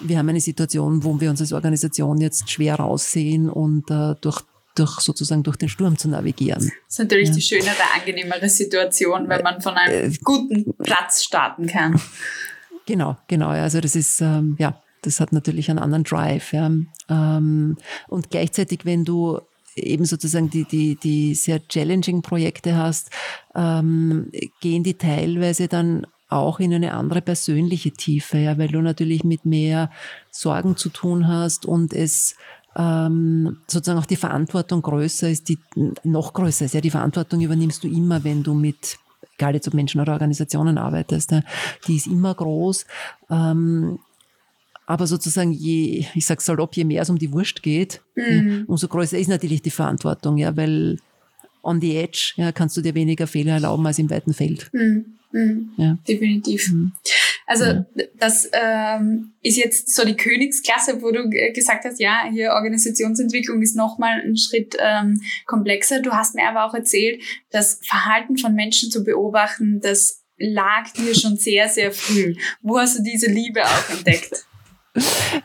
wir 0.03 0.17
haben 0.17 0.29
eine 0.29 0.41
Situation, 0.41 1.03
wo 1.03 1.19
wir 1.19 1.29
uns 1.29 1.41
als 1.41 1.53
Organisation 1.53 2.19
jetzt 2.19 2.49
schwer 2.49 2.75
raussehen 2.75 3.49
und 3.49 3.89
äh, 3.91 4.15
durch 4.19 4.41
durch 4.73 5.01
sozusagen 5.01 5.43
durch 5.43 5.57
den 5.57 5.67
Sturm 5.67 5.97
zu 5.97 6.07
navigieren. 6.07 6.71
Das 6.87 6.93
ist 6.93 6.99
natürlich 6.99 7.27
ja. 7.29 7.35
die 7.35 7.41
schönere, 7.41 7.75
angenehmere 7.93 8.47
Situation, 8.47 9.27
wenn 9.27 9.41
man 9.41 9.61
von 9.61 9.75
einem 9.75 10.11
äh, 10.11 10.17
guten 10.23 10.73
Platz 10.77 11.23
starten 11.23 11.67
kann. 11.67 12.01
Genau, 12.85 13.17
genau. 13.27 13.49
Also 13.49 13.81
das 13.81 13.95
ist 13.95 14.21
ähm, 14.21 14.55
ja 14.59 14.81
das 15.01 15.19
hat 15.19 15.33
natürlich 15.33 15.69
einen 15.69 15.79
anderen 15.79 16.03
Drive. 16.03 16.53
Ja. 16.53 16.71
Ähm, 17.09 17.77
und 18.07 18.29
gleichzeitig, 18.29 18.85
wenn 18.85 19.05
du 19.05 19.39
eben 19.75 20.05
sozusagen 20.05 20.49
die, 20.49 20.65
die, 20.65 20.95
die 20.95 21.33
sehr 21.33 21.65
challenging 21.67 22.21
Projekte 22.21 22.75
hast, 22.75 23.09
ähm, 23.55 24.31
gehen 24.59 24.83
die 24.83 24.95
teilweise 24.95 25.67
dann 25.67 26.05
auch 26.29 26.59
in 26.59 26.73
eine 26.73 26.93
andere 26.93 27.21
persönliche 27.21 27.91
Tiefe, 27.91 28.37
ja, 28.37 28.57
weil 28.57 28.69
du 28.69 28.81
natürlich 28.81 29.23
mit 29.23 29.45
mehr 29.45 29.91
Sorgen 30.29 30.77
zu 30.77 30.89
tun 30.89 31.27
hast 31.27 31.65
und 31.65 31.93
es 31.93 32.35
ähm, 32.77 33.57
sozusagen 33.67 33.99
auch 33.99 34.05
die 34.05 34.15
Verantwortung 34.15 34.81
größer 34.81 35.29
ist, 35.29 35.49
die 35.49 35.57
noch 36.03 36.33
größer 36.33 36.65
ist. 36.65 36.73
Ja, 36.73 36.79
die 36.79 36.89
Verantwortung 36.89 37.41
übernimmst 37.41 37.83
du 37.83 37.89
immer, 37.89 38.23
wenn 38.23 38.43
du 38.43 38.53
mit 38.53 38.97
egal 39.41 39.55
jetzt 39.55 39.67
ob 39.67 39.73
Menschen 39.73 39.99
oder 39.99 40.13
Organisationen 40.13 40.77
arbeitest, 40.77 41.33
die 41.87 41.95
ist 41.95 42.07
immer 42.07 42.33
groß. 42.33 42.85
Ähm, 43.29 43.99
aber 44.91 45.07
sozusagen 45.07 45.51
je, 45.51 46.05
ich 46.13 46.25
sag 46.25 46.41
salopp, 46.41 46.75
je 46.75 46.83
mehr 46.83 47.01
es 47.01 47.09
um 47.09 47.17
die 47.17 47.31
Wurst 47.31 47.63
geht, 47.63 48.01
mhm. 48.15 48.49
ja, 48.49 48.63
umso 48.67 48.87
größer 48.87 49.17
ist 49.17 49.29
natürlich 49.29 49.61
die 49.61 49.71
Verantwortung, 49.71 50.37
ja, 50.37 50.55
weil 50.57 50.97
on 51.63 51.79
the 51.79 51.95
edge 51.95 52.33
ja, 52.35 52.51
kannst 52.51 52.75
du 52.75 52.81
dir 52.81 52.93
weniger 52.93 53.27
Fehler 53.27 53.53
erlauben 53.53 53.85
als 53.87 53.99
im 53.99 54.09
weiten 54.09 54.33
Feld. 54.33 54.69
Mhm. 54.73 55.17
Mhm. 55.31 55.71
Ja. 55.77 55.97
Definitiv. 56.07 56.71
Mhm. 56.71 56.91
Also 57.47 57.65
ja. 57.65 57.85
das 58.17 58.49
ähm, 58.53 59.31
ist 59.41 59.57
jetzt 59.57 59.95
so 59.95 60.05
die 60.05 60.15
Königsklasse, 60.15 61.01
wo 61.01 61.11
du 61.11 61.29
gesagt 61.29 61.85
hast, 61.85 61.99
ja, 61.99 62.23
hier 62.29 62.51
Organisationsentwicklung 62.51 63.61
ist 63.61 63.75
nochmal 63.75 64.21
ein 64.21 64.37
Schritt 64.37 64.75
ähm, 64.79 65.21
komplexer. 65.45 66.01
Du 66.01 66.11
hast 66.11 66.35
mir 66.35 66.47
aber 66.47 66.65
auch 66.65 66.73
erzählt, 66.73 67.21
das 67.49 67.79
Verhalten 67.83 68.37
von 68.37 68.55
Menschen 68.55 68.91
zu 68.91 69.03
beobachten, 69.03 69.79
das 69.81 70.23
lag 70.37 70.91
dir 70.93 71.15
schon 71.15 71.37
sehr, 71.37 71.69
sehr 71.69 71.91
früh. 71.91 72.35
Wo 72.61 72.79
hast 72.79 72.99
du 72.99 73.03
diese 73.03 73.27
Liebe 73.27 73.63
auch 73.63 73.89
entdeckt? 73.89 74.45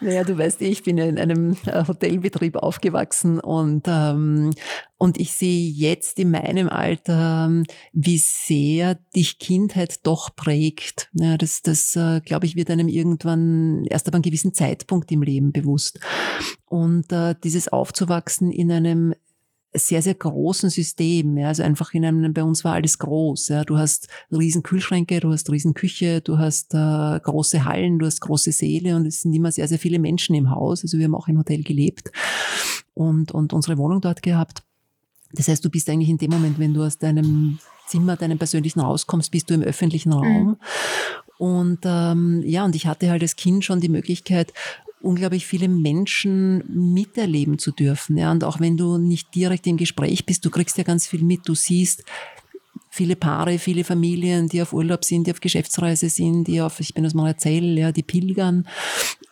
Naja, 0.01 0.25
du 0.25 0.37
weißt, 0.37 0.61
ich 0.63 0.83
bin 0.83 0.99
in 0.99 1.19
einem 1.19 1.57
äh, 1.67 1.87
Hotelbetrieb 1.87 2.57
aufgewachsen 2.57 3.39
und, 3.39 3.85
ähm, 3.87 4.51
und 4.99 5.19
ich 5.19 5.33
sehe 5.33 5.71
jetzt 5.71 6.19
in 6.19 6.33
meinem 6.33 6.69
Alter, 6.69 7.47
ähm, 7.47 7.65
wie 7.93 8.19
sehr 8.19 8.97
dich 9.15 9.39
Kindheit 9.39 10.05
doch 10.05 10.35
prägt. 10.35 11.11
Ja, 11.13 11.37
das, 11.37 11.63
das 11.63 11.95
äh, 11.95 12.21
glaube 12.21 12.47
ich, 12.47 12.57
wird 12.57 12.71
einem 12.71 12.89
irgendwann 12.89 13.85
erst 13.85 14.09
ab 14.09 14.15
einem 14.15 14.23
gewissen 14.23 14.53
Zeitpunkt 14.53 15.13
im 15.13 15.23
Leben 15.23 15.53
bewusst. 15.53 16.01
Und 16.65 17.13
äh, 17.13 17.35
dieses 17.45 17.69
Aufzuwachsen 17.69 18.51
in 18.51 18.73
einem 18.73 19.15
sehr, 19.79 20.03
sehr 20.03 20.15
großen 20.15 20.71
System. 20.71 21.37
Ja. 21.37 21.49
Also 21.49 21.63
einfach 21.63 21.95
in 21.95 22.05
einem, 22.05 22.33
bei 22.33 22.43
uns 22.43 22.65
war 22.65 22.75
alles 22.75 22.99
groß. 22.99 23.49
Ja. 23.49 23.65
Du 23.65 23.79
hast 23.79 24.09
riesen 24.31 24.63
Kühlschränke, 24.63 25.21
du 25.21 25.33
hast 25.33 25.51
riesen 25.51 25.75
Küche, 25.75 26.21
du 26.21 26.39
hast 26.39 26.75
äh, 26.75 27.21
große 27.21 27.65
Hallen, 27.65 27.99
du 27.99 28.07
hast 28.07 28.21
große 28.21 28.53
Säle 28.53 28.97
und 28.97 29.07
es 29.07 29.23
sind 29.23 29.33
immer 29.33 29.53
sehr, 29.53 29.69
sehr 29.69 29.79
viele 29.79 29.99
Menschen 29.99 30.35
im 30.35 30.51
Haus. 30.51 30.83
Also 30.83 30.99
wir 30.99 31.05
haben 31.05 31.15
auch 31.15 31.29
im 31.29 31.39
Hotel 31.39 31.63
gelebt 31.63 32.11
und, 32.95 33.33
und 33.33 33.53
unsere 33.53 33.79
Wohnung 33.79 34.01
dort 34.01 34.23
gehabt. 34.23 34.63
Das 35.33 35.49
heißt, 35.49 35.65
du 35.65 35.71
bist 35.71 35.89
eigentlich 35.89 36.09
in 36.09 36.19
dem 36.19 36.31
Moment, 36.31 36.59
wenn 36.59 36.75
du 36.75 36.83
aus 36.83 36.99
deinem 36.99 37.59
Zimmer, 37.87 38.17
deinem 38.17 38.39
persönlichen 38.39 38.83
Haus 38.83 39.07
kommst, 39.07 39.31
bist 39.31 39.51
du 39.51 39.55
im 39.55 39.63
öffentlichen 39.63 40.13
Raum. 40.13 40.47
Mhm. 40.49 40.57
Und 41.39 41.81
ähm, 41.85 42.43
ja, 42.45 42.65
und 42.65 42.75
ich 42.75 42.87
hatte 42.87 43.11
halt 43.11 43.23
als 43.23 43.37
Kind 43.37 43.65
schon 43.65 43.81
die 43.81 43.89
Möglichkeit, 43.89 44.53
unglaublich 45.01 45.47
viele 45.47 45.69
Menschen 45.69 46.65
miterleben 46.69 47.59
zu 47.59 47.71
dürfen. 47.71 48.17
Ja. 48.17 48.33
Und 48.33 48.45
auch 48.45 48.61
wenn 48.61 48.77
du 48.77 48.99
nicht 48.99 49.35
direkt 49.35 49.67
im 49.67 49.77
Gespräch 49.77 50.27
bist, 50.27 50.45
du 50.45 50.51
kriegst 50.51 50.79
ja 50.79 50.85
ganz 50.85 51.07
viel 51.07 51.23
mit. 51.23 51.41
Du 51.47 51.55
siehst, 51.55 52.05
viele 52.97 53.15
Paare, 53.15 53.59
viele 53.59 53.85
Familien, 53.85 54.49
die 54.49 54.63
auf 54.63 54.73
Urlaub 54.73 55.05
sind, 55.05 55.27
die 55.27 55.31
auf 55.31 55.41
Geschäftsreise 55.41 56.09
sind, 56.09 56.45
die 56.45 56.61
auf, 56.61 56.81
ich 56.81 56.95
bin 56.95 57.05
aus 57.05 57.15
Marazell, 57.15 57.79
ja, 57.79 57.93
die 57.93 58.03
pilgern. 58.03 58.67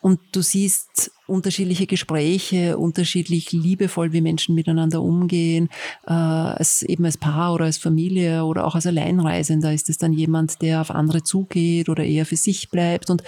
Und 0.01 0.21
du 0.33 0.43
siehst 0.43 1.11
unterschiedliche 1.27 1.87
Gespräche, 1.87 2.77
unterschiedlich 2.77 3.53
liebevoll, 3.53 4.13
wie 4.13 4.21
Menschen 4.21 4.55
miteinander 4.55 5.01
umgehen, 5.01 5.71
äh, 6.07 6.13
als 6.13 6.83
eben 6.83 7.07
als 7.07 7.17
Paar 7.17 7.55
oder 7.55 7.65
als 7.65 7.79
Familie 7.79 8.45
oder 8.45 8.67
auch 8.67 8.75
als 8.75 8.87
Alleinreisender 8.87 9.73
ist 9.73 9.89
es 9.89 9.97
dann 9.97 10.13
jemand, 10.13 10.61
der 10.61 10.83
auf 10.83 10.91
andere 10.91 11.23
zugeht 11.23 11.89
oder 11.89 12.05
eher 12.05 12.27
für 12.27 12.37
sich 12.37 12.69
bleibt 12.69 13.09
und 13.09 13.23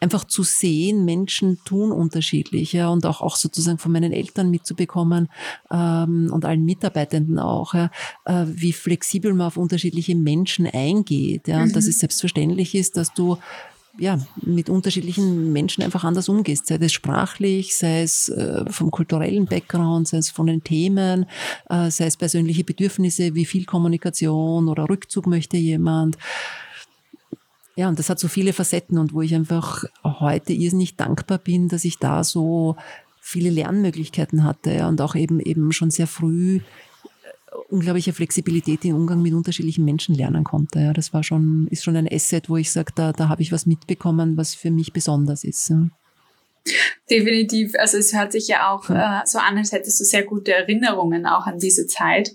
einfach 0.00 0.24
zu 0.24 0.42
sehen, 0.42 1.04
Menschen 1.04 1.58
tun 1.64 1.92
unterschiedlich, 1.92 2.72
ja, 2.72 2.88
und 2.88 3.04
auch, 3.04 3.20
auch 3.20 3.36
sozusagen 3.36 3.78
von 3.78 3.92
meinen 3.92 4.12
Eltern 4.12 4.50
mitzubekommen 4.50 5.28
ähm, 5.70 6.30
und 6.32 6.44
allen 6.44 6.64
Mitarbeitenden 6.64 7.38
auch, 7.38 7.74
ja, 7.74 7.90
äh, 8.24 8.46
wie 8.46 8.72
flexibel 8.72 9.34
man 9.34 9.48
auf 9.48 9.58
unterschiedliche 9.58 10.16
Menschen 10.16 10.66
eingeht, 10.66 11.48
ja, 11.48 11.58
und 11.62 11.68
mhm. 11.68 11.72
dass 11.74 11.86
es 11.86 11.98
selbstverständlich 11.98 12.74
ist, 12.74 12.96
dass 12.96 13.12
du 13.12 13.36
ja, 13.98 14.18
mit 14.40 14.70
unterschiedlichen 14.70 15.52
Menschen 15.52 15.82
einfach 15.82 16.04
anders 16.04 16.28
umgehst, 16.28 16.66
sei 16.66 16.76
es 16.76 16.92
sprachlich, 16.92 17.76
sei 17.76 18.02
es 18.02 18.28
äh, 18.28 18.64
vom 18.70 18.90
kulturellen 18.90 19.46
Background, 19.46 20.08
sei 20.08 20.18
es 20.18 20.30
von 20.30 20.46
den 20.46 20.62
Themen, 20.62 21.26
äh, 21.68 21.90
sei 21.90 22.06
es 22.06 22.16
persönliche 22.16 22.64
Bedürfnisse, 22.64 23.34
wie 23.34 23.44
viel 23.44 23.66
Kommunikation 23.66 24.68
oder 24.68 24.88
Rückzug 24.88 25.26
möchte 25.26 25.56
jemand. 25.56 26.16
Ja, 27.80 27.88
und 27.88 27.98
das 27.98 28.10
hat 28.10 28.18
so 28.18 28.28
viele 28.28 28.52
Facetten 28.52 28.98
und 28.98 29.14
wo 29.14 29.22
ich 29.22 29.34
einfach 29.34 29.84
heute 30.04 30.52
irrsinnig 30.52 30.96
dankbar 30.96 31.38
bin, 31.38 31.68
dass 31.68 31.86
ich 31.86 31.98
da 31.98 32.24
so 32.24 32.76
viele 33.22 33.48
Lernmöglichkeiten 33.48 34.44
hatte 34.44 34.86
und 34.86 35.00
auch 35.00 35.14
eben, 35.14 35.40
eben 35.40 35.72
schon 35.72 35.90
sehr 35.90 36.06
früh 36.06 36.56
äh, 36.56 36.60
unglaubliche 37.70 38.12
Flexibilität 38.12 38.84
im 38.84 38.96
Umgang 38.96 39.22
mit 39.22 39.32
unterschiedlichen 39.32 39.86
Menschen 39.86 40.14
lernen 40.14 40.44
konnte. 40.44 40.78
Ja, 40.80 40.92
das 40.92 41.14
war 41.14 41.22
schon, 41.22 41.68
ist 41.68 41.82
schon 41.82 41.96
ein 41.96 42.06
Asset, 42.06 42.50
wo 42.50 42.58
ich 42.58 42.70
sage, 42.70 42.92
da, 42.94 43.14
da 43.14 43.30
habe 43.30 43.40
ich 43.40 43.50
was 43.50 43.64
mitbekommen, 43.64 44.36
was 44.36 44.54
für 44.54 44.70
mich 44.70 44.92
besonders 44.92 45.42
ist. 45.42 45.70
Ja. 45.70 45.88
Definitiv. 47.10 47.74
Also 47.78 47.98
es 47.98 48.12
hört 48.12 48.32
sich 48.32 48.48
ja 48.48 48.70
auch 48.70 48.88
äh, 48.88 49.20
so 49.24 49.38
an, 49.38 49.58
als 49.58 49.72
hättest 49.72 49.98
du 50.00 50.04
sehr 50.04 50.24
gute 50.24 50.52
Erinnerungen 50.52 51.26
auch 51.26 51.46
an 51.46 51.58
diese 51.58 51.86
Zeit. 51.86 52.30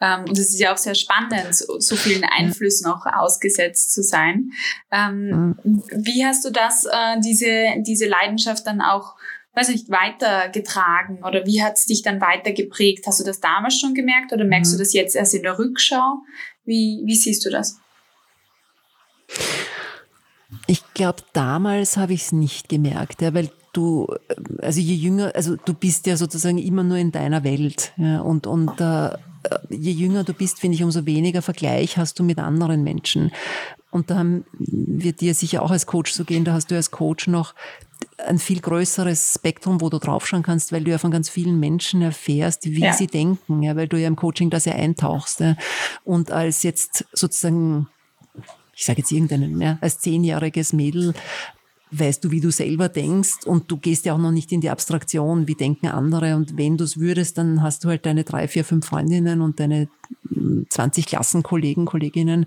Ähm, 0.00 0.24
und 0.28 0.38
es 0.38 0.50
ist 0.50 0.60
ja 0.60 0.72
auch 0.72 0.76
sehr 0.76 0.94
spannend, 0.94 1.54
so, 1.54 1.80
so 1.80 1.96
vielen 1.96 2.24
Einflüssen 2.24 2.86
auch 2.86 3.06
ausgesetzt 3.06 3.92
zu 3.92 4.02
sein. 4.02 4.52
Ähm, 4.92 5.56
mhm. 5.62 5.82
Wie 5.90 6.24
hast 6.24 6.44
du 6.44 6.50
das, 6.50 6.84
äh, 6.84 7.20
diese, 7.24 7.74
diese 7.78 8.06
Leidenschaft 8.06 8.66
dann 8.66 8.80
auch, 8.80 9.16
weiß 9.54 9.68
nicht, 9.68 9.90
weitergetragen 9.90 11.24
oder 11.24 11.44
wie 11.46 11.62
hat 11.62 11.76
es 11.76 11.86
dich 11.86 12.02
dann 12.02 12.20
weitergeprägt? 12.20 13.06
Hast 13.06 13.18
du 13.18 13.24
das 13.24 13.40
damals 13.40 13.80
schon 13.80 13.94
gemerkt 13.94 14.32
oder 14.32 14.44
merkst 14.44 14.72
mhm. 14.72 14.76
du 14.76 14.82
das 14.84 14.92
jetzt 14.92 15.16
erst 15.16 15.34
in 15.34 15.42
der 15.42 15.58
Rückschau? 15.58 16.18
Wie, 16.64 17.02
wie 17.04 17.16
siehst 17.16 17.44
du 17.44 17.50
das? 17.50 17.80
Ich 20.66 20.82
glaube, 20.94 21.22
damals 21.32 21.96
habe 21.96 22.12
ich 22.12 22.22
es 22.22 22.32
nicht 22.32 22.68
gemerkt, 22.68 23.22
ja, 23.22 23.34
weil 23.34 23.50
du, 23.72 24.06
also 24.58 24.80
je 24.80 24.94
jünger, 24.94 25.32
also 25.34 25.56
du 25.56 25.74
bist 25.74 26.06
ja 26.06 26.16
sozusagen 26.16 26.58
immer 26.58 26.82
nur 26.82 26.96
in 26.96 27.12
deiner 27.12 27.44
Welt. 27.44 27.92
Ja, 27.96 28.20
und 28.20 28.46
und 28.46 28.80
äh, 28.80 29.10
je 29.68 29.92
jünger 29.92 30.24
du 30.24 30.34
bist, 30.34 30.60
finde 30.60 30.76
ich, 30.76 30.82
umso 30.82 31.06
weniger 31.06 31.42
Vergleich 31.42 31.96
hast 31.96 32.18
du 32.18 32.22
mit 32.22 32.38
anderen 32.38 32.82
Menschen. 32.82 33.32
Und 33.90 34.10
da 34.10 34.18
haben 34.18 34.44
wir 34.58 35.12
dir 35.12 35.34
sicher 35.34 35.62
auch 35.62 35.70
als 35.70 35.86
Coach 35.86 36.12
so 36.12 36.24
gehen, 36.24 36.44
da 36.44 36.52
hast 36.52 36.70
du 36.70 36.76
als 36.76 36.90
Coach 36.90 37.26
noch 37.26 37.54
ein 38.26 38.38
viel 38.38 38.60
größeres 38.60 39.34
Spektrum, 39.34 39.80
wo 39.80 39.88
du 39.88 39.98
draufschauen 39.98 40.42
kannst, 40.42 40.72
weil 40.72 40.84
du 40.84 40.90
ja 40.90 40.98
von 40.98 41.10
ganz 41.10 41.28
vielen 41.28 41.58
Menschen 41.58 42.02
erfährst, 42.02 42.66
wie 42.66 42.80
ja. 42.80 42.92
sie 42.92 43.06
denken, 43.06 43.62
ja, 43.62 43.76
weil 43.76 43.88
du 43.88 43.98
ja 43.98 44.08
im 44.08 44.16
Coaching 44.16 44.50
da 44.50 44.60
sehr 44.60 44.76
eintauchst. 44.76 45.40
Ja. 45.40 45.56
Und 46.04 46.30
als 46.30 46.62
jetzt 46.62 47.06
sozusagen 47.12 47.88
ich 48.80 48.86
sage 48.86 49.00
jetzt 49.00 49.12
irgendeinen, 49.12 49.60
ja, 49.60 49.76
als 49.82 49.98
zehnjähriges 49.98 50.72
Mädel 50.72 51.12
weißt 51.90 52.24
du, 52.24 52.30
wie 52.30 52.40
du 52.40 52.50
selber 52.50 52.88
denkst 52.88 53.44
und 53.46 53.70
du 53.70 53.76
gehst 53.76 54.04
ja 54.04 54.14
auch 54.14 54.18
noch 54.18 54.30
nicht 54.30 54.52
in 54.52 54.60
die 54.60 54.70
Abstraktion, 54.70 55.48
wie 55.48 55.54
denken 55.54 55.88
andere 55.88 56.36
und 56.36 56.56
wenn 56.56 56.76
du 56.76 56.84
es 56.84 56.98
würdest, 56.98 57.38
dann 57.38 57.62
hast 57.62 57.84
du 57.84 57.88
halt 57.88 58.06
deine 58.06 58.24
drei, 58.24 58.48
vier, 58.48 58.64
fünf 58.64 58.86
Freundinnen 58.86 59.40
und 59.40 59.60
deine 59.60 59.88
20 60.68 61.06
Klassenkollegen, 61.06 61.86
Kolleginnen 61.86 62.46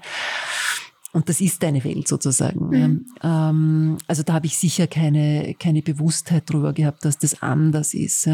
und 1.14 1.30
das 1.30 1.42
ist 1.42 1.62
deine 1.62 1.84
Welt 1.84 2.08
sozusagen. 2.08 2.70
Mhm. 2.70 3.06
Ähm, 3.22 3.98
also 4.08 4.24
da 4.24 4.34
habe 4.34 4.48
ich 4.48 4.58
sicher 4.58 4.88
keine, 4.88 5.56
keine 5.60 5.82
Bewusstheit 5.82 6.50
drüber 6.50 6.74
gehabt, 6.74 7.06
dass 7.06 7.20
das 7.20 7.42
anders 7.42 7.94
ist 7.94 8.28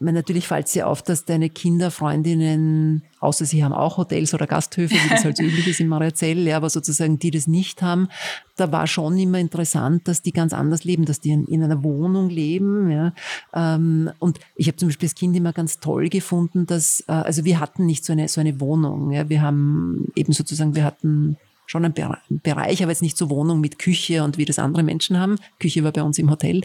meine, 0.00 0.18
natürlich 0.18 0.48
fällt 0.48 0.66
es 0.66 0.72
dir 0.72 0.88
auf, 0.88 1.02
dass 1.02 1.26
deine 1.26 1.50
Kinder, 1.50 1.90
Freundinnen, 1.90 3.02
außer 3.20 3.44
sie 3.44 3.62
haben 3.62 3.74
auch 3.74 3.98
Hotels 3.98 4.32
oder 4.32 4.46
Gasthöfe, 4.46 4.94
wie 4.94 5.08
das 5.10 5.24
halt 5.24 5.36
so 5.36 5.42
üblich 5.44 5.68
ist 5.68 5.80
in 5.80 5.88
Mariazell, 5.88 6.38
ja, 6.46 6.56
aber 6.56 6.70
sozusagen 6.70 7.18
die 7.18 7.30
das 7.30 7.46
nicht 7.46 7.82
haben, 7.82 8.08
da 8.56 8.72
war 8.72 8.86
schon 8.86 9.18
immer 9.18 9.38
interessant, 9.38 10.08
dass 10.08 10.22
die 10.22 10.32
ganz 10.32 10.52
anders 10.52 10.84
leben, 10.84 11.04
dass 11.04 11.20
die 11.20 11.30
in, 11.30 11.46
in 11.46 11.62
einer 11.62 11.82
Wohnung 11.82 12.30
leben. 12.30 12.90
Ja. 12.90 13.12
Ähm, 13.54 14.10
und 14.18 14.40
ich 14.54 14.68
habe 14.68 14.76
zum 14.76 14.88
Beispiel 14.88 15.08
das 15.08 15.14
Kind 15.14 15.36
immer 15.36 15.52
ganz 15.52 15.80
toll 15.80 16.08
gefunden, 16.08 16.66
dass, 16.66 17.04
äh, 17.06 17.12
also 17.12 17.44
wir 17.44 17.60
hatten 17.60 17.86
nicht 17.86 18.04
so 18.04 18.12
eine, 18.12 18.28
so 18.28 18.40
eine 18.40 18.60
Wohnung. 18.60 19.12
Ja. 19.12 19.28
Wir 19.28 19.42
haben 19.42 20.10
eben 20.14 20.32
sozusagen, 20.32 20.74
wir 20.74 20.84
hatten 20.84 21.36
schon 21.66 21.84
einen 21.84 21.94
Bereich, 22.42 22.82
aber 22.82 22.90
jetzt 22.90 23.02
nicht 23.02 23.16
so 23.16 23.30
Wohnung 23.30 23.60
mit 23.60 23.78
Küche 23.78 24.24
und 24.24 24.38
wie 24.38 24.44
das 24.44 24.58
andere 24.58 24.82
Menschen 24.82 25.18
haben. 25.18 25.36
Küche 25.60 25.84
war 25.84 25.92
bei 25.92 26.02
uns 26.02 26.18
im 26.18 26.30
Hotel. 26.30 26.62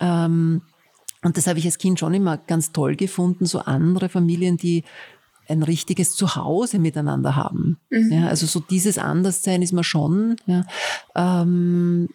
Ähm, 0.00 0.62
und 1.22 1.36
das 1.36 1.46
habe 1.46 1.58
ich 1.58 1.64
als 1.64 1.78
Kind 1.78 1.98
schon 1.98 2.14
immer 2.14 2.36
ganz 2.36 2.72
toll 2.72 2.96
gefunden, 2.96 3.46
so 3.46 3.60
andere 3.60 4.08
Familien, 4.08 4.56
die 4.56 4.84
ein 5.48 5.62
richtiges 5.62 6.14
Zuhause 6.14 6.78
miteinander 6.78 7.34
haben. 7.34 7.78
Mhm. 7.90 8.12
Ja, 8.12 8.28
also 8.28 8.46
so 8.46 8.60
dieses 8.60 8.98
Anderssein 8.98 9.62
ist 9.62 9.72
man 9.72 9.84
schon. 9.84 10.36
Ja, 10.46 10.64
ähm, 11.14 12.08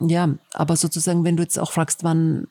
ja, 0.00 0.30
aber 0.54 0.76
sozusagen, 0.76 1.24
wenn 1.24 1.36
du 1.36 1.42
jetzt 1.42 1.58
auch 1.58 1.72
fragst, 1.72 2.02
wann 2.04 2.48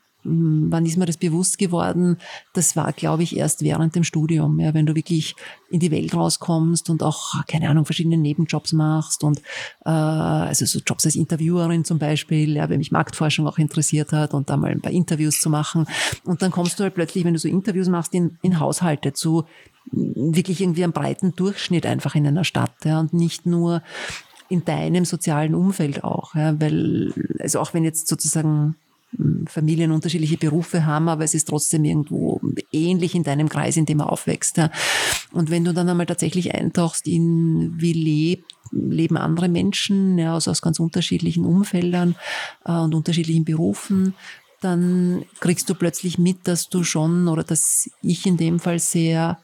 wann 0.69 0.85
ist 0.85 0.97
mir 0.97 1.05
das 1.05 1.17
bewusst 1.17 1.57
geworden? 1.57 2.17
Das 2.53 2.75
war, 2.75 2.93
glaube 2.93 3.23
ich, 3.23 3.37
erst 3.37 3.63
während 3.63 3.95
dem 3.95 4.03
Studium. 4.03 4.59
Ja, 4.59 4.73
wenn 4.73 4.85
du 4.85 4.95
wirklich 4.95 5.35
in 5.69 5.79
die 5.79 5.91
Welt 5.91 6.13
rauskommst 6.13 6.89
und 6.89 7.03
auch, 7.03 7.45
keine 7.47 7.69
Ahnung, 7.69 7.85
verschiedene 7.85 8.17
Nebenjobs 8.17 8.73
machst 8.73 9.23
und 9.23 9.39
äh, 9.85 9.89
also 9.89 10.65
so 10.65 10.79
Jobs 10.85 11.05
als 11.05 11.15
Interviewerin 11.15 11.85
zum 11.85 11.99
Beispiel, 11.99 12.55
ja, 12.55 12.69
wenn 12.69 12.79
mich 12.79 12.91
Marktforschung 12.91 13.47
auch 13.47 13.57
interessiert 13.57 14.11
hat 14.11 14.33
und 14.33 14.49
da 14.49 14.57
mal 14.57 14.71
ein 14.71 14.81
paar 14.81 14.91
Interviews 14.91 15.39
zu 15.39 15.49
machen. 15.49 15.85
Und 16.23 16.41
dann 16.41 16.51
kommst 16.51 16.79
du 16.79 16.83
halt 16.83 16.95
plötzlich, 16.95 17.25
wenn 17.25 17.33
du 17.33 17.39
so 17.39 17.47
Interviews 17.47 17.89
machst, 17.89 18.13
in, 18.13 18.37
in 18.41 18.59
Haushalte 18.59 19.13
zu 19.13 19.45
wirklich 19.91 20.61
irgendwie 20.61 20.83
einem 20.83 20.93
breiten 20.93 21.35
Durchschnitt 21.35 21.85
einfach 21.85 22.15
in 22.15 22.27
einer 22.27 22.43
Stadt 22.43 22.73
ja, 22.83 22.99
und 22.99 23.13
nicht 23.13 23.45
nur 23.45 23.81
in 24.49 24.65
deinem 24.65 25.05
sozialen 25.05 25.55
Umfeld 25.55 26.03
auch, 26.03 26.35
ja, 26.35 26.59
weil 26.59 27.13
also 27.39 27.59
auch 27.59 27.73
wenn 27.73 27.83
jetzt 27.83 28.07
sozusagen 28.07 28.75
Familien 29.47 29.91
unterschiedliche 29.91 30.37
Berufe 30.37 30.85
haben, 30.85 31.09
aber 31.09 31.23
es 31.23 31.33
ist 31.33 31.47
trotzdem 31.47 31.83
irgendwo 31.83 32.39
ähnlich 32.71 33.15
in 33.15 33.23
deinem 33.23 33.49
Kreis, 33.49 33.75
in 33.75 33.85
dem 33.85 34.01
er 34.01 34.11
aufwächst. 34.11 34.61
Und 35.31 35.49
wenn 35.49 35.63
du 35.63 35.73
dann 35.73 35.89
einmal 35.89 36.05
tatsächlich 36.05 36.53
eintauchst 36.53 37.07
in, 37.07 37.73
wie 37.77 37.93
lebt, 37.93 38.53
leben 38.71 39.17
andere 39.17 39.49
Menschen 39.49 40.17
ja, 40.19 40.35
aus, 40.35 40.47
aus 40.47 40.61
ganz 40.61 40.79
unterschiedlichen 40.79 41.43
Umfeldern 41.43 42.15
äh, 42.65 42.73
und 42.73 42.93
unterschiedlichen 42.93 43.45
Berufen, 43.45 44.13
dann 44.61 45.25
kriegst 45.39 45.69
du 45.69 45.75
plötzlich 45.75 46.17
mit, 46.17 46.47
dass 46.47 46.69
du 46.69 46.83
schon 46.83 47.27
oder 47.27 47.43
dass 47.43 47.89
ich 48.01 48.25
in 48.25 48.37
dem 48.37 48.59
Fall 48.59 48.77
sehr 48.77 49.39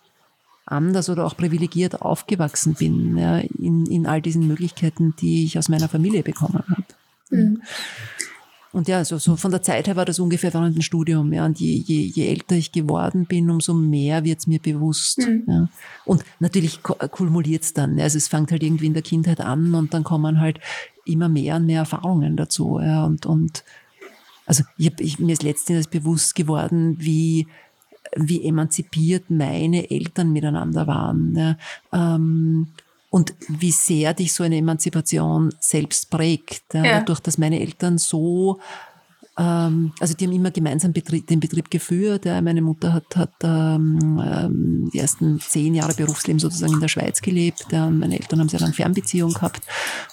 anders 0.66 1.10
oder 1.10 1.26
auch 1.26 1.38
privilegiert 1.38 2.02
aufgewachsen 2.02 2.74
bin, 2.74 3.18
ja, 3.18 3.38
in, 3.38 3.86
in 3.86 4.08
all 4.08 4.22
diesen 4.22 4.48
Möglichkeiten, 4.48 5.16
die 5.20 5.46
ich 5.46 5.58
aus 5.58 5.70
meiner 5.70 5.90
Familie 5.90 6.24
bekommen 6.24 6.64
habe. 6.68 6.84
Mhm. 7.30 7.62
Und 8.76 8.90
ja, 8.90 9.06
so, 9.06 9.18
so 9.20 9.38
von 9.38 9.52
der 9.52 9.62
Zeit 9.62 9.88
her 9.88 9.96
war 9.96 10.04
das 10.04 10.20
ungefähr 10.20 10.54
während 10.54 10.76
dem 10.76 10.82
Studium. 10.82 11.32
Ja. 11.32 11.46
Und 11.46 11.62
je, 11.62 11.76
je, 11.76 12.02
je 12.08 12.28
älter 12.28 12.58
ich 12.58 12.74
geworden 12.74 13.26
bin, 13.26 13.50
umso 13.50 13.74
mehr 13.74 14.26
wird 14.26 14.40
es 14.40 14.48
mir 14.48 14.60
bewusst. 14.60 15.20
Mhm. 15.20 15.44
Ja. 15.48 15.70
Und 16.04 16.26
natürlich 16.42 16.84
kumuliert 16.84 17.64
es 17.64 17.72
dann. 17.72 17.98
Also 17.98 18.18
es 18.18 18.28
fängt 18.28 18.52
halt 18.52 18.64
irgendwie 18.64 18.88
in 18.88 18.94
der 18.94 19.02
Kindheit 19.02 19.40
an 19.40 19.74
und 19.76 19.94
dann 19.94 20.04
kommen 20.04 20.42
halt 20.42 20.60
immer 21.06 21.30
mehr 21.30 21.56
und 21.56 21.68
mehr 21.68 21.80
Erfahrungen 21.80 22.36
dazu. 22.36 22.82
Ja. 22.82 23.06
Und, 23.06 23.26
und 23.26 23.64
also 24.46 24.66
ich 24.78 24.88
hab, 24.88 25.00
ich, 25.00 25.20
mir 25.20 25.32
ist 25.32 25.44
letztendlich 25.44 25.88
bewusst 25.88 26.36
geworden, 26.36 26.98
wie 27.00 27.48
wie 28.18 28.44
emanzipiert 28.44 29.30
meine 29.30 29.90
Eltern 29.90 30.34
miteinander 30.34 30.86
waren. 30.86 31.34
Ja. 31.34 31.58
Ähm, 31.94 32.68
und 33.16 33.34
wie 33.48 33.72
sehr 33.72 34.14
dich 34.14 34.34
so 34.34 34.44
eine 34.44 34.58
Emanzipation 34.58 35.54
selbst 35.62 36.10
prägt. 36.10 36.74
Ja. 36.74 37.00
Dadurch, 37.00 37.22
dass 37.22 37.38
meine 37.38 37.62
Eltern 37.62 37.98
so 37.98 38.60
ähm, 39.38 39.94
also 40.02 40.14
die 40.14 40.26
haben 40.26 40.34
immer 40.34 40.52
gemeinsam 40.52 40.92
Betrieb, 40.92 41.26
den 41.28 41.40
Betrieb 41.40 41.72
geführt. 41.72 42.26
Ja. 42.26 42.42
Meine 42.42 42.62
Mutter 42.62 42.92
hat, 42.92 43.16
hat 43.16 43.32
ähm, 43.42 44.22
ähm, 44.22 44.90
die 44.94 45.00
ersten 45.00 45.40
zehn 45.40 45.76
Jahre 45.76 45.94
Berufsleben 45.94 46.40
sozusagen 46.40 46.74
in 46.74 46.82
der 46.82 46.90
Schweiz 46.90 47.22
gelebt. 47.22 47.68
Ja. 47.72 47.90
Meine 47.90 48.20
Eltern 48.20 48.42
haben 48.42 48.50
sehr 48.50 48.60
lange 48.60 48.74
Fernbeziehung 48.74 49.32
gehabt 49.32 49.64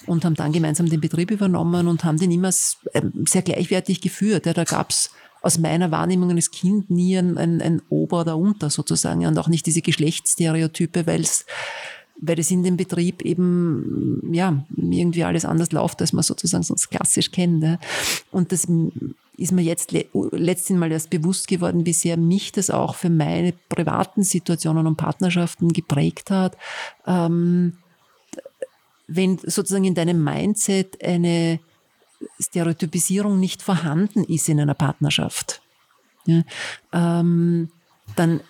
und 0.05 0.23
haben 0.23 0.35
dann 0.35 0.53
gemeinsam 0.53 0.87
den 0.87 1.01
Betrieb 1.01 1.29
übernommen 1.29 1.89
und 1.89 2.05
haben 2.05 2.17
den 2.17 2.31
immer 2.31 2.51
ähm, 2.93 3.25
sehr 3.27 3.41
gleichwertig 3.41 3.99
geführt. 3.99 4.45
Ja. 4.45 4.53
Da 4.53 4.63
gab's 4.63 5.11
aus 5.41 5.57
meiner 5.57 5.91
Wahrnehmung 5.91 6.31
als 6.31 6.51
Kind 6.51 6.89
nie 6.89 7.17
ein, 7.17 7.37
ein, 7.37 7.61
ein 7.61 7.81
Ober 7.89 8.21
oder 8.21 8.37
Unter 8.37 8.69
sozusagen 8.69 9.25
und 9.25 9.37
auch 9.37 9.49
nicht 9.49 9.65
diese 9.65 9.81
Geschlechtsstereotype, 9.81 11.05
weil 11.05 11.19
es 11.19 11.45
weil 12.21 12.35
das 12.35 12.51
in 12.51 12.63
dem 12.63 12.77
Betrieb 12.77 13.21
eben 13.21 14.29
ja 14.31 14.65
irgendwie 14.75 15.23
alles 15.23 15.45
anders 15.45 15.71
läuft, 15.71 16.01
als 16.01 16.13
man 16.13 16.23
sozusagen 16.23 16.63
sonst 16.63 16.89
klassisch 16.89 17.31
kennt. 17.31 17.79
Und 18.31 18.51
das 18.51 18.67
ist 19.37 19.51
mir 19.51 19.61
jetzt 19.61 19.91
le 19.91 20.05
letztens 20.31 20.79
mal 20.79 20.91
erst 20.91 21.09
bewusst 21.09 21.47
geworden, 21.47 21.85
wie 21.85 21.93
sehr 21.93 22.17
mich 22.17 22.51
das 22.51 22.69
auch 22.69 22.95
für 22.95 23.09
meine 23.09 23.53
privaten 23.69 24.23
Situationen 24.23 24.87
und 24.87 24.95
Partnerschaften 24.95 25.73
geprägt 25.73 26.29
hat. 26.29 26.57
Ähm, 27.05 27.73
wenn 29.07 29.37
sozusagen 29.37 29.83
in 29.83 29.95
deinem 29.95 30.23
Mindset 30.23 31.03
eine 31.03 31.59
Stereotypisierung 32.39 33.39
nicht 33.39 33.61
vorhanden 33.61 34.23
ist 34.23 34.47
in 34.49 34.59
einer 34.59 34.75
Partnerschaft, 34.75 35.61
ja, 36.25 36.43
ähm, 36.93 37.69
dann 38.15 38.41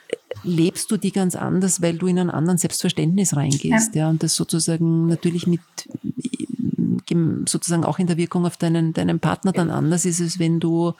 lebst 0.43 0.91
du 0.91 0.97
die 0.97 1.11
ganz 1.11 1.35
anders, 1.35 1.81
weil 1.81 1.97
du 1.97 2.07
in 2.07 2.19
einen 2.19 2.29
anderen 2.29 2.57
Selbstverständnis 2.57 3.35
reingehst. 3.35 3.95
Ja. 3.95 4.03
ja 4.03 4.09
und 4.09 4.23
das 4.23 4.35
sozusagen 4.35 5.07
natürlich 5.07 5.47
mit 5.47 5.61
sozusagen 7.45 7.83
auch 7.83 7.99
in 7.99 8.07
der 8.07 8.17
Wirkung 8.17 8.45
auf 8.45 8.57
deinen, 8.57 8.93
deinen 8.93 9.19
Partner 9.19 9.51
dann 9.51 9.69
anders 9.69 10.05
ist, 10.05 10.19
als 10.19 10.39
wenn 10.39 10.59
du 10.59 10.93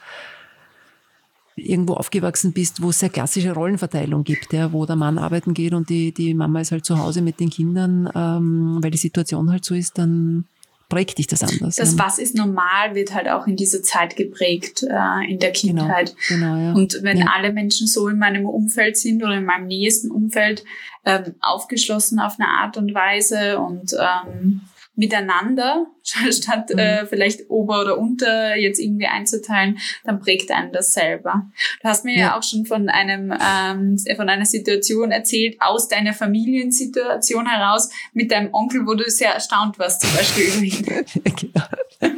irgendwo 1.56 1.94
aufgewachsen 1.94 2.52
bist, 2.52 2.82
wo 2.82 2.90
es 2.90 2.98
sehr 2.98 3.10
klassische 3.10 3.52
Rollenverteilung 3.52 4.24
gibt, 4.24 4.52
ja, 4.52 4.72
wo 4.72 4.86
der 4.86 4.96
Mann 4.96 5.18
arbeiten 5.18 5.54
geht 5.54 5.72
und 5.72 5.88
die, 5.88 6.12
die 6.12 6.34
Mama 6.34 6.60
ist 6.60 6.72
halt 6.72 6.84
zu 6.84 6.98
Hause 6.98 7.22
mit 7.22 7.40
den 7.40 7.50
Kindern, 7.50 8.08
ähm, 8.14 8.78
weil 8.80 8.90
die 8.90 8.98
Situation 8.98 9.50
halt 9.50 9.64
so 9.64 9.74
ist, 9.74 9.98
dann 9.98 10.46
prägt 10.88 11.18
dich 11.18 11.26
das 11.26 11.42
anders. 11.42 11.76
Das, 11.76 11.96
ja. 11.96 12.04
was 12.04 12.18
ist 12.18 12.34
normal, 12.34 12.94
wird 12.94 13.14
halt 13.14 13.28
auch 13.28 13.46
in 13.46 13.56
dieser 13.56 13.82
Zeit 13.82 14.16
geprägt, 14.16 14.82
äh, 14.82 15.30
in 15.30 15.38
der 15.38 15.52
genau, 15.52 15.82
Kindheit. 15.82 16.14
Genau, 16.28 16.54
genau, 16.54 16.62
ja. 16.62 16.72
Und 16.72 16.98
wenn 17.02 17.18
ja. 17.18 17.26
alle 17.34 17.52
Menschen 17.52 17.86
so 17.86 18.08
in 18.08 18.18
meinem 18.18 18.46
Umfeld 18.46 18.96
sind 18.96 19.22
oder 19.22 19.36
in 19.36 19.44
meinem 19.44 19.66
nächsten 19.66 20.10
Umfeld 20.10 20.64
ähm, 21.04 21.34
aufgeschlossen 21.40 22.18
auf 22.18 22.38
eine 22.38 22.48
Art 22.48 22.76
und 22.76 22.94
Weise 22.94 23.58
und 23.58 23.94
ähm, 23.94 24.62
miteinander, 24.96 25.86
statt 26.02 26.70
mhm. 26.70 26.78
äh, 26.78 27.06
vielleicht 27.06 27.50
Ober 27.50 27.80
oder 27.80 27.98
Unter 27.98 28.56
jetzt 28.56 28.78
irgendwie 28.78 29.06
einzuteilen, 29.06 29.78
dann 30.04 30.20
prägt 30.20 30.50
einen 30.50 30.72
das 30.72 30.92
selber. 30.92 31.50
Du 31.82 31.88
hast 31.88 32.04
mir 32.04 32.14
ja, 32.14 32.18
ja 32.18 32.38
auch 32.38 32.42
schon 32.42 32.66
von 32.66 32.88
einem 32.88 33.32
ähm, 33.32 33.98
von 34.16 34.28
einer 34.28 34.46
Situation 34.46 35.10
erzählt 35.10 35.56
aus 35.60 35.88
deiner 35.88 36.12
Familiensituation 36.12 37.46
heraus 37.46 37.90
mit 38.12 38.30
deinem 38.30 38.52
Onkel, 38.52 38.86
wo 38.86 38.94
du 38.94 39.08
sehr 39.10 39.32
erstaunt 39.32 39.78
warst, 39.78 40.02
zum 40.02 40.12
Beispiel. 40.14 41.04
genau. 41.24 42.13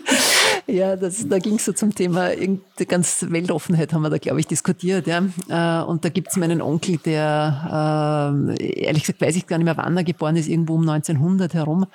Ja, 0.68 0.96
das, 0.96 1.29
da 1.29 1.38
ging 1.38 1.57
es 1.57 1.64
so 1.64 1.72
zum 1.72 1.94
Thema 1.94 2.31
die 2.35 2.87
ganze 2.87 3.31
Weltoffenheit 3.31 3.92
haben 3.92 4.02
wir 4.02 4.11
da, 4.11 4.18
glaube 4.18 4.40
ich, 4.40 4.48
diskutiert. 4.48 5.07
Ja. 5.07 5.22
Äh, 5.48 5.85
und 5.85 6.05
da 6.05 6.09
gibt 6.09 6.29
es 6.29 6.37
meinen 6.37 6.61
Onkel, 6.61 6.98
der, 6.98 8.55
äh, 8.59 8.83
ehrlich 8.83 9.05
gesagt, 9.05 9.20
weiß 9.20 9.37
ich 9.37 9.46
gar 9.46 9.59
nicht 9.59 9.64
mehr, 9.64 9.76
wann 9.76 9.96
er 9.96 10.02
geboren 10.02 10.35
ist, 10.35 10.48
irgendwo 10.48 10.74
um 10.74 10.88
1900 10.88 11.55
herum. 11.55 11.87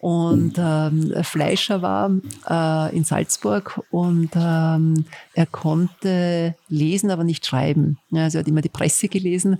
Und 0.00 0.54
ähm, 0.58 1.14
Fleischer 1.22 1.82
war 1.82 2.10
äh, 2.48 2.96
in 2.96 3.04
Salzburg 3.04 3.80
und 3.90 4.30
ähm, 4.34 5.04
er 5.36 5.44
konnte 5.44 6.54
lesen, 6.70 7.10
aber 7.10 7.22
nicht 7.22 7.44
schreiben. 7.44 7.98
Also 8.10 8.38
er 8.38 8.40
hat 8.40 8.48
immer 8.48 8.62
die 8.62 8.70
Presse 8.70 9.08
gelesen 9.08 9.58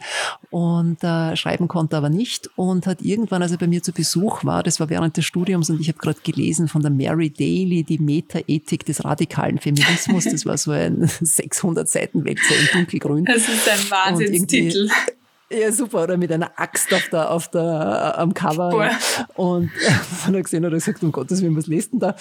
und 0.48 1.04
äh, 1.04 1.36
schreiben 1.36 1.68
konnte 1.68 1.98
aber 1.98 2.08
nicht 2.08 2.48
und 2.56 2.86
hat 2.86 3.02
irgendwann, 3.02 3.42
als 3.42 3.52
er 3.52 3.58
bei 3.58 3.66
mir 3.66 3.82
zu 3.82 3.92
Besuch 3.92 4.42
war, 4.42 4.62
das 4.62 4.80
war 4.80 4.88
während 4.88 5.18
des 5.18 5.26
Studiums 5.26 5.68
und 5.68 5.78
ich 5.78 5.88
habe 5.88 5.98
gerade 5.98 6.18
gelesen 6.22 6.68
von 6.68 6.80
der 6.80 6.90
Mary 6.90 7.28
Daly, 7.28 7.84
die 7.84 7.98
Metaethik 7.98 8.86
des 8.86 9.04
radikalen 9.04 9.58
Feminismus. 9.58 10.24
Das 10.24 10.46
war 10.46 10.56
so 10.56 10.70
ein 10.70 11.10
600 11.20 11.86
Seiten 11.86 12.24
Wälzer 12.24 12.58
in 12.58 12.68
dunkelgrün. 12.72 13.26
Das 13.26 13.46
ist 13.46 13.68
ein 13.68 13.90
Wahnsinnstitel. 13.90 14.88
Ja, 15.48 15.70
super, 15.70 16.02
oder 16.02 16.16
mit 16.16 16.32
einer 16.32 16.50
Axt 16.56 16.92
auf 16.92 17.08
der, 17.08 17.30
auf 17.30 17.48
der, 17.48 17.62
äh, 18.16 18.20
am 18.20 18.34
Cover. 18.34 18.70
Boah. 18.70 18.90
Und 19.36 19.66
äh, 19.66 19.68
dann 19.86 20.26
hat 20.26 20.34
er 20.34 20.42
gesehen, 20.42 20.64
hat 20.64 20.72
er 20.72 20.78
gesagt, 20.78 21.04
um 21.04 21.12
Gottes 21.12 21.40
Willen, 21.40 21.56
was 21.56 21.68
lest 21.68 21.92
denn 21.92 22.00
da? 22.00 22.16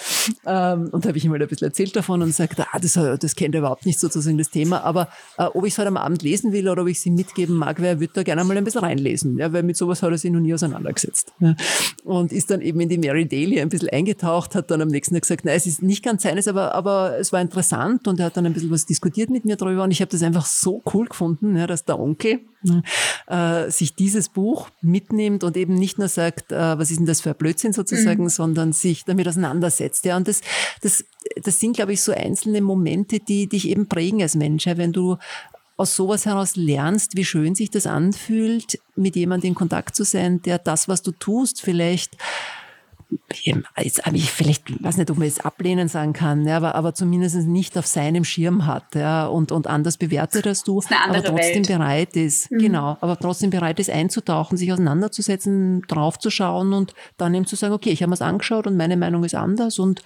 Ähm, 0.46 0.90
und 0.92 1.04
habe 1.04 1.18
ich 1.18 1.24
ihm 1.24 1.32
halt 1.32 1.42
ein 1.42 1.48
bisschen 1.48 1.66
erzählt 1.66 1.96
davon 1.96 2.22
und 2.22 2.32
sagt, 2.32 2.60
ah, 2.60 2.78
das, 2.78 2.92
das 2.92 3.34
kennt 3.34 3.56
er 3.56 3.60
überhaupt 3.60 3.84
nicht 3.84 3.98
sozusagen 3.98 4.38
das 4.38 4.50
Thema. 4.50 4.84
Aber 4.84 5.08
äh, 5.38 5.44
ob 5.44 5.66
ich 5.66 5.72
es 5.72 5.78
heute 5.78 5.88
am 5.88 5.96
Abend 5.96 6.22
lesen 6.22 6.52
will 6.52 6.68
oder 6.68 6.82
ob 6.82 6.88
ich 6.88 6.98
es 6.98 7.06
ihm 7.06 7.16
mitgeben 7.16 7.56
mag, 7.56 7.80
wer 7.80 7.98
würde 7.98 8.12
da 8.14 8.22
gerne 8.22 8.44
mal 8.44 8.56
ein 8.56 8.62
bisschen 8.62 8.82
reinlesen. 8.82 9.38
Ja, 9.38 9.52
weil 9.52 9.64
mit 9.64 9.76
sowas 9.76 10.04
hat 10.04 10.12
er 10.12 10.18
sich 10.18 10.30
noch 10.30 10.40
nie 10.40 10.54
auseinandergesetzt. 10.54 11.32
Ja. 11.40 11.56
Und 12.04 12.30
ist 12.30 12.52
dann 12.52 12.60
eben 12.60 12.78
in 12.78 12.88
die 12.88 12.98
Mary 12.98 13.26
Daly 13.26 13.60
ein 13.60 13.70
bisschen 13.70 13.88
eingetaucht, 13.88 14.54
hat 14.54 14.70
dann 14.70 14.80
am 14.82 14.88
nächsten 14.88 15.14
Tag 15.14 15.22
gesagt, 15.22 15.44
nein, 15.44 15.56
es 15.56 15.66
ist 15.66 15.82
nicht 15.82 16.04
ganz 16.04 16.22
seines, 16.22 16.46
aber, 16.46 16.76
aber 16.76 17.18
es 17.18 17.32
war 17.32 17.40
interessant 17.40 18.06
und 18.06 18.20
er 18.20 18.26
hat 18.26 18.36
dann 18.36 18.46
ein 18.46 18.52
bisschen 18.52 18.70
was 18.70 18.86
diskutiert 18.86 19.30
mit 19.30 19.44
mir 19.44 19.56
darüber 19.56 19.82
und 19.82 19.90
ich 19.90 20.00
habe 20.00 20.12
das 20.12 20.22
einfach 20.22 20.46
so 20.46 20.80
cool 20.94 21.06
gefunden, 21.06 21.56
ja, 21.56 21.66
dass 21.66 21.84
der 21.84 21.98
Onkel 21.98 22.40
äh, 23.26 23.70
sich 23.70 23.94
dieses 23.94 24.28
Buch 24.28 24.70
mitnimmt 24.80 25.44
und 25.44 25.56
eben 25.56 25.74
nicht 25.74 25.98
nur 25.98 26.08
sagt, 26.08 26.52
äh, 26.52 26.78
was 26.78 26.90
ist 26.90 26.98
denn 26.98 27.06
das 27.06 27.20
für 27.20 27.30
ein 27.30 27.36
Blödsinn 27.36 27.72
sozusagen, 27.72 28.24
mhm. 28.24 28.28
sondern 28.28 28.72
sich 28.72 29.04
damit 29.04 29.28
auseinandersetzt. 29.28 30.04
Ja, 30.04 30.16
und 30.16 30.28
das, 30.28 30.40
das, 30.82 31.04
das 31.42 31.60
sind, 31.60 31.76
glaube 31.76 31.92
ich, 31.92 32.02
so 32.02 32.12
einzelne 32.12 32.60
Momente, 32.60 33.20
die 33.20 33.48
dich 33.48 33.68
eben 33.68 33.88
prägen 33.88 34.22
als 34.22 34.34
Mensch. 34.34 34.66
Ja, 34.66 34.76
wenn 34.76 34.92
du 34.92 35.16
aus 35.76 35.94
sowas 35.94 36.24
heraus 36.24 36.56
lernst, 36.56 37.16
wie 37.16 37.24
schön 37.24 37.54
sich 37.54 37.70
das 37.70 37.86
anfühlt, 37.86 38.78
mit 38.94 39.14
jemandem 39.14 39.48
in 39.48 39.54
Kontakt 39.54 39.94
zu 39.94 40.04
sein, 40.04 40.40
der 40.42 40.58
das, 40.58 40.88
was 40.88 41.02
du 41.02 41.12
tust, 41.12 41.60
vielleicht 41.60 42.16
ich 44.16 44.30
vielleicht, 44.30 44.82
weiß 44.82 44.96
nicht, 44.96 45.10
ob 45.10 45.18
man 45.18 45.28
es 45.28 45.40
ablehnen 45.40 45.88
sagen 45.88 46.12
kann, 46.12 46.46
ja, 46.46 46.56
aber, 46.56 46.74
aber 46.74 46.94
zumindest 46.94 47.36
nicht 47.36 47.78
auf 47.78 47.86
seinem 47.86 48.24
Schirm 48.24 48.66
hat 48.66 48.94
ja, 48.94 49.26
und, 49.26 49.52
und 49.52 49.66
anders 49.66 49.96
bewertet 49.96 50.46
als 50.46 50.64
du, 50.64 50.80
aber 50.80 51.22
trotzdem 51.22 51.68
Welt. 51.68 51.68
bereit 51.68 52.16
ist, 52.16 52.50
mhm. 52.50 52.58
genau, 52.58 52.96
aber 53.00 53.16
trotzdem 53.18 53.50
bereit 53.50 53.78
ist 53.78 53.90
einzutauchen, 53.90 54.56
sich 54.56 54.72
auseinanderzusetzen, 54.72 55.82
draufzuschauen 55.82 56.72
und 56.72 56.94
dann 57.16 57.34
eben 57.34 57.46
zu 57.46 57.56
sagen, 57.56 57.74
okay, 57.74 57.90
ich 57.90 58.02
habe 58.02 58.12
es 58.12 58.22
angeschaut 58.22 58.66
und 58.66 58.76
meine 58.76 58.96
Meinung 58.96 59.22
ist 59.24 59.34
anders 59.34 59.78
und 59.78 60.02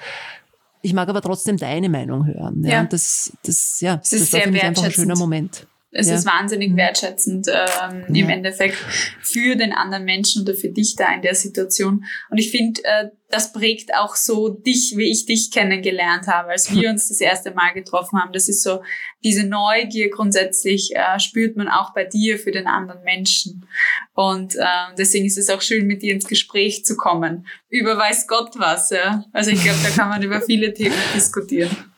ich 0.82 0.94
mag 0.94 1.08
aber 1.08 1.20
trotzdem 1.20 1.56
deine 1.56 1.88
Meinung 1.88 2.26
hören. 2.26 2.64
Ja, 2.64 2.70
ja. 2.70 2.84
das, 2.84 3.32
das, 3.44 3.80
ja, 3.80 3.96
das, 3.96 4.10
das 4.10 4.32
war 4.32 4.40
für 4.40 4.50
mich 4.50 4.62
einfach 4.62 4.84
ein 4.84 4.92
schöner 4.92 5.16
Moment. 5.16 5.66
Es 5.92 6.08
ja. 6.08 6.14
ist 6.14 6.26
wahnsinnig 6.26 6.70
mhm. 6.70 6.76
wertschätzend 6.76 7.48
ähm, 7.48 8.04
ja. 8.14 8.24
im 8.24 8.30
Endeffekt 8.30 8.76
für 9.22 9.56
den 9.56 9.72
anderen 9.72 10.04
Menschen 10.04 10.42
oder 10.42 10.54
für 10.54 10.68
dich 10.68 10.94
da 10.94 11.12
in 11.12 11.22
der 11.22 11.34
Situation. 11.34 12.04
Und 12.30 12.38
ich 12.38 12.50
finde, 12.52 12.80
äh, 12.84 13.08
das 13.28 13.52
prägt 13.52 13.94
auch 13.94 14.14
so 14.14 14.48
dich, 14.48 14.94
wie 14.96 15.10
ich 15.10 15.26
dich 15.26 15.50
kennengelernt 15.50 16.28
habe, 16.28 16.50
als 16.50 16.72
wir 16.72 16.90
uns 16.90 17.08
das 17.08 17.20
erste 17.20 17.52
Mal 17.52 17.72
getroffen 17.72 18.20
haben. 18.20 18.32
Das 18.32 18.48
ist 18.48 18.62
so, 18.62 18.82
diese 19.24 19.44
Neugier 19.44 20.10
grundsätzlich 20.10 20.94
äh, 20.94 21.18
spürt 21.18 21.56
man 21.56 21.68
auch 21.68 21.92
bei 21.92 22.04
dir 22.04 22.38
für 22.38 22.52
den 22.52 22.66
anderen 22.66 23.02
Menschen. 23.02 23.66
Und 24.14 24.56
äh, 24.56 24.94
deswegen 24.96 25.26
ist 25.26 25.38
es 25.38 25.50
auch 25.50 25.62
schön, 25.62 25.86
mit 25.86 26.02
dir 26.02 26.12
ins 26.12 26.26
Gespräch 26.26 26.84
zu 26.84 26.96
kommen. 26.96 27.46
Über 27.68 27.96
weiß 27.96 28.28
Gott 28.28 28.52
was, 28.58 28.90
ja. 28.90 29.24
Also 29.32 29.50
ich 29.50 29.62
glaube, 29.62 29.78
da 29.82 29.90
kann 29.90 30.08
man 30.08 30.22
über 30.22 30.40
viele 30.40 30.72
Themen 30.72 30.96
diskutieren. 31.14 31.89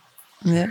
Ja. 0.44 0.68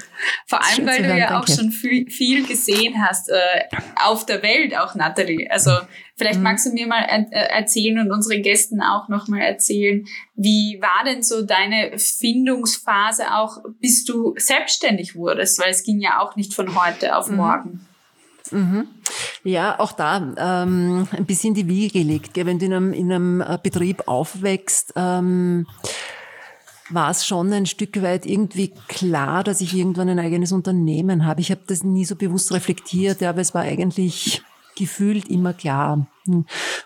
Vor 0.48 0.60
allem, 0.64 0.86
weil 0.86 1.04
du 1.04 1.10
ja 1.10 1.30
danke. 1.30 1.38
auch 1.38 1.48
schon 1.48 1.72
viel, 1.72 2.10
viel 2.10 2.46
gesehen 2.46 2.96
hast 3.04 3.30
äh, 3.30 3.64
auf 4.04 4.26
der 4.26 4.44
Welt, 4.44 4.78
auch 4.78 4.96
Nathalie. 4.96 5.50
Also 5.50 5.72
vielleicht 6.16 6.38
mhm. 6.38 6.44
magst 6.44 6.66
du 6.66 6.72
mir 6.72 6.88
mal 6.88 7.04
er 7.04 7.32
äh, 7.32 7.60
erzählen 7.60 8.00
und 8.00 8.12
unseren 8.12 8.42
Gästen 8.42 8.82
auch 8.82 9.08
nochmal 9.08 9.42
erzählen, 9.42 10.06
wie 10.36 10.80
war 10.82 11.06
denn 11.06 11.24
so 11.24 11.42
deine 11.42 11.98
Findungsphase 11.98 13.34
auch, 13.34 13.58
bis 13.80 14.04
du 14.06 14.34
selbstständig 14.38 15.16
wurdest? 15.16 15.60
Weil 15.60 15.72
es 15.72 15.84
ging 15.84 16.00
ja 16.00 16.20
auch 16.20 16.36
nicht 16.36 16.54
von 16.54 16.76
heute 16.76 17.16
auf 17.16 17.30
mhm. 17.30 17.36
morgen. 17.38 17.88
Mhm. 18.52 18.88
Ja, 19.44 19.80
auch 19.80 19.94
da 19.94 20.18
ähm, 20.18 21.08
ein 21.12 21.26
bisschen 21.26 21.54
die 21.54 21.68
Wiege 21.68 22.00
gelegt. 22.00 22.34
Gell? 22.34 22.46
Wenn 22.46 22.60
du 22.60 22.66
in 22.66 22.74
einem, 22.74 22.94
in 22.94 23.12
einem 23.12 23.42
äh, 23.42 23.58
Betrieb 23.62 24.08
aufwächst, 24.08 24.94
ähm, 24.96 25.68
war 26.94 27.12
es 27.12 27.26
schon 27.26 27.52
ein 27.54 27.66
Stück 27.66 28.02
weit 28.02 28.26
irgendwie 28.26 28.74
klar, 28.88 29.44
dass 29.44 29.62
ich 29.62 29.76
irgendwann 29.76 30.10
ein 30.10 30.20
eigenes 30.20 30.52
Unternehmen 30.52 31.26
habe. 31.26 31.42
Ich 31.42 31.52
habe 31.52 31.62
das 31.68 31.84
nie 31.84 32.06
so 32.06 32.16
bewusst 32.16 32.52
reflektiert, 32.52 33.24
aber 33.24 33.42
es 33.42 33.54
war 33.54 33.62
eigentlich 33.62 34.42
gefühlt 34.76 35.30
immer 35.30 35.54
klar. 35.54 36.08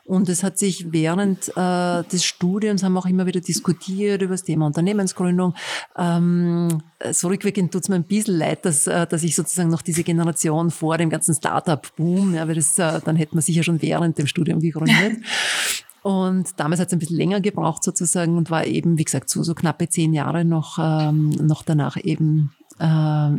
Und 0.06 0.30
es 0.30 0.44
hat 0.44 0.58
sich 0.58 0.92
während 0.92 1.50
äh, 1.56 2.04
des 2.04 2.24
Studiums 2.24 2.84
haben 2.84 2.94
wir 2.94 3.00
auch 3.00 3.06
immer 3.06 3.26
wieder 3.26 3.42
diskutiert 3.42 4.22
über 4.22 4.34
das 4.34 4.44
Thema 4.44 4.66
Unternehmensgründung. 4.66 5.56
Ähm, 5.98 6.82
so 7.12 7.28
rückwirkend 7.28 7.72
tut 7.72 7.84
es 7.84 7.90
mir 7.90 7.96
ein 7.96 8.06
bisschen 8.06 8.38
leid, 8.38 8.66
dass, 8.66 8.88
äh, 8.88 9.06
dass 9.06 9.24
ich 9.24 9.36
sozusagen 9.36 9.70
noch 9.70 9.82
diese 9.82 10.04
Generation 10.04 10.72
vor 10.72 10.98
dem 10.98 11.10
ganzen 11.10 11.36
Startup-Boom, 11.36 12.36
ja, 12.36 12.48
weil 12.48 12.56
das, 12.56 12.80
äh, 12.80 13.02
dann 13.04 13.18
hätte 13.18 13.36
man 13.36 13.42
sich 13.42 13.56
ja 13.56 13.64
schon 13.64 13.82
während 13.82 14.18
dem 14.18 14.28
Studium 14.28 14.60
gegründet. 14.60 15.18
Und 16.06 16.60
damals 16.60 16.80
hat 16.80 16.90
es 16.90 16.94
ein 16.94 17.00
bisschen 17.00 17.18
länger 17.18 17.42
gebraucht 17.42 17.84
sozusagen 17.84 18.38
und 18.38 18.52
war 18.52 18.68
eben, 18.68 19.00
wie 19.00 19.06
gesagt, 19.06 19.28
so, 19.28 19.42
so 19.42 19.56
knappe 19.56 19.90
zehn 19.90 20.14
Jahre 20.14 20.46
noch, 20.46 20.78
ähm, 20.80 21.30
noch 21.30 21.64
danach 21.64 21.98
eben 21.98 22.54
äh, 22.80 22.84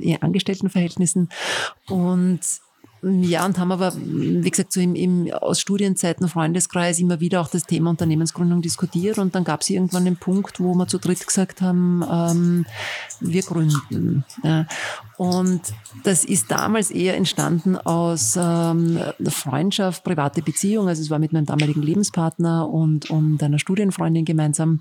in 0.00 0.20
Angestelltenverhältnissen. 0.20 1.28
Und 1.88 2.40
Ja, 3.08 3.46
und 3.46 3.56
haben 3.58 3.70
aber, 3.70 3.92
wie 3.96 4.50
gesagt, 4.50 4.72
so 4.72 4.80
im, 4.80 4.96
im, 4.96 5.32
aus 5.32 5.60
Studienzeiten, 5.60 6.28
Freundeskreis 6.28 6.98
immer 6.98 7.20
wieder 7.20 7.40
auch 7.40 7.46
das 7.48 7.62
Thema 7.62 7.90
Unternehmensgründung 7.90 8.62
diskutiert. 8.62 9.18
Und 9.18 9.36
dann 9.36 9.44
gab 9.44 9.60
es 9.60 9.70
irgendwann 9.70 10.04
den 10.04 10.16
Punkt, 10.16 10.58
wo 10.58 10.74
wir 10.74 10.88
zu 10.88 10.98
dritt 10.98 11.24
gesagt 11.24 11.62
haben, 11.62 12.02
ähm, 12.10 12.66
wir 13.20 13.42
gründen. 13.42 14.24
Ja. 14.42 14.66
Und 15.18 15.60
das 16.02 16.24
ist 16.24 16.50
damals 16.50 16.90
eher 16.90 17.16
entstanden 17.16 17.76
aus 17.76 18.36
ähm, 18.36 18.98
Freundschaft, 19.28 20.02
private 20.02 20.42
Beziehung. 20.42 20.88
Also 20.88 21.02
es 21.02 21.10
war 21.10 21.20
mit 21.20 21.32
meinem 21.32 21.46
damaligen 21.46 21.82
Lebenspartner 21.82 22.68
und, 22.68 23.08
und 23.08 23.40
einer 23.40 23.60
Studienfreundin 23.60 24.24
gemeinsam. 24.24 24.80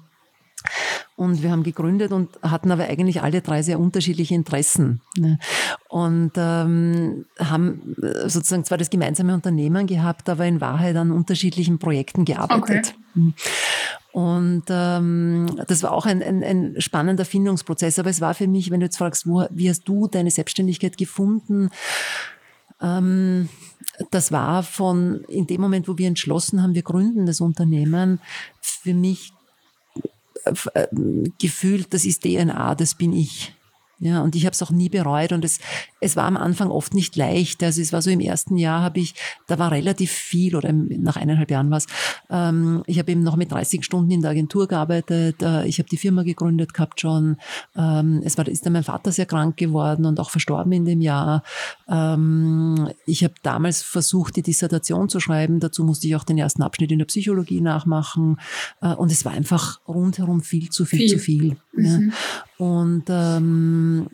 Und 1.15 1.41
wir 1.41 1.51
haben 1.51 1.63
gegründet 1.63 2.11
und 2.11 2.29
hatten 2.41 2.71
aber 2.71 2.83
eigentlich 2.85 3.21
alle 3.21 3.41
drei 3.41 3.61
sehr 3.61 3.79
unterschiedliche 3.79 4.35
Interessen. 4.35 5.01
Ne? 5.17 5.39
Und 5.87 6.31
ähm, 6.35 7.25
haben 7.39 7.95
sozusagen 8.25 8.65
zwar 8.65 8.77
das 8.77 8.89
gemeinsame 8.89 9.33
Unternehmen 9.33 9.87
gehabt, 9.87 10.27
aber 10.29 10.45
in 10.45 10.59
Wahrheit 10.59 10.95
an 10.97 11.11
unterschiedlichen 11.11 11.79
Projekten 11.79 12.25
gearbeitet. 12.25 12.93
Okay. 12.93 13.05
Hm. 13.13 13.33
Und 14.11 14.63
ähm, 14.69 15.45
das 15.67 15.83
war 15.83 15.91
auch 15.91 16.05
ein, 16.05 16.23
ein, 16.23 16.43
ein 16.43 16.75
spannender 16.79 17.25
Findungsprozess. 17.25 17.99
Aber 17.99 18.09
es 18.09 18.21
war 18.21 18.33
für 18.33 18.47
mich, 18.47 18.71
wenn 18.71 18.79
du 18.79 18.85
jetzt 18.85 18.97
fragst, 18.97 19.27
wo, 19.27 19.45
wie 19.51 19.69
hast 19.69 19.83
du 19.83 20.07
deine 20.07 20.31
Selbstständigkeit 20.31 20.97
gefunden? 20.97 21.69
Ähm, 22.81 23.49
das 24.11 24.31
war 24.31 24.63
von 24.63 25.21
in 25.27 25.47
dem 25.47 25.61
Moment, 25.61 25.87
wo 25.87 25.97
wir 25.97 26.07
entschlossen 26.07 26.61
haben, 26.61 26.75
wir 26.75 26.83
gründen 26.83 27.25
das 27.25 27.41
Unternehmen, 27.41 28.19
für 28.61 28.93
mich 28.93 29.31
äh, 29.31 29.44
gefühlt, 31.39 31.93
das 31.93 32.05
ist 32.05 32.23
DNA, 32.23 32.75
das 32.75 32.95
bin 32.95 33.13
ich. 33.13 33.54
Ja, 33.99 34.21
und 34.21 34.35
ich 34.35 34.45
habe 34.45 34.53
es 34.53 34.61
auch 34.61 34.71
nie 34.71 34.89
bereut 34.89 35.31
und 35.31 35.45
es, 35.45 35.59
es 36.01 36.15
war 36.15 36.25
am 36.25 36.35
Anfang 36.35 36.69
oft 36.69 36.93
nicht 36.93 37.15
leicht. 37.15 37.63
Also 37.63 37.81
es 37.81 37.93
war 37.93 38.01
so 38.01 38.09
im 38.09 38.19
ersten 38.19 38.57
Jahr 38.57 38.81
habe 38.81 38.99
ich, 38.99 39.15
da 39.47 39.57
war 39.57 39.71
relativ 39.71 40.11
viel 40.11 40.55
oder 40.55 40.73
nach 40.73 41.15
eineinhalb 41.15 41.49
Jahren 41.49 41.71
was. 41.71 41.87
Ähm, 42.29 42.83
ich 42.87 42.99
habe 42.99 43.11
eben 43.11 43.23
noch 43.23 43.37
mit 43.37 43.51
30 43.51 43.85
Stunden 43.85 44.11
in 44.11 44.21
der 44.21 44.31
Agentur 44.31 44.67
gearbeitet. 44.67 45.41
Äh, 45.41 45.65
ich 45.65 45.79
habe 45.79 45.87
die 45.87 45.97
Firma 45.97 46.23
gegründet 46.23 46.73
gehabt 46.73 46.99
schon. 46.99 47.37
Ähm, 47.75 48.21
es 48.25 48.37
war, 48.37 48.45
ist 48.47 48.65
dann 48.65 48.73
mein 48.73 48.83
Vater 48.83 49.13
sehr 49.13 49.25
krank 49.25 49.55
geworden 49.55 50.05
und 50.05 50.19
auch 50.19 50.29
verstorben 50.29 50.73
in 50.73 50.83
dem 50.83 51.01
Jahr. 51.01 51.43
Ähm, 51.87 52.89
ich 53.05 53.23
habe 53.23 53.35
damals 53.43 53.81
versucht, 53.81 54.35
die 54.35 54.43
Dissertation 54.43 55.07
zu 55.07 55.21
schreiben. 55.21 55.61
Dazu 55.61 55.85
musste 55.85 56.07
ich 56.07 56.15
auch 56.17 56.25
den 56.25 56.37
ersten 56.37 56.63
Abschnitt 56.63 56.91
in 56.91 56.99
der 56.99 57.05
Psychologie 57.05 57.61
nachmachen. 57.61 58.37
Äh, 58.81 58.93
und 58.93 59.11
es 59.11 59.23
war 59.23 59.31
einfach 59.31 59.79
rundherum 59.87 60.41
viel 60.41 60.69
zu 60.69 60.83
viel, 60.83 60.99
viel. 60.99 61.09
zu 61.09 61.19
viel. 61.19 61.57
Mhm. 61.73 61.85
Ja. 61.85 61.99
Und 62.57 63.03
ähm, 63.09 64.07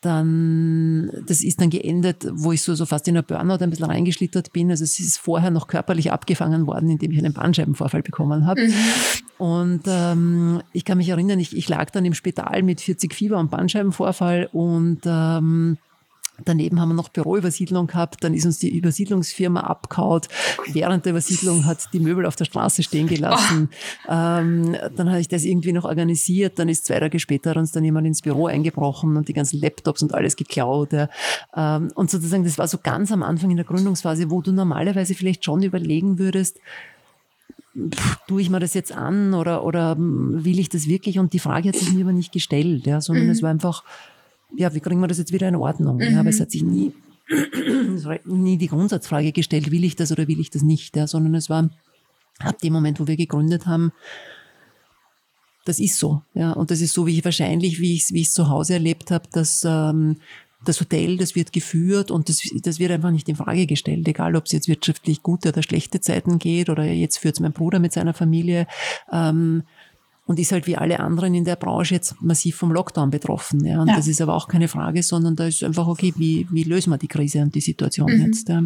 dann, 0.00 1.10
das 1.26 1.42
ist 1.42 1.60
dann 1.60 1.70
geendet, 1.70 2.26
wo 2.32 2.52
ich 2.52 2.62
so, 2.62 2.74
so 2.74 2.86
fast 2.86 3.06
in 3.08 3.16
ein 3.16 3.24
Burnout 3.24 3.62
ein 3.62 3.70
bisschen 3.70 3.86
reingeschlittert 3.86 4.52
bin. 4.52 4.70
Also 4.70 4.84
es 4.84 4.98
ist 4.98 5.18
vorher 5.18 5.50
noch 5.50 5.68
körperlich 5.68 6.10
abgefangen 6.10 6.66
worden, 6.66 6.90
indem 6.90 7.12
ich 7.12 7.18
einen 7.18 7.32
Bandscheibenvorfall 7.32 8.02
bekommen 8.02 8.46
habe. 8.46 8.66
Mhm. 8.66 8.74
Und 9.38 9.82
ähm, 9.86 10.62
ich 10.72 10.84
kann 10.84 10.98
mich 10.98 11.08
erinnern, 11.08 11.38
ich, 11.38 11.56
ich 11.56 11.68
lag 11.68 11.90
dann 11.90 12.04
im 12.04 12.14
Spital 12.14 12.62
mit 12.62 12.80
40 12.80 13.14
Fieber 13.14 13.38
und 13.38 13.50
Bandscheibenvorfall 13.50 14.48
und 14.52 15.00
ähm, 15.06 15.78
Daneben 16.44 16.80
haben 16.80 16.90
wir 16.90 16.94
noch 16.94 17.08
Büroübersiedlung 17.08 17.88
gehabt, 17.88 18.22
dann 18.22 18.34
ist 18.34 18.46
uns 18.46 18.58
die 18.58 18.76
Übersiedlungsfirma 18.76 19.60
abgehaut. 19.60 20.28
Während 20.72 21.04
der 21.04 21.10
Übersiedlung 21.10 21.64
hat 21.64 21.88
die 21.92 22.00
Möbel 22.00 22.26
auf 22.26 22.36
der 22.36 22.44
Straße 22.44 22.82
stehen 22.82 23.08
gelassen. 23.08 23.70
Oh. 24.06 24.12
Ähm, 24.12 24.76
dann 24.96 25.10
habe 25.10 25.20
ich 25.20 25.28
das 25.28 25.44
irgendwie 25.44 25.72
noch 25.72 25.84
organisiert, 25.84 26.58
dann 26.58 26.68
ist 26.68 26.86
zwei 26.86 27.00
Tage 27.00 27.18
später 27.18 27.56
uns 27.56 27.72
dann 27.72 27.84
jemand 27.84 28.06
ins 28.06 28.22
Büro 28.22 28.46
eingebrochen 28.46 29.16
und 29.16 29.28
die 29.28 29.32
ganzen 29.32 29.60
Laptops 29.60 30.02
und 30.02 30.14
alles 30.14 30.36
geklaut. 30.36 30.92
Ja. 30.92 31.08
Ähm, 31.56 31.90
und 31.94 32.10
sozusagen, 32.10 32.44
das 32.44 32.58
war 32.58 32.68
so 32.68 32.78
ganz 32.82 33.10
am 33.12 33.22
Anfang 33.22 33.50
in 33.50 33.56
der 33.56 33.66
Gründungsphase, 33.66 34.30
wo 34.30 34.40
du 34.40 34.52
normalerweise 34.52 35.14
vielleicht 35.14 35.44
schon 35.44 35.62
überlegen 35.62 36.18
würdest, 36.18 36.58
tue 38.26 38.40
ich 38.40 38.50
mir 38.50 38.60
das 38.60 38.74
jetzt 38.74 38.92
an 38.92 39.34
oder, 39.34 39.64
oder 39.64 39.96
will 39.98 40.58
ich 40.58 40.68
das 40.68 40.88
wirklich? 40.88 41.18
Und 41.18 41.32
die 41.32 41.38
Frage 41.38 41.68
hat 41.68 41.76
sich 41.76 41.92
mir 41.92 42.04
aber 42.04 42.12
nicht 42.12 42.32
gestellt, 42.32 42.86
ja, 42.86 43.00
sondern 43.00 43.26
mhm. 43.26 43.30
es 43.30 43.42
war 43.42 43.50
einfach, 43.50 43.84
ja, 44.56 44.74
wie 44.74 44.80
kriegen 44.80 45.00
wir 45.00 45.08
das 45.08 45.18
jetzt 45.18 45.32
wieder 45.32 45.48
in 45.48 45.56
Ordnung? 45.56 45.96
Mhm. 45.96 46.02
Ja, 46.02 46.20
aber 46.20 46.30
es 46.30 46.40
hat 46.40 46.50
sich 46.50 46.62
nie, 46.62 46.92
nie 48.24 48.56
die 48.56 48.68
Grundsatzfrage 48.68 49.32
gestellt, 49.32 49.70
will 49.70 49.84
ich 49.84 49.96
das 49.96 50.12
oder 50.12 50.28
will 50.28 50.40
ich 50.40 50.50
das 50.50 50.62
nicht, 50.62 50.96
ja, 50.96 51.06
sondern 51.06 51.34
es 51.34 51.50
war 51.50 51.70
ab 52.40 52.58
dem 52.60 52.72
Moment, 52.72 53.00
wo 53.00 53.06
wir 53.06 53.16
gegründet 53.16 53.66
haben, 53.66 53.92
das 55.64 55.80
ist 55.80 55.98
so, 55.98 56.22
ja, 56.32 56.52
und 56.52 56.70
das 56.70 56.80
ist 56.80 56.94
so, 56.94 57.06
wie 57.06 57.18
ich 57.18 57.24
wahrscheinlich, 57.24 57.78
wie 57.78 57.94
ich 57.94 58.04
es 58.04 58.12
wie 58.12 58.22
ich's 58.22 58.32
zu 58.32 58.48
Hause 58.48 58.74
erlebt 58.74 59.10
habe, 59.10 59.28
dass 59.32 59.64
ähm, 59.66 60.16
das 60.64 60.80
Hotel, 60.80 61.16
das 61.18 61.34
wird 61.34 61.52
geführt 61.52 62.10
und 62.10 62.28
das, 62.28 62.40
das 62.62 62.78
wird 62.78 62.90
einfach 62.90 63.10
nicht 63.10 63.28
in 63.28 63.36
Frage 63.36 63.66
gestellt, 63.66 64.08
egal 64.08 64.34
ob 64.34 64.46
es 64.46 64.52
jetzt 64.52 64.68
wirtschaftlich 64.68 65.22
gute 65.22 65.50
oder 65.50 65.62
schlechte 65.62 66.00
Zeiten 66.00 66.38
geht 66.38 66.68
oder 66.68 66.84
jetzt 66.84 67.18
führt 67.18 67.34
es 67.34 67.40
mein 67.40 67.52
Bruder 67.52 67.78
mit 67.78 67.92
seiner 67.92 68.14
Familie. 68.14 68.66
Ähm, 69.12 69.64
und 70.28 70.38
ist 70.38 70.52
halt 70.52 70.66
wie 70.66 70.76
alle 70.76 71.00
anderen 71.00 71.34
in 71.34 71.44
der 71.44 71.56
Branche 71.56 71.94
jetzt 71.94 72.20
massiv 72.20 72.56
vom 72.56 72.70
Lockdown 72.70 73.08
betroffen. 73.10 73.64
Ja. 73.64 73.80
Und 73.80 73.88
ja. 73.88 73.96
das 73.96 74.06
ist 74.06 74.20
aber 74.20 74.34
auch 74.34 74.46
keine 74.46 74.68
Frage, 74.68 75.02
sondern 75.02 75.34
da 75.34 75.46
ist 75.46 75.64
einfach, 75.64 75.86
okay, 75.86 76.12
wie, 76.18 76.46
wie 76.50 76.64
lösen 76.64 76.90
wir 76.90 76.98
die 76.98 77.08
Krise 77.08 77.40
und 77.40 77.54
die 77.54 77.62
Situation 77.62 78.12
mhm. 78.12 78.26
jetzt? 78.26 78.46
Ja. 78.46 78.62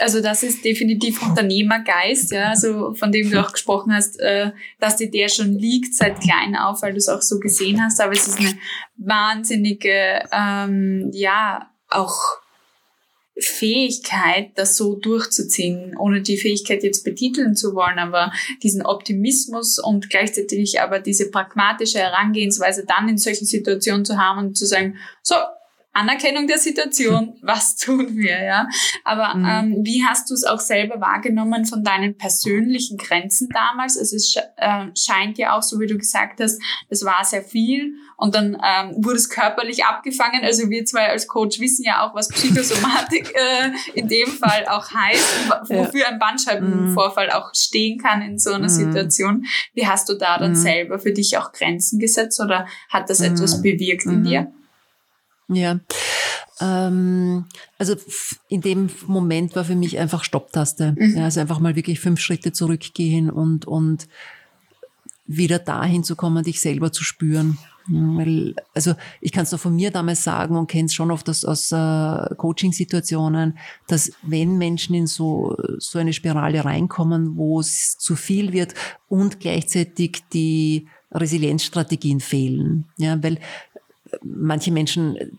Also 0.00 0.20
das 0.20 0.42
ist 0.42 0.64
definitiv 0.64 1.22
Unternehmergeist, 1.22 2.32
ja, 2.32 2.48
also 2.48 2.92
von 2.94 3.12
dem 3.12 3.30
du 3.30 3.40
auch 3.40 3.52
gesprochen 3.52 3.92
hast, 3.92 4.18
äh, 4.18 4.50
dass 4.80 4.96
dir 4.96 5.10
der 5.10 5.28
schon 5.28 5.52
liegt 5.52 5.94
seit 5.94 6.20
klein 6.20 6.56
auf, 6.56 6.82
weil 6.82 6.92
du 6.92 6.98
es 6.98 7.08
auch 7.08 7.22
so 7.22 7.38
gesehen 7.38 7.80
hast. 7.80 8.00
Aber 8.00 8.12
es 8.12 8.26
ist 8.26 8.40
eine 8.40 8.54
wahnsinnige, 8.96 10.24
ähm, 10.32 11.08
ja, 11.12 11.70
auch 11.88 12.18
Fähigkeit, 13.38 14.50
das 14.54 14.76
so 14.76 14.94
durchzuziehen, 14.94 15.96
ohne 15.98 16.22
die 16.22 16.36
Fähigkeit 16.36 16.84
jetzt 16.84 17.04
betiteln 17.04 17.56
zu 17.56 17.74
wollen, 17.74 17.98
aber 17.98 18.32
diesen 18.62 18.86
Optimismus 18.86 19.78
und 19.78 20.08
gleichzeitig 20.08 20.80
aber 20.80 21.00
diese 21.00 21.30
pragmatische 21.30 21.98
Herangehensweise 21.98 22.84
dann 22.86 23.08
in 23.08 23.18
solchen 23.18 23.46
Situationen 23.46 24.04
zu 24.04 24.18
haben 24.18 24.46
und 24.46 24.56
zu 24.56 24.66
sagen, 24.66 24.98
so, 25.22 25.34
Anerkennung 25.94 26.46
der 26.46 26.58
Situation, 26.58 27.34
was 27.42 27.76
tun 27.76 28.16
wir, 28.16 28.42
ja. 28.42 28.68
Aber 29.04 29.34
mhm. 29.34 29.46
ähm, 29.46 29.84
wie 29.84 30.04
hast 30.04 30.28
du 30.28 30.34
es 30.34 30.44
auch 30.44 30.60
selber 30.60 31.00
wahrgenommen 31.00 31.64
von 31.64 31.82
deinen 31.82 32.16
persönlichen 32.18 32.98
Grenzen 32.98 33.48
damals? 33.48 33.96
Also 33.96 34.16
es 34.16 34.36
äh, 34.56 34.86
scheint 34.96 35.38
ja 35.38 35.56
auch, 35.56 35.62
so 35.62 35.78
wie 35.80 35.86
du 35.86 35.96
gesagt 35.96 36.40
hast, 36.40 36.60
das 36.90 37.04
war 37.04 37.24
sehr 37.24 37.42
viel 37.42 37.94
und 38.16 38.34
dann 38.34 38.54
ähm, 38.54 39.04
wurde 39.04 39.16
es 39.16 39.28
körperlich 39.28 39.84
abgefangen. 39.84 40.44
Also 40.44 40.68
wir 40.68 40.84
zwei 40.84 41.08
als 41.08 41.28
Coach 41.28 41.60
wissen 41.60 41.84
ja 41.84 42.04
auch, 42.04 42.14
was 42.14 42.28
Psychosomatik 42.28 43.32
äh, 43.34 43.70
in 43.94 44.08
dem 44.08 44.28
Fall 44.28 44.66
auch 44.68 44.90
heißt, 44.90 45.50
wofür 45.68 46.00
ja. 46.00 46.08
ein 46.08 46.18
Bandscheibenvorfall 46.18 47.26
mhm. 47.28 47.32
auch 47.32 47.54
stehen 47.54 47.98
kann 47.98 48.22
in 48.22 48.38
so 48.38 48.50
einer 48.50 48.64
mhm. 48.64 48.68
Situation. 48.68 49.46
Wie 49.74 49.86
hast 49.86 50.08
du 50.08 50.14
da 50.14 50.38
dann 50.38 50.52
mhm. 50.52 50.56
selber 50.56 50.98
für 50.98 51.12
dich 51.12 51.38
auch 51.38 51.52
Grenzen 51.52 51.98
gesetzt 51.98 52.40
oder 52.40 52.66
hat 52.88 53.10
das 53.10 53.20
etwas 53.20 53.58
mhm. 53.58 53.62
bewirkt 53.62 54.06
in 54.06 54.24
dir? 54.24 54.52
Ja. 55.56 55.80
Ähm, 56.60 57.46
also 57.78 57.96
in 58.48 58.60
dem 58.60 58.88
Moment 59.06 59.56
war 59.56 59.64
für 59.64 59.74
mich 59.74 59.98
einfach 59.98 60.24
Stopptaste. 60.24 60.94
Mhm. 60.98 61.16
Ja, 61.16 61.24
also 61.24 61.40
einfach 61.40 61.60
mal 61.60 61.76
wirklich 61.76 62.00
fünf 62.00 62.20
Schritte 62.20 62.52
zurückgehen 62.52 63.30
und, 63.30 63.66
und 63.66 64.08
wieder 65.26 65.58
dahin 65.58 66.04
zu 66.04 66.16
kommen, 66.16 66.44
dich 66.44 66.60
selber 66.60 66.92
zu 66.92 67.02
spüren. 67.02 67.58
Weil, 67.86 68.54
also 68.72 68.94
ich 69.20 69.30
kann 69.30 69.42
es 69.42 69.50
doch 69.50 69.60
von 69.60 69.76
mir 69.76 69.90
damals 69.90 70.24
sagen 70.24 70.56
und 70.56 70.68
kenne 70.68 70.86
es 70.86 70.94
schon 70.94 71.10
oft 71.10 71.28
aus, 71.28 71.44
aus 71.44 71.70
äh, 71.70 72.34
Coaching-Situationen, 72.36 73.58
dass 73.88 74.10
wenn 74.22 74.56
Menschen 74.56 74.94
in 74.94 75.06
so, 75.06 75.54
so 75.78 75.98
eine 75.98 76.14
Spirale 76.14 76.64
reinkommen, 76.64 77.36
wo 77.36 77.60
es 77.60 77.98
zu 77.98 78.16
viel 78.16 78.54
wird 78.54 78.72
und 79.08 79.38
gleichzeitig 79.38 80.24
die 80.32 80.88
Resilienzstrategien 81.12 82.20
fehlen. 82.20 82.86
Ja, 82.96 83.22
weil 83.22 83.38
manche 84.22 84.70
Menschen 84.70 85.38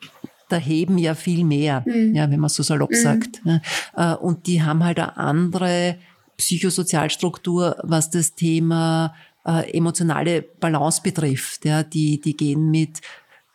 da 0.50 0.58
heben 0.58 0.98
ja 0.98 1.16
viel 1.16 1.44
mehr, 1.44 1.84
mhm. 1.86 2.14
ja, 2.14 2.30
wenn 2.30 2.40
man 2.40 2.50
so 2.50 2.64
salopp 2.64 2.92
mhm. 2.92 2.96
sagt. 2.96 3.42
Ja. 3.44 4.14
Äh, 4.14 4.16
und 4.18 4.48
die 4.48 4.62
haben 4.62 4.84
halt 4.84 5.00
eine 5.00 5.18
andere 5.18 5.98
Psychosozialstruktur, 6.38 7.78
was 7.84 8.10
das 8.10 8.36
Thema 8.36 9.16
äh, 9.46 9.72
emotionale 9.76 10.42
Balance 10.42 11.02
betrifft. 11.02 11.66
Ja. 11.66 11.84
Die, 11.84 12.20
die 12.20 12.38
gehen 12.38 12.70
mit 12.70 13.02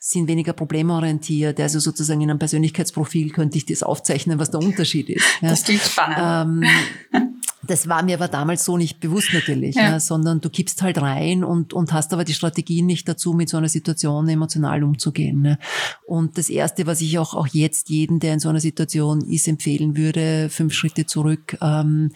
sind 0.03 0.29
weniger 0.29 0.55
problemorientiert. 0.55 1.61
Also 1.61 1.79
sozusagen 1.79 2.23
in 2.23 2.31
einem 2.31 2.39
Persönlichkeitsprofil 2.39 3.31
könnte 3.31 3.59
ich 3.59 3.67
das 3.67 3.83
aufzeichnen, 3.83 4.39
was 4.39 4.51
der 4.51 4.61
Unterschied 4.61 5.11
ist. 5.11 5.27
Ja. 5.43 5.51
Das 5.51 5.63
klingt 5.63 5.83
spannend. 5.83 6.65
Ähm, 7.13 7.33
das 7.71 7.89
war 7.89 8.03
mir 8.03 8.17
aber 8.17 8.27
damals 8.27 8.65
so 8.65 8.77
nicht 8.77 8.99
bewusst 8.99 9.33
natürlich, 9.33 9.77
ja. 9.77 9.91
Ja, 9.91 10.01
sondern 10.01 10.41
du 10.41 10.51
kippst 10.51 10.83
halt 10.83 11.01
rein 11.01 11.45
und, 11.45 11.73
und 11.73 11.93
hast 11.93 12.13
aber 12.13 12.25
die 12.25 12.35
Strategien 12.35 12.85
nicht 12.87 13.09
dazu, 13.09 13.33
mit 13.33 13.49
so 13.49 13.59
einer 13.59 13.69
Situation 13.69 14.29
emotional 14.29 14.83
umzugehen. 14.83 15.41
Ne? 15.41 15.59
Und 16.05 16.37
das 16.37 16.51
Erste, 16.51 16.87
was 16.87 17.01
ich 17.01 17.19
auch, 17.19 17.35
auch 17.35 17.47
jetzt 17.47 17.89
jeden, 17.89 18.19
der 18.19 18.35
in 18.35 18.41
so 18.41 18.49
einer 18.49 18.59
Situation 18.59 19.21
ist, 19.21 19.47
empfehlen 19.47 19.97
würde, 19.97 20.49
fünf 20.51 20.75
Schritte 20.75 21.07
zurück, 21.07 21.57
ähm, 21.63 22.11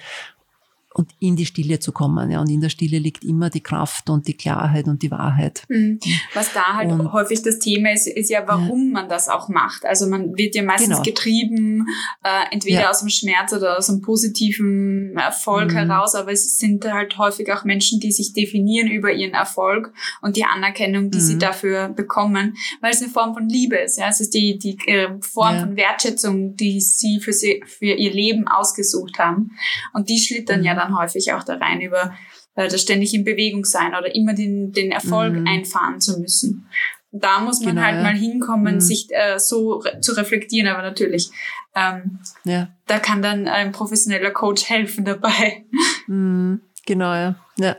und 0.96 1.10
in 1.18 1.34
die 1.34 1.44
Stille 1.44 1.80
zu 1.80 1.90
kommen. 1.90 2.30
Ja. 2.30 2.40
Und 2.40 2.48
in 2.48 2.60
der 2.60 2.68
Stille 2.68 2.98
liegt 2.98 3.24
immer 3.24 3.50
die 3.50 3.60
Kraft 3.60 4.08
und 4.10 4.28
die 4.28 4.34
Klarheit 4.34 4.86
und 4.86 5.02
die 5.02 5.10
Wahrheit. 5.10 5.64
Mhm. 5.68 5.98
Was 6.34 6.52
da 6.52 6.74
halt 6.74 6.90
und, 6.90 7.12
häufig 7.12 7.42
das 7.42 7.58
Thema 7.58 7.92
ist, 7.92 8.06
ist 8.06 8.30
ja, 8.30 8.44
warum 8.46 8.86
ja. 8.86 8.92
man 8.92 9.08
das 9.08 9.28
auch 9.28 9.48
macht. 9.48 9.84
Also 9.84 10.06
man 10.06 10.38
wird 10.38 10.54
ja 10.54 10.62
meistens 10.62 10.90
genau. 10.90 11.02
getrieben, 11.02 11.86
äh, 12.22 12.52
entweder 12.52 12.82
ja. 12.82 12.90
aus 12.90 13.00
dem 13.00 13.08
Schmerz 13.08 13.52
oder 13.52 13.76
aus 13.76 13.90
einem 13.90 14.02
positiven 14.02 15.16
Erfolg 15.16 15.72
mhm. 15.72 15.76
heraus, 15.76 16.14
aber 16.14 16.30
es 16.30 16.58
sind 16.58 16.84
halt 16.84 17.18
häufig 17.18 17.52
auch 17.52 17.64
Menschen, 17.64 17.98
die 17.98 18.12
sich 18.12 18.32
definieren 18.32 18.88
über 18.88 19.12
ihren 19.12 19.34
Erfolg 19.34 19.92
und 20.22 20.36
die 20.36 20.44
Anerkennung, 20.44 21.10
die 21.10 21.18
mhm. 21.18 21.22
sie 21.22 21.38
dafür 21.38 21.88
bekommen, 21.88 22.56
weil 22.80 22.92
es 22.92 23.02
eine 23.02 23.10
Form 23.10 23.34
von 23.34 23.48
Liebe 23.48 23.76
ist. 23.78 23.98
Ja? 23.98 24.08
Es 24.08 24.20
ist 24.20 24.32
die, 24.32 24.58
die 24.58 24.78
äh, 24.86 25.08
Form 25.20 25.58
von 25.58 25.76
Wertschätzung, 25.76 26.54
die 26.54 26.80
sie 26.80 27.18
für, 27.18 27.32
sie 27.32 27.64
für 27.66 27.86
ihr 27.86 28.12
Leben 28.12 28.46
ausgesucht 28.46 29.18
haben. 29.18 29.50
Und 29.92 30.08
die 30.08 30.18
schlittern 30.18 30.62
ja 30.62 30.74
mhm. 30.74 30.83
Dann 30.84 30.98
häufig 30.98 31.32
auch 31.32 31.44
da 31.44 31.56
rein 31.56 31.80
über 31.80 32.14
äh, 32.54 32.68
das 32.68 32.82
ständig 32.82 33.14
in 33.14 33.24
Bewegung 33.24 33.64
sein 33.64 33.88
oder 33.88 34.14
immer 34.14 34.34
den, 34.34 34.72
den 34.72 34.92
Erfolg 34.92 35.34
mhm. 35.34 35.46
einfahren 35.46 36.00
zu 36.00 36.20
müssen. 36.20 36.68
Da 37.16 37.40
muss 37.40 37.60
man 37.60 37.76
genau, 37.76 37.86
halt 37.86 37.96
ja. 37.96 38.02
mal 38.02 38.16
hinkommen, 38.16 38.76
mhm. 38.76 38.80
sich 38.80 39.08
äh, 39.10 39.38
so 39.38 39.74
re 39.74 40.00
zu 40.00 40.12
reflektieren, 40.16 40.68
aber 40.68 40.82
natürlich, 40.82 41.30
ähm, 41.76 42.18
ja. 42.44 42.68
da 42.86 42.98
kann 42.98 43.22
dann 43.22 43.46
ein 43.46 43.70
professioneller 43.70 44.32
Coach 44.32 44.68
helfen 44.68 45.04
dabei. 45.04 45.64
Mhm. 46.06 46.60
Genau, 46.84 47.14
ja. 47.14 47.34
ja. 47.56 47.76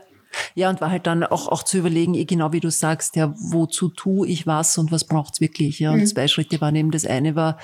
Ja, 0.56 0.68
und 0.68 0.80
war 0.80 0.90
halt 0.90 1.06
dann 1.06 1.22
auch, 1.22 1.46
auch 1.46 1.62
zu 1.62 1.78
überlegen, 1.78 2.14
eh 2.14 2.24
genau 2.24 2.52
wie 2.52 2.58
du 2.58 2.72
sagst, 2.72 3.14
ja, 3.14 3.32
wozu 3.36 3.88
tue 3.88 4.26
ich 4.26 4.48
was 4.48 4.76
und 4.78 4.90
was 4.90 5.04
braucht's 5.04 5.40
wirklich? 5.40 5.78
Ja, 5.78 5.92
und 5.92 6.00
mhm. 6.00 6.06
zwei 6.06 6.26
Schritte 6.26 6.60
waren 6.60 6.74
eben, 6.74 6.90
das 6.90 7.06
eine 7.06 7.36
war, 7.36 7.56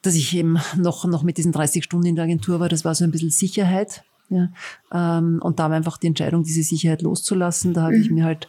dass 0.00 0.14
ich 0.14 0.34
eben 0.34 0.58
noch, 0.76 1.04
noch 1.04 1.22
mit 1.22 1.36
diesen 1.36 1.52
30 1.52 1.84
Stunden 1.84 2.06
in 2.06 2.16
der 2.16 2.24
Agentur 2.24 2.60
war, 2.60 2.70
das 2.70 2.84
war 2.84 2.94
so 2.94 3.04
ein 3.04 3.10
bisschen 3.10 3.28
Sicherheit. 3.30 4.04
Ja, 4.30 4.48
ähm, 4.92 5.40
und 5.42 5.58
da 5.58 5.68
war 5.68 5.76
einfach 5.76 5.98
die 5.98 6.08
Entscheidung, 6.08 6.42
diese 6.42 6.62
Sicherheit 6.62 7.02
loszulassen. 7.02 7.74
Da 7.74 7.82
habe 7.82 7.96
mhm. 7.96 8.02
ich 8.02 8.10
mir 8.10 8.24
halt 8.24 8.48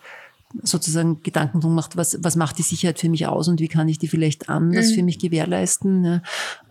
sozusagen 0.63 1.21
Gedanken 1.21 1.59
drum 1.59 1.75
macht, 1.75 1.97
was, 1.97 2.17
was 2.21 2.35
macht 2.35 2.57
die 2.57 2.63
Sicherheit 2.63 2.99
für 2.99 3.09
mich 3.09 3.27
aus 3.27 3.47
und 3.47 3.59
wie 3.59 3.67
kann 3.67 3.89
ich 3.89 3.99
die 3.99 4.07
vielleicht 4.07 4.49
anders 4.49 4.91
mhm. 4.91 4.95
für 4.95 5.03
mich 5.03 5.19
gewährleisten. 5.19 6.21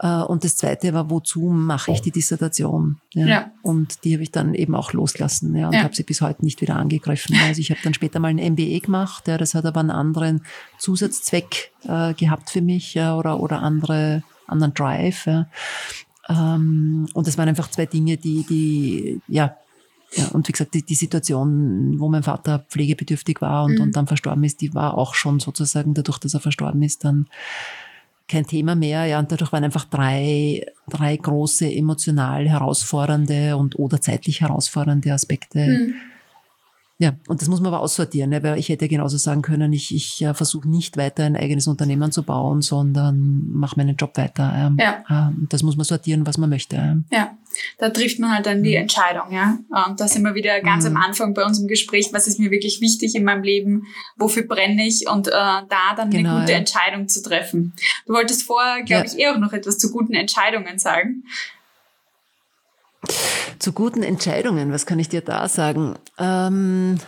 Ja. 0.03 0.23
Äh, 0.23 0.25
und 0.25 0.45
das 0.45 0.57
zweite 0.57 0.95
war, 0.95 1.11
wozu 1.11 1.43
mache 1.43 1.93
ich 1.93 2.01
die 2.01 2.11
Dissertation? 2.11 3.01
Ja. 3.13 3.27
ja. 3.27 3.51
Und 3.63 4.05
die 4.05 4.15
habe 4.15 4.23
ich 4.23 4.31
dann 4.31 4.55
eben 4.55 4.75
auch 4.75 4.93
loslassen 4.93 5.55
ja, 5.55 5.69
und 5.69 5.75
ja. 5.75 5.83
habe 5.83 5.95
sie 5.95 6.03
bis 6.03 6.21
heute 6.21 6.45
nicht 6.45 6.61
wieder 6.61 6.77
angegriffen. 6.77 7.37
Also 7.47 7.61
ich 7.61 7.71
habe 7.71 7.81
dann 7.83 7.95
später 7.95 8.21
mal 8.21 8.29
ein 8.29 8.53
MBA 8.53 8.79
gemacht, 8.79 9.29
ja, 9.29 9.39
das 9.39 9.55
hat 9.55 9.67
aber 9.67 9.81
einen 9.81 9.91
anderen 9.91 10.43
Zusatzzweck 10.79 11.73
äh, 11.85 12.15
gehabt 12.15 12.51
für 12.51 12.63
mich 12.63 12.95
ja, 12.95 13.17
oder, 13.17 13.41
oder 13.41 13.61
andere, 13.61 14.23
anderen 14.47 14.75
Drive. 14.75 15.27
Ja. 15.27 15.47
Ähm, 16.29 17.07
und 17.15 17.27
das 17.27 17.39
waren 17.39 17.49
einfach 17.49 17.71
zwei 17.71 17.87
Dinge, 17.87 18.17
die, 18.17 18.45
die 18.49 19.21
ja, 19.29 19.57
ja, 20.13 20.29
und 20.29 20.47
wie 20.47 20.53
gesagt, 20.53 20.75
die, 20.75 20.83
die 20.83 20.95
Situation, 20.95 21.99
wo 21.99 22.09
mein 22.09 22.23
Vater 22.23 22.65
pflegebedürftig 22.69 23.41
war 23.41 23.65
und, 23.65 23.77
mhm. 23.77 23.81
und 23.81 23.97
dann 23.97 24.07
verstorben 24.07 24.45
ist, 24.45 24.61
die 24.61 24.75
war 24.75 24.97
auch 24.97 25.15
schon 25.15 25.41
sozusagen 25.41 25.95
dadurch, 25.95 26.19
dass 26.19 26.35
er 26.35 26.41
verstorben 26.41 26.83
ist, 26.83 27.05
dann 27.05 27.27
kein 28.29 28.47
Thema 28.47 28.75
mehr. 28.75 29.07
Ja, 29.07 29.19
und 29.19 29.33
dadurch 29.33 29.53
waren 29.53 29.65
einfach 29.65 29.85
drei, 29.85 30.67
drei 30.89 31.17
große 31.17 31.71
emotional 31.71 32.49
herausfordernde 32.49 33.57
und 33.57 33.79
oder 33.79 34.01
zeitlich 34.01 34.41
herausfordernde 34.41 35.13
Aspekte 35.13 35.67
mhm. 35.67 35.95
Ja, 36.99 37.17
und 37.27 37.41
das 37.41 37.49
muss 37.49 37.61
man 37.61 37.75
aber 37.75 37.83
aussortieren, 37.83 38.31
ne? 38.31 38.41
weil 38.45 38.57
ich 38.57 38.69
hätte 38.69 38.87
genauso 38.87 39.17
sagen 39.17 39.43
können, 39.43 39.73
ich, 39.73 39.93
ich 39.93 40.23
äh, 40.23 40.33
versuche 40.33 40.69
nicht 40.69 40.97
weiter 40.97 41.25
ein 41.25 41.37
eigenes 41.37 41.67
Unternehmen 41.67 42.13
zu 42.13 42.23
bauen, 42.23 42.63
sondern 42.63 43.51
mache 43.51 43.77
meinen 43.77 43.97
Job 43.97 44.17
weiter. 44.17 44.53
Ähm, 44.55 44.77
ja. 44.79 45.05
Ähm, 45.11 45.49
das 45.51 45.65
muss 45.65 45.77
man 45.77 45.85
sortieren, 45.85 46.25
was 46.25 46.39
man 46.39 46.51
möchte. 46.51 46.77
Ähm. 46.77 47.05
Ja, 47.11 47.37
da 47.79 47.91
trifft 47.91 48.21
man 48.21 48.33
halt 48.33 48.47
dann 48.47 48.63
die 48.63 48.77
mhm. 48.77 48.83
Entscheidung. 48.83 49.33
ja. 49.33 49.59
Und 49.89 49.99
da 49.99 50.07
sind 50.07 50.23
wir 50.23 50.37
wieder 50.37 50.61
ganz 50.61 50.89
mhm. 50.89 50.97
am 50.97 51.03
Anfang 51.03 51.35
bei 51.35 51.45
unserem 51.45 51.67
Gespräch, 51.67 52.11
was 52.13 52.29
ist 52.29 52.39
mir 52.39 52.53
wirklich 52.53 52.81
wichtig 52.81 53.17
in 53.17 53.25
meinem 53.25 53.43
Leben, 53.43 53.89
wofür 54.17 54.45
brenne 54.45 54.87
ich 54.87 55.09
und 55.09 55.27
äh, 55.27 55.31
da 55.33 55.95
dann 55.97 56.11
genau, 56.11 56.31
eine 56.31 56.41
gute 56.41 56.53
ja. 56.53 56.59
Entscheidung 56.59 57.09
zu 57.09 57.23
treffen. 57.23 57.73
Du 58.07 58.13
wolltest 58.13 58.45
vorher, 58.45 58.85
glaube 58.85 59.07
ja. 59.07 59.13
ich, 59.13 59.19
eh 59.19 59.29
auch 59.31 59.39
noch 59.39 59.53
etwas 59.53 59.79
zu 59.79 59.91
guten 59.91 60.15
Entscheidungen 60.15 60.79
sagen. 60.79 61.25
Zu 63.59 63.73
guten 63.73 64.03
Entscheidungen, 64.03 64.73
was 64.73 64.87
kann 64.87 64.99
ich 64.99 65.09
dir 65.09 65.21
da 65.21 65.49
sagen? 65.49 65.95
Ähm, 66.19 66.99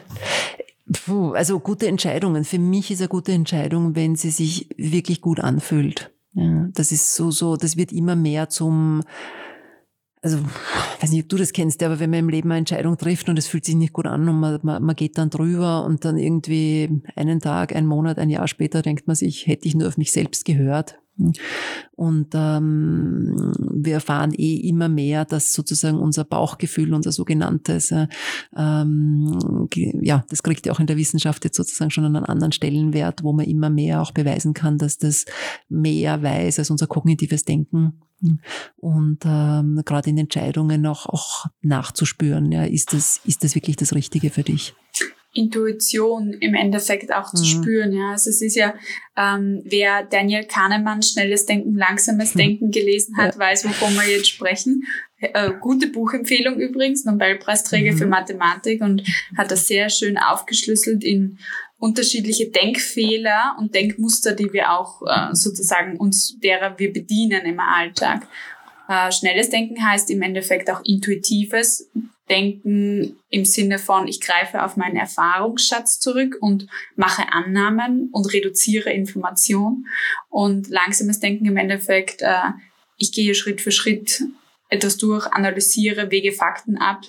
puh, 1.05 1.33
also 1.33 1.61
gute 1.61 1.87
Entscheidungen. 1.87 2.45
Für 2.45 2.59
mich 2.59 2.91
ist 2.91 3.01
eine 3.01 3.09
gute 3.09 3.33
Entscheidung, 3.33 3.95
wenn 3.95 4.17
sie 4.17 4.31
sich 4.31 4.69
wirklich 4.77 5.21
gut 5.21 5.41
anfühlt. 5.41 6.13
Ja, 6.35 6.69
das 6.75 6.93
ist 6.93 7.15
so, 7.15 7.31
so, 7.31 7.57
das 7.57 7.77
wird 7.77 7.93
immer 7.93 8.15
mehr 8.15 8.51
zum, 8.51 9.03
also, 10.23 10.39
weiß 11.01 11.11
nicht, 11.13 11.23
ob 11.23 11.29
du 11.29 11.37
das 11.37 11.53
kennst, 11.53 11.83
aber 11.83 11.99
wenn 11.99 12.11
man 12.11 12.19
im 12.21 12.29
Leben 12.29 12.51
eine 12.51 12.59
Entscheidung 12.59 12.99
trifft 12.99 13.29
und 13.29 13.39
es 13.39 13.47
fühlt 13.47 13.65
sich 13.65 13.75
nicht 13.75 13.93
gut 13.93 14.07
an 14.07 14.29
und 14.29 14.41
man, 14.41 14.61
man, 14.63 14.83
man 14.83 14.97
geht 14.97 15.19
dann 15.19 15.31
drüber 15.31 15.85
und 15.85 16.05
dann 16.05 16.19
irgendwie 16.19 17.03
einen 17.15 17.41
Tag, 17.41 17.75
einen 17.75 17.87
Monat, 17.87 18.19
ein 18.19 18.29
Jahr 18.29 18.49
später 18.49 18.83
denkt 18.83 19.07
man 19.07 19.17
sich, 19.17 19.47
hätte 19.47 19.67
ich 19.69 19.75
nur 19.75 19.89
auf 19.89 19.97
mich 19.97 20.13
selbst 20.13 20.45
gehört, 20.45 20.99
und 21.93 22.29
ähm, 22.35 23.53
wir 23.73 23.95
erfahren 23.95 24.33
eh 24.35 24.57
immer 24.69 24.89
mehr, 24.89 25.25
dass 25.25 25.53
sozusagen 25.55 25.99
unser 25.99 26.25
Bauchgefühl, 26.25 26.93
unser 26.93 27.13
sogenanntes, 27.13 27.91
äh, 27.91 28.07
ähm, 28.57 29.39
ja, 29.73 30.25
das 30.29 30.43
kriegt 30.43 30.67
ja 30.67 30.73
auch 30.73 30.81
in 30.81 30.87
der 30.87 30.97
Wissenschaft 30.97 31.45
jetzt 31.45 31.57
sozusagen 31.57 31.91
schon 31.91 32.05
einen 32.05 32.25
anderen 32.25 32.53
Stellenwert, 32.53 33.23
wo 33.23 33.33
man 33.33 33.47
immer 33.47 33.71
mehr 33.71 34.03
auch 34.03 34.13
beweisen 34.13 34.53
kann, 34.53 34.77
dass 34.79 34.99
das 34.99 35.25
mehr 35.69 36.23
weiß 36.23 36.59
als 36.59 36.71
unser 36.71 36.87
kognitives 36.87 37.45
Denken. 37.45 38.01
Und 38.77 39.19
ähm, 39.25 39.83
gerade 39.85 40.11
in 40.11 40.19
Entscheidungen 40.19 40.87
auch, 40.87 41.07
auch 41.07 41.47
nachzuspüren, 41.63 42.51
ja, 42.53 42.65
ist 42.65 42.93
das, 42.93 43.21
ist 43.25 43.45
das 43.45 43.55
wirklich 43.55 43.77
das 43.77 43.95
Richtige 43.95 44.31
für 44.31 44.43
dich? 44.43 44.75
Intuition 45.37 46.33
im 46.33 46.55
Endeffekt 46.55 47.13
auch 47.13 47.33
zu 47.33 47.43
mhm. 47.43 47.63
spüren. 47.63 47.93
Ja, 47.93 48.13
also 48.13 48.31
es 48.31 48.43
ist 48.43 48.57
ja, 48.57 48.75
ähm, 49.17 49.63
wer 49.65 50.03
Daniel 50.05 50.45
Kahnemann 50.45 51.03
Schnelles 51.03 51.47
Denken, 51.47 51.77
Langsames 51.77 52.35
mhm. 52.35 52.39
Denken 52.39 52.71
gelesen 52.71 53.17
hat, 53.17 53.35
ja. 53.35 53.41
weiß, 53.41 53.65
wovon 53.65 53.95
wir 53.95 54.09
jetzt 54.09 54.29
sprechen. 54.29 54.85
Äh, 55.19 55.53
gute 55.61 55.89
Buchempfehlung 55.89 56.59
übrigens, 56.59 57.05
Nobelpreisträger 57.05 57.93
mhm. 57.93 57.99
für 57.99 58.07
Mathematik 58.07 58.83
und 58.83 59.03
hat 59.37 59.51
das 59.51 59.67
sehr 59.67 59.89
schön 59.89 60.19
aufgeschlüsselt 60.19 61.05
in 61.05 61.39
unterschiedliche 61.79 62.51
Denkfehler 62.51 63.57
und 63.59 63.75
Denkmuster, 63.75 64.33
die 64.33 64.53
wir 64.53 64.73
auch 64.73 65.03
äh, 65.03 65.35
sozusagen 65.35 65.97
uns 65.97 66.39
derer 66.41 66.79
wir 66.79 66.93
bedienen 66.93 67.45
im 67.45 67.61
Alltag. 67.61 68.27
Äh, 68.89 69.13
schnelles 69.13 69.51
Denken 69.51 69.85
heißt 69.85 70.11
im 70.11 70.23
Endeffekt 70.23 70.71
auch 70.71 70.81
intuitives 70.85 71.91
Denken 72.29 73.19
im 73.31 73.45
Sinne 73.45 73.79
von, 73.79 74.09
ich 74.09 74.21
greife 74.21 74.65
auf 74.65 74.77
meinen 74.77 74.97
Erfahrungsschatz 74.97 76.01
zurück 76.01 76.37
und 76.41 76.67
mache 76.97 77.33
Annahmen 77.33 78.09
und 78.13 78.33
reduziere 78.33 78.91
Information. 78.91 79.87
Und 80.29 80.69
langsames 80.69 81.21
Denken 81.21 81.47
im 81.47 81.57
Endeffekt, 81.57 82.23
äh, 82.23 82.51
ich 82.97 83.13
gehe 83.13 83.35
Schritt 83.35 83.61
für 83.61 83.71
Schritt 83.71 84.25
etwas 84.69 84.97
durch, 84.97 85.27
analysiere, 85.27 86.11
wege 86.11 86.33
Fakten 86.33 86.79
ab 86.79 87.03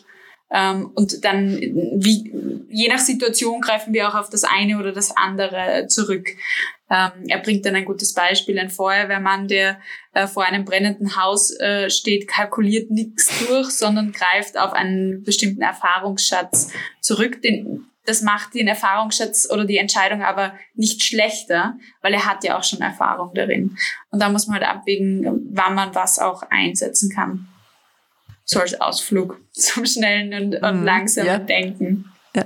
ähm, 0.50 0.92
und 0.96 1.26
dann, 1.26 1.60
wie, 1.60 2.32
je 2.70 2.88
nach 2.88 3.00
Situation 3.00 3.62
greifen 3.62 3.94
wir 3.94 4.08
auch 4.08 4.16
auf 4.16 4.30
das 4.30 4.44
eine 4.44 4.80
oder 4.80 4.94
das 4.94 5.16
andere 5.16 5.88
zurück. 5.88 6.28
Ähm, 6.90 7.12
er 7.28 7.40
bringt 7.40 7.66
dann 7.66 7.76
ein 7.76 7.86
gutes 7.86 8.14
Beispiel. 8.14 8.58
Ein 8.58 8.70
Feuerwehrmann, 8.70 9.50
der 9.50 9.80
äh, 10.14 10.26
vor 10.26 10.46
einem 10.46 10.64
brennenden 10.64 11.18
Haus 11.22 11.52
äh, 11.60 11.90
steht, 11.90 12.30
kalkuliert 12.30 12.92
nichts 12.92 13.46
durch, 13.46 13.72
sondern 13.72 14.14
greift 14.14 14.58
auf 14.58 14.72
einen 14.72 15.24
bestimmten 15.24 15.62
Erfahrungsschatz 15.62 16.72
zurück. 17.02 17.42
Den, 17.42 17.86
das 18.06 18.22
macht 18.22 18.54
den 18.54 18.70
Erfahrungsschatz 18.70 19.50
oder 19.52 19.66
die 19.66 19.78
Entscheidung 19.78 20.22
aber 20.22 20.54
nicht 20.76 21.04
schlechter, 21.04 21.78
weil 22.02 22.14
er 22.14 22.26
hat 22.26 22.46
ja 22.46 22.58
auch 22.58 22.64
schon 22.64 22.80
Erfahrung 22.80 23.34
darin. 23.34 23.76
Und 24.12 24.22
da 24.22 24.30
muss 24.30 24.48
man 24.48 24.62
halt 24.62 24.70
abwägen, 24.70 25.50
wann 25.52 25.76
man 25.76 25.94
was 25.94 26.20
auch 26.20 26.44
einsetzen 26.44 27.12
kann 27.14 27.50
so 28.48 28.60
als 28.60 28.80
Ausflug 28.80 29.40
zum 29.52 29.86
schnellen 29.86 30.34
und, 30.34 30.64
und 30.64 30.80
mhm, 30.80 30.86
langsamen 30.86 31.28
ja. 31.28 31.38
Denken. 31.38 32.06
Ja. 32.36 32.46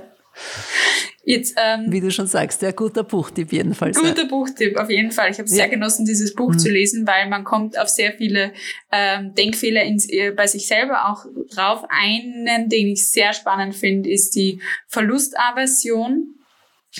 Jetzt, 1.24 1.56
ähm, 1.56 1.86
Wie 1.86 2.00
du 2.00 2.10
schon 2.10 2.26
sagst, 2.26 2.62
ja, 2.62 2.72
guter 2.72 3.04
Buchtipp 3.04 3.52
jedenfalls. 3.52 3.96
Guter 3.96 4.22
ja. 4.22 4.28
Buchtipp, 4.28 4.76
auf 4.76 4.90
jeden 4.90 5.12
Fall. 5.12 5.30
Ich 5.30 5.38
habe 5.38 5.48
ja. 5.48 5.54
sehr 5.54 5.68
genossen, 5.68 6.04
dieses 6.04 6.34
Buch 6.34 6.52
mhm. 6.52 6.58
zu 6.58 6.68
lesen, 6.68 7.06
weil 7.06 7.28
man 7.28 7.44
kommt 7.44 7.78
auf 7.78 7.88
sehr 7.88 8.12
viele 8.12 8.52
ähm, 8.90 9.32
Denkfehler 9.34 9.84
ins, 9.84 10.08
äh, 10.10 10.32
bei 10.32 10.48
sich 10.48 10.66
selber 10.66 11.08
auch 11.08 11.24
drauf. 11.54 11.84
Einen, 11.88 12.68
den 12.68 12.88
ich 12.88 13.06
sehr 13.06 13.32
spannend 13.34 13.76
finde, 13.76 14.10
ist 14.10 14.34
die 14.34 14.60
Verlustaversion. 14.88 16.34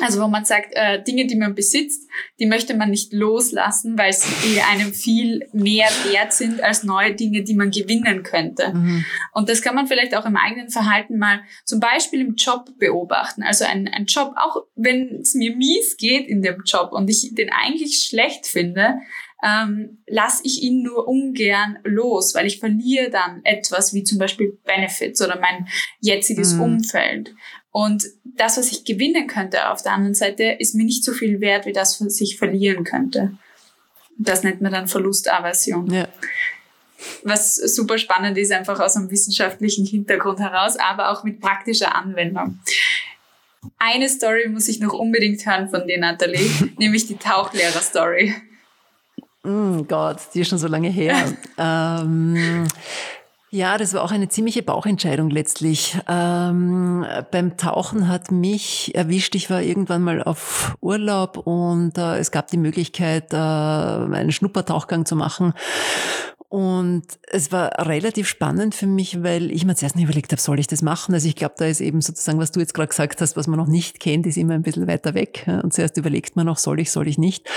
Also 0.00 0.22
wo 0.22 0.28
man 0.28 0.44
sagt, 0.44 0.72
äh, 0.72 1.02
Dinge, 1.02 1.26
die 1.26 1.36
man 1.36 1.54
besitzt, 1.54 2.08
die 2.38 2.46
möchte 2.46 2.74
man 2.74 2.90
nicht 2.90 3.12
loslassen, 3.12 3.98
weil 3.98 4.12
sie 4.12 4.60
einem 4.60 4.94
viel 4.94 5.46
mehr 5.52 5.88
wert 6.10 6.32
sind 6.32 6.62
als 6.62 6.82
neue 6.82 7.14
Dinge, 7.14 7.42
die 7.42 7.54
man 7.54 7.70
gewinnen 7.70 8.22
könnte. 8.22 8.72
Mhm. 8.72 9.04
Und 9.32 9.50
das 9.50 9.60
kann 9.60 9.74
man 9.74 9.86
vielleicht 9.86 10.16
auch 10.16 10.24
im 10.24 10.36
eigenen 10.36 10.70
Verhalten 10.70 11.18
mal 11.18 11.42
zum 11.64 11.78
Beispiel 11.78 12.22
im 12.22 12.36
Job 12.36 12.70
beobachten. 12.78 13.42
Also 13.42 13.64
ein, 13.66 13.86
ein 13.88 14.06
Job, 14.06 14.32
auch 14.36 14.64
wenn 14.76 15.20
es 15.20 15.34
mir 15.34 15.54
mies 15.54 15.96
geht 15.98 16.26
in 16.26 16.40
dem 16.40 16.62
Job 16.64 16.92
und 16.92 17.10
ich 17.10 17.34
den 17.34 17.50
eigentlich 17.50 18.06
schlecht 18.08 18.46
finde, 18.46 18.94
ähm, 19.42 19.98
lasse 20.06 20.42
ich 20.44 20.62
ihn 20.62 20.82
nur 20.82 21.08
ungern 21.08 21.78
los, 21.82 22.34
weil 22.34 22.46
ich 22.46 22.60
verliere 22.60 23.10
dann 23.10 23.44
etwas 23.44 23.92
wie 23.92 24.04
zum 24.04 24.18
Beispiel 24.18 24.58
Benefits 24.64 25.20
oder 25.20 25.38
mein 25.40 25.66
jetziges 26.00 26.54
mhm. 26.54 26.62
Umfeld. 26.62 27.34
Und 27.72 28.04
das, 28.24 28.58
was 28.58 28.70
ich 28.70 28.84
gewinnen 28.84 29.26
könnte 29.26 29.70
auf 29.70 29.82
der 29.82 29.92
anderen 29.92 30.14
Seite, 30.14 30.44
ist 30.44 30.74
mir 30.74 30.84
nicht 30.84 31.04
so 31.04 31.12
viel 31.12 31.40
wert 31.40 31.66
wie 31.66 31.72
das, 31.72 32.04
was 32.04 32.20
ich 32.20 32.36
verlieren 32.36 32.84
könnte. 32.84 33.32
Das 34.18 34.42
nennt 34.42 34.60
man 34.60 34.72
dann 34.72 34.88
Verlustaversion. 34.88 35.90
Ja. 35.90 36.06
Was 37.24 37.56
super 37.56 37.98
spannend 37.98 38.38
ist, 38.38 38.52
einfach 38.52 38.78
aus 38.78 38.96
einem 38.96 39.10
wissenschaftlichen 39.10 39.86
Hintergrund 39.86 40.38
heraus, 40.38 40.76
aber 40.76 41.10
auch 41.10 41.24
mit 41.24 41.40
praktischer 41.40 41.94
Anwendung. 41.94 42.60
Eine 43.78 44.08
Story 44.08 44.48
muss 44.48 44.68
ich 44.68 44.78
noch 44.78 44.92
unbedingt 44.92 45.44
hören 45.46 45.68
von 45.68 45.86
dir, 45.86 45.98
Nathalie, 45.98 46.50
nämlich 46.78 47.06
die 47.06 47.16
Tauchlehrer-Story. 47.16 48.34
Oh 49.44 49.82
Gott, 49.84 50.18
die 50.34 50.40
ist 50.40 50.48
schon 50.48 50.58
so 50.58 50.68
lange 50.68 50.88
her. 50.88 51.32
ähm, 51.58 52.68
ja, 53.54 53.76
das 53.76 53.92
war 53.92 54.02
auch 54.02 54.12
eine 54.12 54.30
ziemliche 54.30 54.62
Bauchentscheidung 54.62 55.28
letztlich. 55.28 55.98
Ähm, 56.08 57.04
beim 57.30 57.58
Tauchen 57.58 58.08
hat 58.08 58.32
mich 58.32 58.94
erwischt, 58.94 59.34
ich 59.34 59.50
war 59.50 59.60
irgendwann 59.60 60.02
mal 60.02 60.22
auf 60.22 60.74
Urlaub 60.80 61.36
und 61.36 61.98
äh, 61.98 62.16
es 62.16 62.30
gab 62.30 62.46
die 62.46 62.56
Möglichkeit, 62.56 63.34
äh, 63.34 63.36
einen 63.36 64.32
Schnuppertauchgang 64.32 65.04
zu 65.04 65.16
machen. 65.16 65.52
Und 66.52 67.04
es 67.30 67.50
war 67.50 67.86
relativ 67.86 68.28
spannend 68.28 68.74
für 68.74 68.86
mich, 68.86 69.22
weil 69.22 69.50
ich 69.50 69.64
mir 69.64 69.74
zuerst 69.74 69.96
nicht 69.96 70.04
überlegt 70.04 70.32
habe, 70.32 70.40
soll 70.40 70.58
ich 70.58 70.66
das 70.66 70.82
machen? 70.82 71.14
Also 71.14 71.26
ich 71.26 71.34
glaube, 71.34 71.54
da 71.56 71.64
ist 71.64 71.80
eben 71.80 72.02
sozusagen, 72.02 72.38
was 72.38 72.52
du 72.52 72.60
jetzt 72.60 72.74
gerade 72.74 72.88
gesagt 72.88 73.22
hast, 73.22 73.38
was 73.38 73.46
man 73.46 73.58
noch 73.58 73.68
nicht 73.68 74.00
kennt, 74.00 74.26
ist 74.26 74.36
immer 74.36 74.52
ein 74.52 74.60
bisschen 74.60 74.86
weiter 74.86 75.14
weg. 75.14 75.46
Und 75.62 75.72
zuerst 75.72 75.96
überlegt 75.96 76.36
man 76.36 76.44
noch, 76.44 76.58
soll 76.58 76.80
ich, 76.80 76.90
soll 76.90 77.08
ich 77.08 77.16
nicht? 77.16 77.48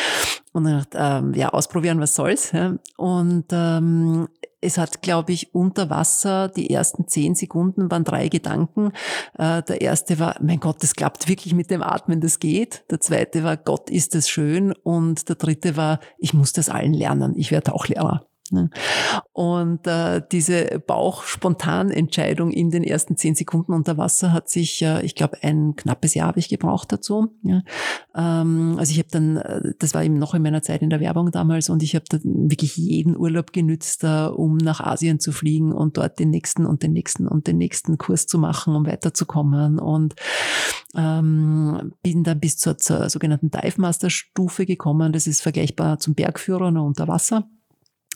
Und 0.54 0.64
dann 0.64 0.86
ähm, 0.94 1.34
ja, 1.34 1.50
ausprobieren, 1.50 2.00
was 2.00 2.16
soll's. 2.16 2.54
Und 2.96 3.46
ähm, 3.52 4.30
es 4.66 4.78
hat, 4.78 5.02
glaube 5.02 5.32
ich, 5.32 5.54
unter 5.54 5.90
Wasser 5.90 6.50
die 6.50 6.70
ersten 6.70 7.08
zehn 7.08 7.36
Sekunden 7.36 7.90
waren 7.92 8.04
drei 8.04 8.28
Gedanken. 8.28 8.92
Äh, 9.38 9.64
der 9.64 9.82
erste 9.82 10.20
war, 10.20 10.36
mein 10.42 10.60
Gott, 10.60 10.82
das 10.82 10.96
klappt 10.96 11.28
wirklich 11.28 11.54
mit 11.54 11.70
dem 11.70 11.84
Atmen, 11.84 12.22
das 12.22 12.40
geht. 12.40 12.84
Der 12.90 13.00
zweite 13.00 13.44
war, 13.44 13.58
Gott, 13.58 13.90
ist 13.90 14.16
das 14.16 14.30
schön. 14.30 14.74
Und 14.84 15.30
der 15.30 15.36
dritte 15.36 15.78
war, 15.78 16.00
ich 16.18 16.34
muss 16.34 16.54
das 16.54 16.70
allen 16.70 16.94
lernen. 16.94 17.34
Ich 17.38 17.52
werde 17.52 17.74
auch 17.74 17.88
Lehrer. 17.88 18.26
Ne? 18.56 18.70
Und 19.34 19.86
äh, 19.86 20.22
diese 20.32 20.82
Bauchspontanentscheidung 20.88 22.52
in 22.52 22.72
den 22.72 22.84
ersten 22.84 23.18
zehn 23.18 23.36
Sekunden 23.36 23.74
unter 23.74 23.98
Wasser 23.98 24.34
hat 24.34 24.50
sich, 24.50 24.82
äh, 24.82 25.06
ich 25.06 25.14
glaube, 25.14 25.38
ein 25.44 25.76
knappes 25.76 26.16
Jahr 26.16 26.28
habe 26.28 26.40
ich 26.40 26.50
gebraucht 26.50 26.92
dazu. 26.92 27.36
Ja. 27.44 27.62
Ähm, 28.16 28.76
also 28.80 28.92
ich 28.92 28.98
habe 28.98 29.10
dann, 29.12 29.38
äh, 29.38 29.74
das 29.78 29.94
war 29.94 30.04
eben 30.04 30.18
noch 30.18 30.34
in 30.34 30.42
meiner 30.42 30.62
Zeit 30.62 30.82
in 30.82 30.90
der 30.90 31.00
Werbung 31.00 31.32
damals 31.32 31.70
und 31.70 31.84
ich 31.84 31.96
habe 31.96 32.06
dann 32.10 32.22
wirklich 32.50 32.78
jeden 32.78 33.16
Urlaub 33.16 33.54
genützt, 33.54 34.04
äh, 34.04 34.26
um 34.26 34.58
nach 34.58 34.80
Asien 34.80 35.20
zu 35.20 35.32
fliegen 35.32 35.72
und 35.72 35.98
dort 35.98 36.18
den 36.18 36.30
nächsten 36.30 36.66
und 36.66 36.82
den 36.82 36.94
nächsten 36.94 37.28
und 37.28 37.48
den 37.48 37.58
nächsten 37.58 37.98
Kurs 37.98 38.26
zu 38.26 38.40
machen, 38.40 38.76
um 38.76 38.86
weiterzukommen. 38.86 39.80
Und 39.80 40.16
ähm, 40.96 41.94
bin 42.02 42.24
dann 42.24 42.40
bis 42.40 42.58
zur, 42.58 42.78
zur 42.78 43.10
sogenannten 43.10 43.52
Dive 43.52 43.82
Master 43.82 44.10
Stufe 44.10 44.66
gekommen. 44.66 45.12
Das 45.12 45.28
ist 45.28 45.42
vergleichbar 45.42 46.00
zum 46.00 46.16
Bergführer 46.16 46.66
unter 46.68 47.08
Wasser. 47.08 47.48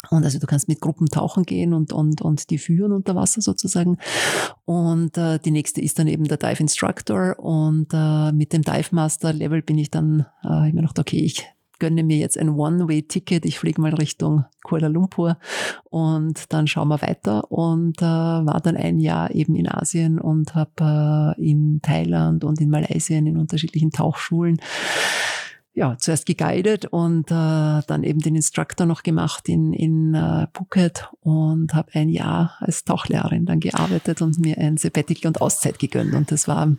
Und 0.09 0.23
also 0.23 0.39
du 0.39 0.47
kannst 0.47 0.67
mit 0.67 0.79
Gruppen 0.79 1.07
tauchen 1.07 1.43
gehen 1.43 1.73
und, 1.73 1.91
und, 1.91 2.21
und 2.21 2.49
die 2.49 2.57
führen 2.57 2.93
unter 2.93 3.15
Wasser 3.15 3.41
sozusagen. 3.41 3.97
Und 4.65 5.17
äh, 5.17 5.39
die 5.39 5.51
nächste 5.51 5.81
ist 5.81 5.99
dann 5.99 6.07
eben 6.07 6.23
der 6.23 6.37
Dive 6.37 6.61
Instructor. 6.61 7.37
Und 7.37 7.87
äh, 7.93 8.31
mit 8.31 8.53
dem 8.53 8.61
Dive 8.61 8.89
Master 8.91 9.33
Level 9.33 9.61
bin 9.61 9.77
ich 9.77 9.91
dann, 9.91 10.25
äh, 10.43 10.71
mir 10.71 10.81
gedacht, 10.81 10.99
okay, 10.99 11.19
ich 11.19 11.45
gönne 11.79 12.03
mir 12.03 12.17
jetzt 12.17 12.37
ein 12.37 12.49
One-Way-Ticket. 12.49 13.45
Ich 13.45 13.59
fliege 13.59 13.81
mal 13.81 13.93
Richtung 13.93 14.45
Kuala 14.63 14.87
Lumpur 14.87 15.37
und 15.85 16.51
dann 16.53 16.67
schauen 16.67 16.89
wir 16.89 17.01
weiter. 17.01 17.51
Und 17.51 18.01
äh, 18.01 18.05
war 18.05 18.59
dann 18.61 18.75
ein 18.75 18.99
Jahr 18.99 19.33
eben 19.33 19.55
in 19.55 19.67
Asien 19.67 20.19
und 20.19 20.55
habe 20.55 21.35
äh, 21.37 21.41
in 21.41 21.81
Thailand 21.81 22.43
und 22.43 22.61
in 22.61 22.69
Malaysia 22.69 23.17
in 23.17 23.37
unterschiedlichen 23.37 23.91
Tauchschulen 23.91 24.59
ja, 25.79 25.97
zuerst 25.97 26.25
geguidet 26.25 26.83
und 26.87 27.31
äh, 27.31 27.81
dann 27.87 28.03
eben 28.03 28.19
den 28.19 28.35
Instructor 28.35 28.85
noch 28.85 29.01
gemacht 29.01 29.47
in, 29.47 29.71
in 29.71 30.13
äh, 30.13 30.45
Phuket 30.53 31.07
und 31.21 31.73
habe 31.73 31.91
ein 31.93 32.09
Jahr 32.09 32.57
als 32.59 32.83
Tauchlehrerin 32.83 33.45
dann 33.45 33.61
gearbeitet 33.61 34.21
und 34.21 34.39
mir 34.39 34.57
ein 34.57 34.75
Sabbatical 34.75 35.29
und 35.29 35.39
Auszeit 35.39 35.79
gegönnt. 35.79 36.13
Und 36.13 36.33
das 36.33 36.49
war 36.49 36.75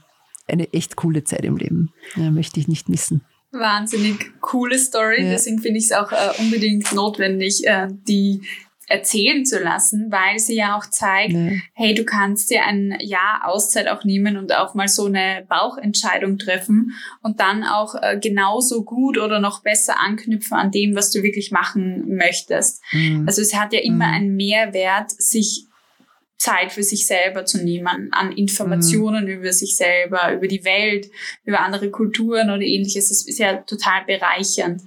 eine 0.47 0.71
echt 0.75 0.97
coole 0.97 1.25
Zeit 1.25 1.47
im 1.47 1.57
Leben. 1.57 1.95
Ja, 2.15 2.31
möchte 2.31 2.61
ich 2.61 2.69
nicht 2.69 2.91
missen. 2.91 3.23
Wahnsinnig 3.53 4.39
coole 4.43 4.79
Story. 4.79 5.25
Ja. 5.25 5.31
Deswegen 5.31 5.61
finde 5.61 5.79
ich 5.79 5.87
es 5.87 5.93
auch 5.93 6.13
äh, 6.13 6.39
unbedingt 6.39 6.93
notwendig, 6.93 7.67
äh, 7.67 7.89
die 8.07 8.43
erzählen 8.91 9.47
zu 9.47 9.59
lassen, 9.59 10.11
weil 10.11 10.39
sie 10.39 10.57
ja 10.57 10.77
auch 10.77 10.87
zeigt, 10.87 11.33
nee. 11.33 11.63
hey, 11.75 11.95
du 11.95 12.05
kannst 12.05 12.51
dir 12.51 12.65
ein 12.65 12.97
Jahr 13.01 13.43
Auszeit 13.45 13.89
auch 13.89 14.05
nehmen 14.05 14.37
und 14.37 14.53
auch 14.55 14.75
mal 14.75 14.89
so 14.89 15.07
eine 15.07 15.47
Bauchentscheidung 15.49 16.39
treffen 16.39 16.93
und 17.23 17.41
dann 17.41 17.63
auch 17.65 17.95
äh, 17.95 18.19
genauso 18.21 18.85
gut 18.85 19.17
oder 19.17 19.39
noch 19.39 19.63
besser 19.63 20.01
anknüpfen 20.01 20.57
an 20.57 20.71
dem, 20.71 20.97
was 20.97 21.11
du 21.11 21.23
wirklich 21.23 21.53
machen 21.53 22.17
möchtest. 22.17 22.83
Mhm. 22.93 23.25
Also 23.27 23.43
es 23.43 23.55
hat 23.55 23.73
ja 23.73 23.81
immer 23.81 24.09
mhm. 24.09 24.15
einen 24.15 24.37
Mehrwert, 24.37 25.11
sich 25.11 25.67
Zeit 26.41 26.73
für 26.73 26.83
sich 26.83 27.07
selber 27.07 27.45
zu 27.45 27.63
nehmen, 27.63 28.09
an 28.13 28.33
Informationen 28.33 29.25
mhm. 29.25 29.31
über 29.31 29.53
sich 29.53 29.77
selber, 29.77 30.33
über 30.33 30.49
die 30.49 30.65
Welt, 30.65 31.11
über 31.45 31.61
andere 31.61 31.91
Kulturen 31.91 32.49
oder 32.49 32.63
ähnliches. 32.63 33.11
Das 33.11 33.27
ist 33.27 33.39
ja 33.39 33.59
total 33.59 34.05
bereichernd 34.07 34.83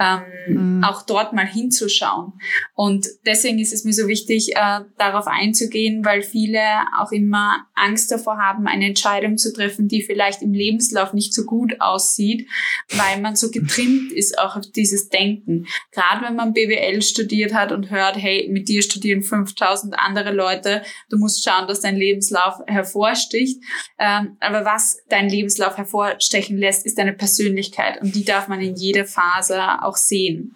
ähm, 0.00 0.78
mhm. 0.78 0.84
auch 0.84 1.02
dort 1.02 1.34
mal 1.34 1.46
hinzuschauen. 1.46 2.32
Und 2.74 3.06
deswegen 3.26 3.58
ist 3.58 3.74
es 3.74 3.84
mir 3.84 3.92
so 3.92 4.08
wichtig, 4.08 4.56
äh, 4.56 4.80
darauf 4.96 5.26
einzugehen, 5.26 6.04
weil 6.04 6.22
viele 6.22 6.60
auch 6.98 7.12
immer 7.12 7.66
Angst 7.74 8.10
davor 8.10 8.38
haben, 8.38 8.66
eine 8.66 8.86
Entscheidung 8.86 9.36
zu 9.36 9.52
treffen, 9.52 9.88
die 9.88 10.02
vielleicht 10.02 10.40
im 10.42 10.54
Lebenslauf 10.54 11.12
nicht 11.12 11.34
so 11.34 11.44
gut 11.44 11.80
aussieht, 11.80 12.48
weil 12.88 13.20
man 13.20 13.36
so 13.36 13.50
getrimmt 13.50 14.12
ist 14.12 14.38
auch 14.38 14.56
auf 14.56 14.64
dieses 14.74 15.10
Denken. 15.10 15.66
Gerade 15.92 16.24
wenn 16.24 16.36
man 16.36 16.54
BWL 16.54 17.02
studiert 17.02 17.52
hat 17.52 17.70
und 17.70 17.90
hört, 17.90 18.16
hey, 18.16 18.48
mit 18.50 18.68
dir 18.68 18.82
studieren 18.82 19.22
5000 19.22 19.98
andere 19.98 20.32
Leute, 20.32 20.82
du 21.10 21.18
musst 21.18 21.44
schauen, 21.44 21.68
dass 21.68 21.80
dein 21.80 21.96
Lebenslauf 21.96 22.54
hervorsticht. 22.66 23.62
Ähm, 23.98 24.38
aber 24.40 24.64
was 24.64 24.98
dein 25.10 25.28
Lebenslauf 25.28 25.76
hervorstechen 25.76 26.56
lässt, 26.56 26.86
ist 26.86 26.96
deine 26.96 27.12
Persönlichkeit 27.12 28.00
und 28.00 28.14
die 28.14 28.24
darf 28.24 28.48
man 28.48 28.62
in 28.62 28.76
jeder 28.76 29.04
Phase 29.04 29.60
auch 29.90 29.96
sehen. 29.96 30.54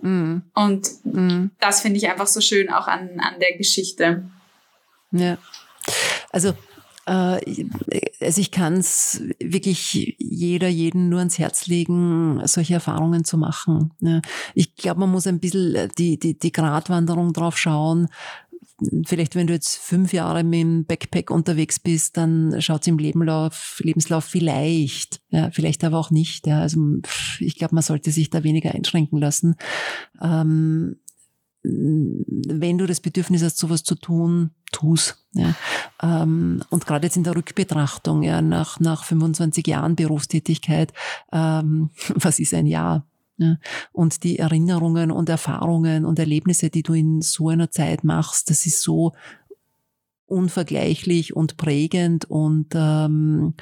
Mhm. 0.00 0.42
Und 0.54 0.88
mhm. 1.04 1.50
das 1.60 1.80
finde 1.80 1.98
ich 1.98 2.08
einfach 2.08 2.26
so 2.26 2.40
schön 2.40 2.70
auch 2.70 2.88
an, 2.88 3.20
an 3.20 3.38
der 3.40 3.56
Geschichte. 3.56 4.24
Ja. 5.12 5.38
Also 6.32 6.54
äh, 7.06 7.66
also 8.20 8.40
ich 8.40 8.50
kann 8.50 8.74
es 8.74 9.22
wirklich 9.38 10.16
jeder, 10.18 10.68
jeden 10.68 11.08
nur 11.08 11.18
ans 11.18 11.38
Herz 11.38 11.66
legen, 11.66 12.40
solche 12.46 12.74
Erfahrungen 12.74 13.24
zu 13.24 13.36
machen. 13.36 13.92
Ich 14.54 14.74
glaube, 14.74 15.00
man 15.00 15.10
muss 15.10 15.26
ein 15.26 15.40
bisschen 15.40 15.90
die, 15.98 16.18
die, 16.18 16.38
die 16.38 16.52
Gratwanderung 16.52 17.32
drauf 17.32 17.58
schauen, 17.58 18.08
vielleicht 19.06 19.34
wenn 19.36 19.46
du 19.46 19.52
jetzt 19.52 19.76
fünf 19.76 20.12
Jahre 20.12 20.42
mit 20.42 20.60
dem 20.60 20.84
Backpack 20.84 21.30
unterwegs 21.30 21.78
bist, 21.78 22.16
dann 22.16 22.60
schaut 22.60 22.82
es 22.82 22.88
im 22.88 22.98
Lebenslauf, 22.98 23.80
Lebenslauf 23.82 24.24
vielleicht, 24.24 25.20
ja, 25.28 25.50
vielleicht 25.50 25.84
aber 25.84 25.98
auch 25.98 26.10
nicht. 26.10 26.46
Ja. 26.46 26.60
Also 26.60 26.80
ich 27.38 27.56
glaube, 27.56 27.74
man 27.74 27.82
sollte 27.82 28.10
sich 28.10 28.30
da 28.30 28.42
weniger 28.42 28.74
einschränken 28.74 29.18
lassen. 29.18 29.56
Ähm, 30.20 30.96
wenn 31.62 32.76
du 32.76 32.86
das 32.86 33.00
Bedürfnis 33.00 33.42
hast, 33.42 33.56
sowas 33.56 33.84
zu 33.84 33.94
tun, 33.94 34.50
tu's. 34.70 35.24
Ja. 35.32 35.54
Ähm, 36.02 36.62
und 36.68 36.86
gerade 36.86 37.06
jetzt 37.06 37.16
in 37.16 37.24
der 37.24 37.36
Rückbetrachtung, 37.36 38.22
ja, 38.22 38.42
nach, 38.42 38.80
nach 38.80 39.04
25 39.04 39.66
Jahren 39.66 39.96
Berufstätigkeit, 39.96 40.92
ähm, 41.32 41.90
was 42.14 42.38
ist 42.38 42.52
ein 42.52 42.66
Jahr? 42.66 43.06
Ja. 43.36 43.56
Und 43.92 44.22
die 44.22 44.38
Erinnerungen 44.38 45.10
und 45.10 45.28
Erfahrungen 45.28 46.04
und 46.04 46.18
Erlebnisse, 46.18 46.70
die 46.70 46.82
du 46.82 46.94
in 46.94 47.20
so 47.20 47.48
einer 47.48 47.70
Zeit 47.70 48.04
machst, 48.04 48.50
das 48.50 48.64
ist 48.66 48.80
so 48.80 49.12
unvergleichlich 50.26 51.34
und 51.34 51.56
prägend 51.56 52.24
und 52.30 52.68
ähm, 52.74 53.54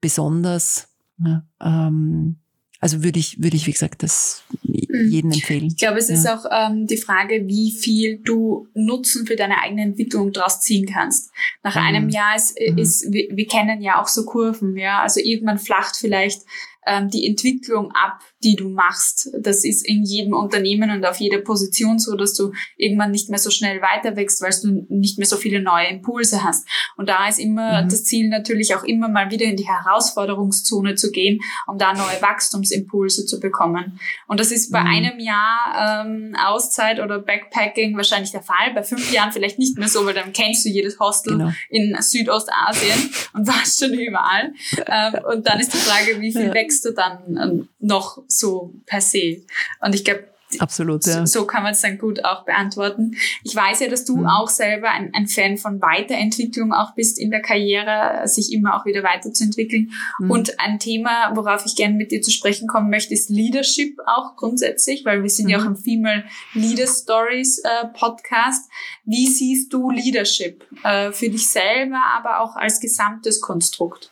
besonders. 0.00 0.88
Ja, 1.24 1.44
ähm, 1.60 2.36
also 2.80 3.02
würde 3.02 3.18
ich, 3.18 3.42
würde 3.42 3.56
ich, 3.56 3.66
wie 3.66 3.72
gesagt, 3.72 4.04
das 4.04 4.44
mhm. 4.62 5.10
jedem 5.10 5.32
empfehlen. 5.32 5.66
Ich 5.66 5.76
glaube, 5.76 5.98
es 5.98 6.08
ja. 6.08 6.14
ist 6.14 6.28
auch 6.28 6.44
ähm, 6.50 6.86
die 6.86 6.96
Frage, 6.96 7.48
wie 7.48 7.72
viel 7.72 8.18
du 8.18 8.68
Nutzen 8.74 9.26
für 9.26 9.34
deine 9.34 9.60
eigene 9.60 9.82
Entwicklung 9.82 10.32
daraus 10.32 10.60
ziehen 10.60 10.86
kannst. 10.86 11.32
Nach 11.64 11.74
mhm. 11.74 11.82
einem 11.82 12.08
Jahr 12.08 12.36
ist, 12.36 12.56
mhm. 12.60 12.78
ist 12.78 13.12
wir, 13.12 13.28
wir, 13.32 13.46
kennen 13.48 13.82
ja 13.82 14.00
auch 14.00 14.06
so 14.06 14.24
Kurven, 14.24 14.76
ja. 14.76 15.02
Also 15.02 15.20
irgendwann 15.20 15.58
flacht 15.58 15.96
vielleicht 15.96 16.42
ähm, 16.86 17.10
die 17.10 17.26
Entwicklung 17.26 17.90
ab, 17.92 18.20
die 18.44 18.56
du 18.56 18.68
machst. 18.68 19.30
Das 19.38 19.64
ist 19.64 19.86
in 19.86 20.04
jedem 20.04 20.32
Unternehmen 20.32 20.90
und 20.90 21.04
auf 21.04 21.18
jeder 21.18 21.38
Position 21.38 21.98
so, 21.98 22.16
dass 22.16 22.34
du 22.34 22.52
irgendwann 22.76 23.10
nicht 23.10 23.28
mehr 23.30 23.38
so 23.38 23.50
schnell 23.50 23.80
weiter 23.82 24.16
wächst, 24.16 24.40
weil 24.42 24.52
du 24.62 24.86
nicht 24.88 25.18
mehr 25.18 25.26
so 25.26 25.36
viele 25.36 25.60
neue 25.60 25.88
Impulse 25.88 26.44
hast. 26.44 26.66
Und 26.96 27.08
da 27.08 27.28
ist 27.28 27.38
immer 27.38 27.82
mhm. 27.82 27.88
das 27.88 28.04
Ziel 28.04 28.28
natürlich 28.28 28.74
auch 28.74 28.84
immer 28.84 29.08
mal 29.08 29.30
wieder 29.30 29.44
in 29.44 29.56
die 29.56 29.66
Herausforderungszone 29.66 30.94
zu 30.94 31.10
gehen, 31.10 31.40
um 31.66 31.78
da 31.78 31.92
neue 31.92 32.22
Wachstumsimpulse 32.22 33.26
zu 33.26 33.40
bekommen. 33.40 33.98
Und 34.26 34.38
das 34.38 34.52
ist 34.52 34.70
bei 34.70 34.80
mhm. 34.80 34.86
einem 34.86 35.18
Jahr 35.18 36.04
ähm, 36.06 36.36
Auszeit 36.36 37.00
oder 37.00 37.18
Backpacking 37.18 37.96
wahrscheinlich 37.96 38.30
der 38.30 38.42
Fall. 38.42 38.72
Bei 38.74 38.82
fünf 38.82 39.12
Jahren 39.12 39.32
vielleicht 39.32 39.58
nicht 39.58 39.76
mehr 39.78 39.88
so, 39.88 40.06
weil 40.06 40.14
dann 40.14 40.32
kennst 40.32 40.64
du 40.64 40.68
jedes 40.68 41.00
Hostel 41.00 41.38
genau. 41.38 41.52
in 41.70 41.96
Südostasien 42.00 43.10
und 43.32 43.46
warst 43.48 43.80
schon 43.80 43.94
überall. 43.94 44.52
Ähm, 44.86 45.14
und 45.32 45.46
dann 45.46 45.58
ist 45.58 45.74
die 45.74 45.78
Frage, 45.78 46.20
wie 46.20 46.32
viel 46.32 46.46
ja. 46.46 46.54
wächst 46.54 46.84
du 46.84 46.92
dann 46.92 47.36
ähm, 47.36 47.68
noch 47.78 48.22
so 48.26 48.74
per 48.86 49.00
se? 49.00 49.44
Und 49.80 49.94
ich 49.94 50.04
glaube, 50.04 50.24
Absolut, 50.58 51.04
ja. 51.04 51.26
So, 51.26 51.40
so 51.40 51.46
kann 51.46 51.62
man 51.62 51.72
es 51.72 51.82
dann 51.82 51.98
gut 51.98 52.24
auch 52.24 52.44
beantworten. 52.44 53.16
Ich 53.44 53.54
weiß 53.54 53.80
ja, 53.80 53.88
dass 53.88 54.06
du 54.06 54.18
mhm. 54.18 54.26
auch 54.26 54.48
selber 54.48 54.90
ein, 54.90 55.12
ein, 55.12 55.26
Fan 55.26 55.58
von 55.58 55.82
Weiterentwicklung 55.82 56.72
auch 56.72 56.94
bist 56.94 57.18
in 57.18 57.30
der 57.30 57.42
Karriere, 57.42 58.26
sich 58.26 58.52
immer 58.52 58.74
auch 58.74 58.86
wieder 58.86 59.02
weiterzuentwickeln. 59.02 59.92
Mhm. 60.18 60.30
Und 60.30 60.58
ein 60.58 60.78
Thema, 60.78 61.32
worauf 61.34 61.66
ich 61.66 61.76
gerne 61.76 61.94
mit 61.94 62.12
dir 62.12 62.22
zu 62.22 62.30
sprechen 62.30 62.66
kommen 62.66 62.88
möchte, 62.88 63.12
ist 63.12 63.28
Leadership 63.28 63.98
auch 64.06 64.36
grundsätzlich, 64.36 65.04
weil 65.04 65.22
wir 65.22 65.30
sind 65.30 65.46
mhm. 65.46 65.50
ja 65.50 65.58
auch 65.60 65.66
im 65.66 65.76
Female 65.76 66.24
Leader 66.54 66.86
Stories 66.86 67.58
äh, 67.58 67.86
Podcast. 67.92 68.70
Wie 69.04 69.26
siehst 69.26 69.72
du 69.72 69.90
Leadership 69.90 70.64
äh, 70.82 71.12
für 71.12 71.28
dich 71.28 71.50
selber, 71.50 72.02
aber 72.16 72.40
auch 72.40 72.56
als 72.56 72.80
gesamtes 72.80 73.42
Konstrukt? 73.42 74.10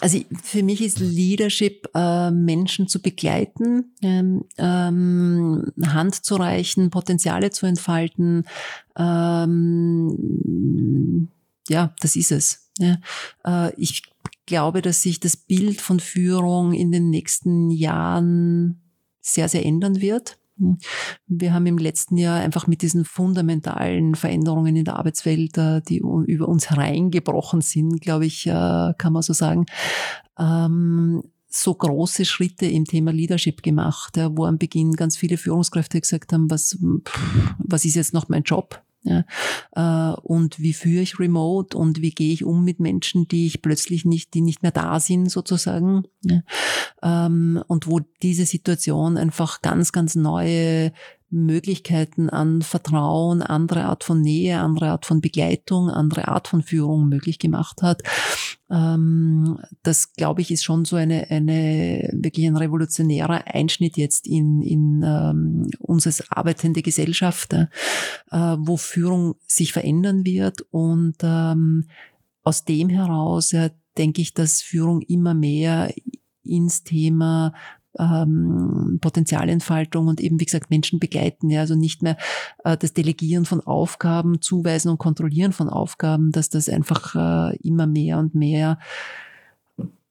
Also 0.00 0.20
für 0.42 0.62
mich 0.62 0.82
ist 0.82 0.98
Leadership, 1.00 1.88
äh, 1.94 2.30
Menschen 2.30 2.88
zu 2.88 3.00
begleiten, 3.00 3.94
ähm, 4.02 4.44
ähm, 4.58 5.72
Hand 5.86 6.14
zu 6.24 6.36
reichen, 6.36 6.90
Potenziale 6.90 7.50
zu 7.50 7.66
entfalten. 7.66 8.44
Ähm, 8.96 10.08
ja, 11.68 11.94
das 12.00 12.16
ist 12.16 12.32
es. 12.32 12.70
Äh, 12.78 12.96
ich 13.76 14.02
glaube, 14.46 14.82
dass 14.82 15.02
sich 15.02 15.20
das 15.20 15.36
Bild 15.36 15.80
von 15.80 16.00
Führung 16.00 16.72
in 16.72 16.92
den 16.92 17.10
nächsten 17.10 17.70
Jahren 17.70 18.80
sehr, 19.20 19.48
sehr 19.48 19.64
ändern 19.64 20.00
wird. 20.00 20.38
Wir 21.26 21.52
haben 21.52 21.66
im 21.66 21.78
letzten 21.78 22.16
Jahr 22.16 22.40
einfach 22.40 22.66
mit 22.66 22.82
diesen 22.82 23.04
fundamentalen 23.04 24.14
Veränderungen 24.14 24.76
in 24.76 24.84
der 24.84 24.96
Arbeitswelt, 24.96 25.58
äh, 25.58 25.82
die 25.82 25.98
über 25.98 26.48
uns 26.48 26.70
hereingebrochen 26.70 27.60
sind, 27.60 28.00
glaube 28.00 28.26
ich, 28.26 28.46
äh, 28.46 28.94
kann 28.96 29.12
man 29.12 29.22
so 29.22 29.32
sagen, 29.32 29.66
ähm, 30.38 31.22
so 31.48 31.74
große 31.74 32.24
Schritte 32.24 32.66
im 32.66 32.84
Thema 32.84 33.12
Leadership 33.12 33.62
gemacht, 33.62 34.16
wo 34.16 34.44
am 34.44 34.58
Beginn 34.58 34.92
ganz 34.92 35.16
viele 35.16 35.38
Führungskräfte 35.38 36.00
gesagt 36.00 36.32
haben, 36.32 36.50
was, 36.50 36.76
was 37.58 37.84
ist 37.84 37.94
jetzt 37.94 38.12
noch 38.12 38.28
mein 38.28 38.42
Job? 38.42 38.82
Ja, 39.06 39.24
äh, 39.76 40.16
und 40.20 40.58
wie 40.58 40.72
führe 40.72 41.02
ich 41.02 41.20
remote 41.20 41.78
und 41.78 42.02
wie 42.02 42.10
gehe 42.10 42.32
ich 42.32 42.44
um 42.44 42.64
mit 42.64 42.80
Menschen, 42.80 43.28
die 43.28 43.46
ich 43.46 43.62
plötzlich 43.62 44.04
nicht, 44.04 44.34
die 44.34 44.40
nicht 44.40 44.62
mehr 44.62 44.72
da 44.72 44.98
sind 44.98 45.30
sozusagen. 45.30 46.02
Ja, 46.24 46.42
ähm, 47.02 47.62
und 47.68 47.86
wo 47.86 48.00
diese 48.22 48.46
Situation 48.46 49.16
einfach 49.16 49.62
ganz, 49.62 49.92
ganz 49.92 50.16
neue 50.16 50.92
Möglichkeiten 51.30 52.30
an 52.30 52.62
Vertrauen, 52.62 53.42
andere 53.42 53.84
Art 53.84 54.04
von 54.04 54.20
Nähe, 54.20 54.60
andere 54.60 54.90
Art 54.90 55.06
von 55.06 55.20
Begleitung, 55.20 55.90
andere 55.90 56.28
Art 56.28 56.48
von 56.48 56.62
Führung 56.62 57.08
möglich 57.08 57.38
gemacht 57.38 57.82
hat. 57.82 58.02
Ähm, 58.70 59.58
das, 59.82 60.12
glaube 60.12 60.40
ich, 60.40 60.50
ist 60.50 60.64
schon 60.64 60.84
so 60.84 60.96
eine, 60.96 61.30
eine 61.30 62.08
wirklich 62.12 62.46
ein 62.46 62.56
revolutionärer 62.56 63.44
Einschnitt 63.46 63.96
jetzt 63.96 64.26
in, 64.26 64.62
in 64.62 65.02
ähm, 65.04 65.70
unsere 65.80 66.14
arbeitende 66.30 66.82
Gesellschaft, 66.82 67.52
äh, 67.52 67.66
wo 68.30 68.76
Führung 68.76 69.34
sich 69.46 69.72
verändern 69.72 70.24
wird 70.24 70.62
und 70.70 71.16
ähm, 71.22 71.86
aus 72.44 72.64
dem 72.64 72.88
heraus 72.88 73.50
ja, 73.50 73.70
denke 73.98 74.22
ich, 74.22 74.32
dass 74.32 74.62
Führung 74.62 75.00
immer 75.02 75.34
mehr 75.34 75.92
ins 76.44 76.84
Thema 76.84 77.52
ähm, 77.98 78.98
Potenzialentfaltung 79.00 80.08
und 80.08 80.20
eben, 80.20 80.40
wie 80.40 80.44
gesagt, 80.44 80.70
Menschen 80.70 80.98
begleiten. 80.98 81.50
Ja, 81.50 81.60
also 81.60 81.74
nicht 81.74 82.02
mehr 82.02 82.16
äh, 82.64 82.76
das 82.76 82.92
Delegieren 82.92 83.44
von 83.44 83.60
Aufgaben, 83.60 84.40
Zuweisen 84.40 84.90
und 84.90 84.98
Kontrollieren 84.98 85.52
von 85.52 85.68
Aufgaben, 85.68 86.32
dass 86.32 86.48
das 86.48 86.68
einfach 86.68 87.14
äh, 87.14 87.56
immer 87.56 87.86
mehr 87.86 88.18
und 88.18 88.34
mehr 88.34 88.78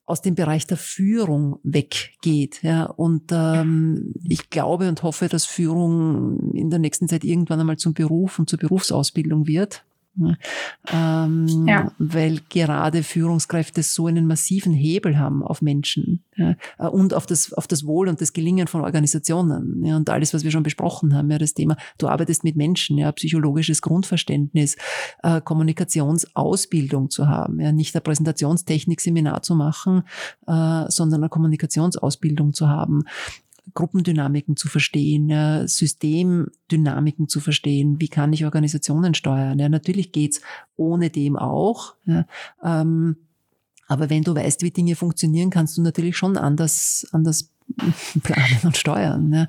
aus 0.06 0.22
dem 0.22 0.36
Bereich 0.36 0.66
der 0.66 0.76
Führung 0.76 1.58
weggeht. 1.64 2.62
Ja. 2.62 2.84
Und 2.84 3.32
ähm, 3.32 4.14
ich 4.24 4.50
glaube 4.50 4.88
und 4.88 5.02
hoffe, 5.02 5.28
dass 5.28 5.44
Führung 5.44 6.52
in 6.54 6.70
der 6.70 6.78
nächsten 6.78 7.08
Zeit 7.08 7.24
irgendwann 7.24 7.60
einmal 7.60 7.76
zum 7.76 7.92
Beruf 7.92 8.38
und 8.38 8.48
zur 8.48 8.60
Berufsausbildung 8.60 9.48
wird. 9.48 9.84
Ähm, 10.92 11.66
ja. 11.66 11.92
Weil 11.98 12.40
gerade 12.48 13.02
Führungskräfte 13.02 13.82
so 13.82 14.06
einen 14.06 14.26
massiven 14.26 14.72
Hebel 14.72 15.18
haben 15.18 15.42
auf 15.42 15.62
Menschen 15.62 16.24
ja, 16.36 16.54
äh, 16.78 16.86
und 16.86 17.14
auf 17.14 17.26
das, 17.26 17.52
auf 17.52 17.66
das 17.66 17.86
Wohl 17.86 18.08
und 18.08 18.20
das 18.20 18.32
Gelingen 18.32 18.66
von 18.66 18.82
Organisationen. 18.82 19.84
Ja, 19.84 19.96
und 19.96 20.08
alles, 20.10 20.32
was 20.34 20.44
wir 20.44 20.50
schon 20.50 20.62
besprochen 20.62 21.14
haben, 21.14 21.30
ja, 21.30 21.38
das 21.38 21.54
Thema, 21.54 21.76
du 21.98 22.08
arbeitest 22.08 22.44
mit 22.44 22.56
Menschen, 22.56 22.98
ja, 22.98 23.10
psychologisches 23.12 23.82
Grundverständnis, 23.82 24.76
äh, 25.22 25.40
Kommunikationsausbildung 25.40 27.10
zu 27.10 27.28
haben, 27.28 27.60
ja, 27.60 27.72
nicht 27.72 27.94
eine 27.94 28.02
Präsentationstechnik-Seminar 28.02 29.42
zu 29.42 29.54
machen, 29.54 30.02
äh, 30.46 30.84
sondern 30.88 31.22
eine 31.22 31.28
Kommunikationsausbildung 31.28 32.52
zu 32.52 32.68
haben, 32.68 33.04
Gruppendynamiken 33.76 34.56
zu 34.56 34.66
verstehen, 34.66 35.28
ja, 35.28 35.68
Systemdynamiken 35.68 37.28
zu 37.28 37.38
verstehen, 37.38 38.00
wie 38.00 38.08
kann 38.08 38.32
ich 38.32 38.44
Organisationen 38.44 39.14
steuern. 39.14 39.60
Ja, 39.60 39.68
natürlich 39.68 40.10
geht's 40.10 40.40
ohne 40.76 41.10
dem 41.10 41.36
auch. 41.36 41.94
Ja, 42.06 42.26
ähm, 42.64 43.16
aber 43.86 44.10
wenn 44.10 44.24
du 44.24 44.34
weißt, 44.34 44.62
wie 44.62 44.72
Dinge 44.72 44.96
funktionieren, 44.96 45.50
kannst 45.50 45.76
du 45.76 45.82
natürlich 45.82 46.16
schon 46.16 46.36
anders, 46.36 47.06
anders 47.12 47.52
planen 48.24 48.58
und 48.64 48.76
steuern. 48.76 49.32
Ja. 49.32 49.48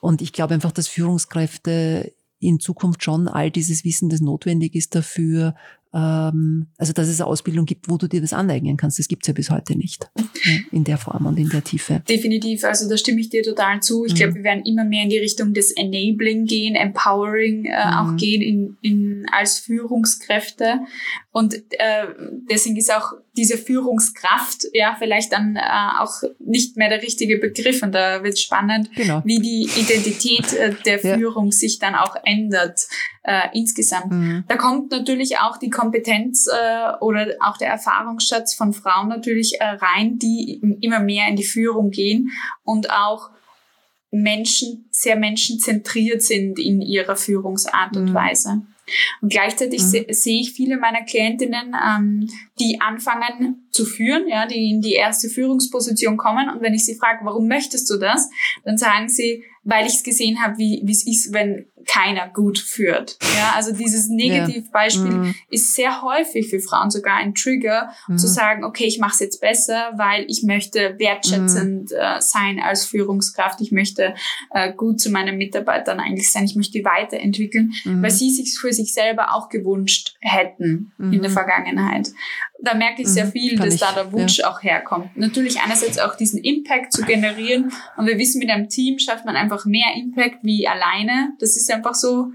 Und 0.00 0.22
ich 0.22 0.32
glaube 0.32 0.54
einfach, 0.54 0.72
dass 0.72 0.88
Führungskräfte 0.88 2.12
in 2.40 2.58
Zukunft 2.60 3.04
schon 3.04 3.28
all 3.28 3.50
dieses 3.50 3.84
Wissen, 3.84 4.08
das 4.08 4.20
notwendig 4.20 4.74
ist 4.74 4.94
dafür, 4.94 5.54
also 5.96 6.92
dass 6.92 7.06
es 7.06 7.20
eine 7.20 7.28
Ausbildung 7.28 7.66
gibt, 7.66 7.88
wo 7.88 7.96
du 7.96 8.08
dir 8.08 8.20
das 8.20 8.32
aneignen 8.32 8.76
kannst. 8.76 8.98
Das 8.98 9.06
gibt's 9.06 9.28
ja 9.28 9.32
bis 9.32 9.50
heute 9.50 9.78
nicht 9.78 10.10
in 10.72 10.82
der 10.82 10.98
Form 10.98 11.26
und 11.26 11.38
in 11.38 11.48
der 11.48 11.62
Tiefe. 11.62 12.02
Definitiv, 12.08 12.64
also 12.64 12.88
da 12.88 12.96
stimme 12.96 13.20
ich 13.20 13.28
dir 13.28 13.44
total 13.44 13.80
zu. 13.80 14.04
Ich 14.04 14.14
mhm. 14.14 14.16
glaube, 14.16 14.34
wir 14.34 14.44
werden 14.44 14.64
immer 14.64 14.84
mehr 14.84 15.04
in 15.04 15.10
die 15.10 15.18
Richtung 15.18 15.54
des 15.54 15.70
Enabling 15.70 16.46
gehen, 16.46 16.74
Empowering 16.74 17.66
äh, 17.66 17.68
mhm. 17.68 17.92
auch 17.92 18.16
gehen 18.16 18.42
in, 18.42 18.76
in, 18.82 19.26
als 19.30 19.60
Führungskräfte. 19.60 20.80
Und 21.36 21.54
äh, 21.54 22.06
deswegen 22.48 22.76
ist 22.76 22.94
auch 22.94 23.10
diese 23.36 23.58
Führungskraft 23.58 24.66
ja 24.72 24.94
vielleicht 24.96 25.32
dann 25.32 25.56
äh, 25.56 25.60
auch 25.98 26.22
nicht 26.38 26.76
mehr 26.76 26.88
der 26.88 27.02
richtige 27.02 27.38
Begriff. 27.38 27.82
Und 27.82 27.90
da 27.90 28.22
wird 28.22 28.38
spannend, 28.38 28.88
genau. 28.94 29.20
wie 29.24 29.40
die 29.40 29.68
Identität 29.76 30.52
äh, 30.52 30.72
der 30.86 31.00
Führung 31.00 31.46
ja. 31.46 31.50
sich 31.50 31.80
dann 31.80 31.96
auch 31.96 32.14
ändert 32.22 32.86
äh, 33.24 33.48
insgesamt. 33.52 34.12
Mhm. 34.12 34.44
Da 34.46 34.56
kommt 34.56 34.92
natürlich 34.92 35.38
auch 35.38 35.56
die 35.56 35.70
Kompetenz 35.70 36.46
äh, 36.46 36.92
oder 37.00 37.34
auch 37.40 37.56
der 37.56 37.70
Erfahrungsschatz 37.70 38.54
von 38.54 38.72
Frauen 38.72 39.08
natürlich 39.08 39.56
äh, 39.58 39.64
rein, 39.64 40.20
die 40.20 40.60
immer 40.82 41.00
mehr 41.00 41.26
in 41.26 41.34
die 41.34 41.42
Führung 41.42 41.90
gehen 41.90 42.30
und 42.62 42.90
auch 42.90 43.30
Menschen, 44.12 44.86
sehr 44.92 45.16
menschenzentriert 45.16 46.22
sind 46.22 46.60
in 46.60 46.80
ihrer 46.80 47.16
Führungsart 47.16 47.96
und 47.96 48.10
mhm. 48.10 48.14
Weise. 48.14 48.62
Und 49.20 49.32
gleichzeitig 49.32 49.82
mhm. 49.82 49.86
se 49.86 50.06
sehe 50.10 50.40
ich 50.40 50.52
viele 50.52 50.76
meiner 50.76 51.02
Klientinnen, 51.02 51.74
ähm, 51.74 52.28
die 52.60 52.80
anfangen 52.80 53.68
zu 53.70 53.84
führen, 53.84 54.28
ja, 54.28 54.46
die 54.46 54.70
in 54.70 54.80
die 54.80 54.94
erste 54.94 55.28
Führungsposition 55.28 56.16
kommen. 56.16 56.48
Und 56.48 56.62
wenn 56.62 56.74
ich 56.74 56.84
sie 56.84 56.96
frage, 56.96 57.24
warum 57.24 57.48
möchtest 57.48 57.90
du 57.90 57.98
das, 57.98 58.28
dann 58.64 58.76
sagen 58.76 59.08
sie, 59.08 59.44
weil 59.62 59.86
ich 59.86 59.94
es 59.94 60.02
gesehen 60.02 60.42
habe, 60.42 60.58
wie 60.58 60.84
es 60.90 61.06
ist, 61.06 61.32
wenn 61.32 61.66
keiner 61.86 62.28
gut 62.28 62.58
führt. 62.58 63.18
Ja, 63.36 63.52
also 63.54 63.72
dieses 63.72 64.08
Negativbeispiel 64.08 65.12
ja. 65.12 65.18
mm. 65.18 65.34
ist 65.50 65.74
sehr 65.74 66.02
häufig 66.02 66.48
für 66.48 66.60
Frauen 66.60 66.90
sogar 66.90 67.16
ein 67.16 67.34
Trigger, 67.34 67.90
mm. 68.08 68.16
zu 68.16 68.26
sagen, 68.26 68.64
okay, 68.64 68.84
ich 68.84 68.98
mache 68.98 69.14
es 69.14 69.20
jetzt 69.20 69.40
besser, 69.40 69.92
weil 69.96 70.24
ich 70.28 70.42
möchte 70.42 70.98
wertschätzend 70.98 71.90
mm. 71.90 71.94
äh, 71.94 72.20
sein 72.20 72.60
als 72.60 72.84
Führungskraft, 72.84 73.60
ich 73.60 73.72
möchte 73.72 74.14
äh, 74.50 74.72
gut 74.72 75.00
zu 75.00 75.10
meinen 75.10 75.36
Mitarbeitern 75.36 76.00
eigentlich 76.00 76.30
sein, 76.30 76.44
ich 76.44 76.56
möchte 76.56 76.72
die 76.72 76.84
weiterentwickeln, 76.84 77.72
mhm. 77.84 78.02
weil 78.02 78.10
sie 78.10 78.30
sich 78.30 78.58
für 78.58 78.72
sich 78.72 78.92
selber 78.92 79.34
auch 79.34 79.48
gewünscht 79.48 80.16
hätten 80.20 80.92
in 80.98 81.20
der 81.20 81.30
mhm. 81.30 81.34
Vergangenheit 81.34 82.10
da 82.64 82.74
merke 82.74 83.02
ich 83.02 83.08
sehr 83.08 83.26
mhm. 83.26 83.32
viel, 83.32 83.56
dass 83.56 83.74
ich, 83.74 83.80
da 83.80 83.92
der 83.92 84.12
Wunsch 84.12 84.38
ja. 84.38 84.50
auch 84.50 84.62
herkommt. 84.62 85.16
Natürlich 85.16 85.60
einerseits 85.60 85.98
auch 85.98 86.16
diesen 86.16 86.42
Impact 86.42 86.92
zu 86.92 87.02
generieren. 87.02 87.72
Und 87.96 88.06
wir 88.06 88.18
wissen, 88.18 88.38
mit 88.38 88.50
einem 88.50 88.68
Team 88.68 88.98
schafft 88.98 89.24
man 89.24 89.36
einfach 89.36 89.64
mehr 89.64 89.94
Impact 89.96 90.38
wie 90.42 90.66
alleine. 90.66 91.32
Das 91.38 91.56
ist 91.56 91.70
einfach 91.70 91.94
so, 91.94 92.32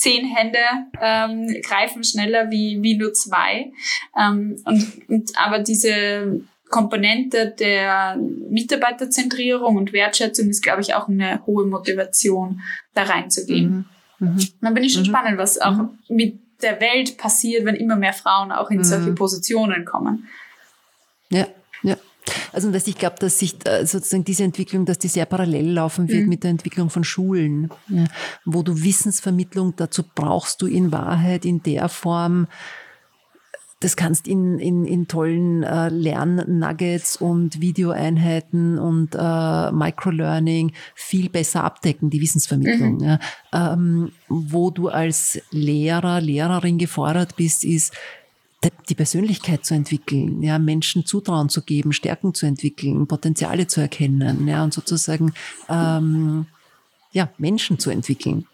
zehn 0.00 0.24
Hände 0.24 0.58
ähm, 1.00 1.54
greifen 1.62 2.02
schneller 2.04 2.50
wie, 2.50 2.78
wie 2.82 2.96
nur 2.96 3.12
zwei. 3.12 3.72
Ähm, 4.18 4.56
und, 4.64 5.08
und 5.08 5.32
aber 5.38 5.58
diese 5.58 6.40
Komponente 6.70 7.54
der 7.58 8.16
Mitarbeiterzentrierung 8.16 9.76
und 9.76 9.92
Wertschätzung 9.92 10.48
ist, 10.48 10.62
glaube 10.62 10.80
ich, 10.80 10.94
auch 10.94 11.08
eine 11.08 11.44
hohe 11.46 11.66
Motivation, 11.66 12.60
da 12.94 13.02
reinzugehen. 13.02 13.86
Mhm. 14.18 14.28
Mhm. 14.28 14.48
Dann 14.60 14.74
bin 14.74 14.84
ich 14.84 14.92
schon 14.92 15.02
mhm. 15.02 15.06
spannend, 15.06 15.38
was 15.38 15.60
auch 15.60 15.76
mhm. 15.76 15.98
mit 16.08 16.38
der 16.62 16.80
Welt 16.80 17.16
passiert, 17.16 17.64
wenn 17.64 17.74
immer 17.74 17.96
mehr 17.96 18.12
Frauen 18.12 18.52
auch 18.52 18.70
in 18.70 18.78
mhm. 18.78 18.84
solche 18.84 19.12
Positionen 19.12 19.84
kommen. 19.84 20.28
Ja, 21.30 21.46
ja. 21.82 21.96
Also 22.52 22.70
dass 22.70 22.86
ich 22.86 22.98
glaube, 22.98 23.16
dass 23.18 23.38
sich 23.38 23.56
äh, 23.66 23.86
sozusagen 23.86 24.24
diese 24.24 24.44
Entwicklung, 24.44 24.84
dass 24.84 24.98
die 24.98 25.08
sehr 25.08 25.26
parallel 25.26 25.72
laufen 25.72 26.08
wird 26.08 26.24
mhm. 26.24 26.28
mit 26.28 26.44
der 26.44 26.50
Entwicklung 26.50 26.90
von 26.90 27.04
Schulen, 27.04 27.70
ja, 27.88 28.04
wo 28.44 28.62
du 28.62 28.82
Wissensvermittlung 28.82 29.74
dazu 29.76 30.04
brauchst 30.14 30.60
du 30.62 30.66
in 30.66 30.92
Wahrheit 30.92 31.44
in 31.44 31.62
der 31.62 31.88
Form, 31.88 32.46
das 33.80 33.96
kannst 33.96 34.28
in, 34.28 34.58
in, 34.58 34.84
in 34.84 35.08
tollen 35.08 35.62
äh, 35.62 35.88
Lernnuggets 35.88 37.16
und 37.16 37.62
Videoeinheiten 37.62 38.78
und 38.78 39.14
äh, 39.14 39.72
Microlearning 39.72 40.72
viel 40.94 41.30
besser 41.30 41.64
abdecken, 41.64 42.10
die 42.10 42.20
Wissensvermittlung. 42.20 42.98
Mhm. 42.98 43.04
Ja. 43.04 43.18
Ähm, 43.52 44.12
wo 44.28 44.70
du 44.70 44.88
als 44.88 45.40
Lehrer, 45.50 46.20
Lehrerin 46.20 46.76
gefordert 46.76 47.36
bist, 47.36 47.64
ist, 47.64 47.94
die 48.90 48.94
Persönlichkeit 48.94 49.64
zu 49.64 49.72
entwickeln, 49.72 50.42
ja, 50.42 50.58
Menschen 50.58 51.06
Zutrauen 51.06 51.48
zu 51.48 51.62
geben, 51.62 51.94
Stärken 51.94 52.34
zu 52.34 52.44
entwickeln, 52.44 53.06
Potenziale 53.06 53.66
zu 53.66 53.80
erkennen, 53.80 54.46
ja, 54.46 54.62
und 54.62 54.74
sozusagen 54.74 55.32
ähm, 55.70 56.44
ja, 57.12 57.30
Menschen 57.38 57.78
zu 57.78 57.88
entwickeln. 57.88 58.46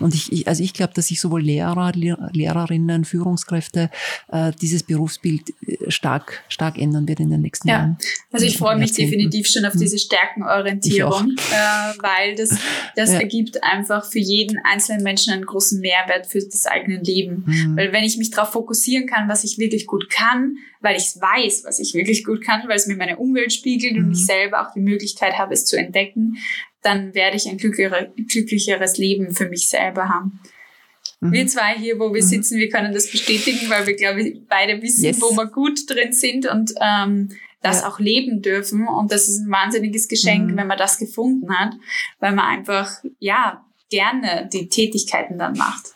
Und 0.00 0.14
ich, 0.14 0.32
ich 0.32 0.48
also 0.48 0.62
ich 0.62 0.72
glaube, 0.72 0.92
dass 0.94 1.08
sich 1.08 1.20
sowohl 1.20 1.42
Lehrer, 1.42 1.92
Lehrerinnen, 1.94 3.04
Führungskräfte 3.04 3.90
äh, 4.28 4.52
dieses 4.60 4.82
Berufsbild 4.82 5.54
äh, 5.66 5.90
stark, 5.90 6.42
stark 6.48 6.78
ändern 6.78 7.08
wird 7.08 7.20
in 7.20 7.30
den 7.30 7.40
nächsten 7.40 7.68
ja. 7.68 7.74
Jahren. 7.74 7.98
Also 8.30 8.46
ich 8.46 8.58
freue 8.58 8.76
mich 8.76 8.92
definitiv 8.92 9.48
schon 9.48 9.64
auf 9.64 9.74
hm. 9.74 9.80
diese 9.80 9.98
Stärkenorientierung, 9.98 11.36
äh, 11.36 11.98
weil 12.00 12.34
das, 12.36 12.50
das 12.96 13.12
ja. 13.12 13.20
ergibt 13.20 13.62
einfach 13.62 14.04
für 14.04 14.18
jeden 14.18 14.58
einzelnen 14.64 15.02
Menschen 15.02 15.32
einen 15.32 15.44
großen 15.44 15.80
Mehrwert 15.80 16.26
für 16.26 16.40
das 16.40 16.66
eigene 16.66 17.00
Leben. 17.02 17.44
Mhm. 17.46 17.76
Weil 17.76 17.92
wenn 17.92 18.04
ich 18.04 18.16
mich 18.16 18.30
darauf 18.30 18.52
fokussieren 18.52 19.06
kann, 19.06 19.28
was 19.28 19.44
ich 19.44 19.58
wirklich 19.58 19.86
gut 19.86 20.08
kann, 20.10 20.56
weil 20.80 20.96
ich 20.96 21.14
weiß, 21.20 21.64
was 21.64 21.78
ich 21.78 21.94
wirklich 21.94 22.24
gut 22.24 22.42
kann, 22.42 22.62
weil 22.66 22.76
es 22.76 22.86
mir 22.86 22.96
meine 22.96 23.16
Umwelt 23.16 23.52
spiegelt 23.52 23.96
mhm. 23.96 24.04
und 24.04 24.12
ich 24.12 24.26
selber 24.26 24.66
auch 24.66 24.72
die 24.72 24.80
Möglichkeit 24.80 25.38
habe, 25.38 25.54
es 25.54 25.64
zu 25.64 25.76
entdecken, 25.76 26.36
dann 26.82 27.14
werde 27.14 27.36
ich 27.36 27.48
ein 27.48 27.58
glücklicheres 27.58 28.98
Leben 28.98 29.34
für 29.34 29.48
mich 29.48 29.68
selber 29.68 30.08
haben. 30.08 30.40
Mhm. 31.20 31.32
Wir 31.32 31.46
zwei 31.46 31.78
hier, 31.78 31.98
wo 31.98 32.12
wir 32.12 32.22
mhm. 32.22 32.26
sitzen, 32.26 32.58
wir 32.58 32.68
können 32.68 32.92
das 32.92 33.10
bestätigen, 33.10 33.70
weil 33.70 33.86
wir, 33.86 33.94
glaube 33.94 34.22
ich, 34.22 34.40
beide 34.48 34.82
wissen, 34.82 35.04
yes. 35.04 35.20
wo 35.20 35.36
wir 35.36 35.46
gut 35.46 35.88
drin 35.88 36.12
sind 36.12 36.46
und 36.46 36.72
ähm, 36.80 37.28
das 37.62 37.82
ja. 37.82 37.88
auch 37.88 38.00
leben 38.00 38.42
dürfen. 38.42 38.88
Und 38.88 39.12
das 39.12 39.28
ist 39.28 39.38
ein 39.38 39.50
wahnsinniges 39.50 40.08
Geschenk, 40.08 40.50
mhm. 40.50 40.56
wenn 40.56 40.66
man 40.66 40.78
das 40.78 40.98
gefunden 40.98 41.56
hat, 41.56 41.74
weil 42.18 42.32
man 42.32 42.46
einfach, 42.46 42.90
ja, 43.20 43.64
gerne 43.88 44.48
die 44.52 44.68
Tätigkeiten 44.68 45.38
dann 45.38 45.56
macht. 45.56 45.90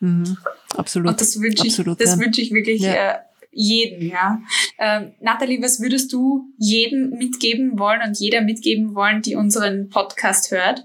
Mhm. 0.00 0.36
Absolut. 0.76 1.08
Und 1.12 1.20
das 1.20 1.40
wünsche 1.40 1.66
ich, 1.66 1.72
Absolut, 1.72 2.00
das 2.00 2.16
ja. 2.16 2.18
wünsche 2.18 2.40
ich 2.40 2.52
wirklich 2.52 2.82
ja. 2.82 3.12
äh, 3.12 3.18
jeden, 3.54 4.08
ja. 4.08 4.42
Ähm, 4.78 5.12
Nathalie, 5.20 5.62
was 5.62 5.80
würdest 5.80 6.12
du 6.12 6.46
jedem 6.58 7.10
mitgeben 7.10 7.78
wollen 7.78 8.02
und 8.02 8.18
jeder 8.18 8.40
mitgeben 8.40 8.94
wollen, 8.94 9.22
die 9.22 9.36
unseren 9.36 9.88
Podcast 9.88 10.50
hört? 10.50 10.84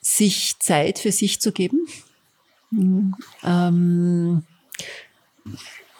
Sich 0.00 0.58
Zeit 0.58 0.98
für 0.98 1.12
sich 1.12 1.40
zu 1.40 1.52
geben. 1.52 1.86
Mhm. 2.70 3.14
Ähm, 3.44 4.42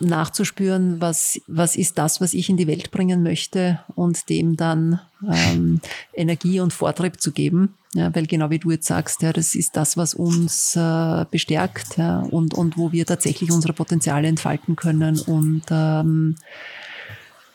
nachzuspüren, 0.00 1.00
was, 1.00 1.40
was 1.46 1.76
ist 1.76 1.98
das, 1.98 2.20
was 2.20 2.34
ich 2.34 2.48
in 2.48 2.56
die 2.56 2.66
Welt 2.66 2.90
bringen 2.90 3.22
möchte 3.22 3.80
und 3.94 4.28
dem 4.28 4.56
dann 4.56 5.00
ähm, 5.28 5.80
Energie 6.12 6.60
und 6.60 6.72
Vortrieb 6.72 7.20
zu 7.20 7.32
geben. 7.32 7.74
Ja, 7.94 8.14
weil 8.14 8.26
genau 8.26 8.50
wie 8.50 8.58
du 8.58 8.70
jetzt 8.70 8.86
sagst, 8.86 9.22
ja, 9.22 9.32
das 9.32 9.54
ist 9.54 9.74
das, 9.74 9.96
was 9.96 10.12
uns 10.12 10.76
äh, 10.76 11.24
bestärkt 11.30 11.96
ja, 11.96 12.20
und, 12.20 12.52
und 12.52 12.76
wo 12.76 12.92
wir 12.92 13.06
tatsächlich 13.06 13.50
unsere 13.50 13.72
Potenziale 13.72 14.28
entfalten 14.28 14.76
können 14.76 15.18
und, 15.20 15.62
ähm, 15.70 16.36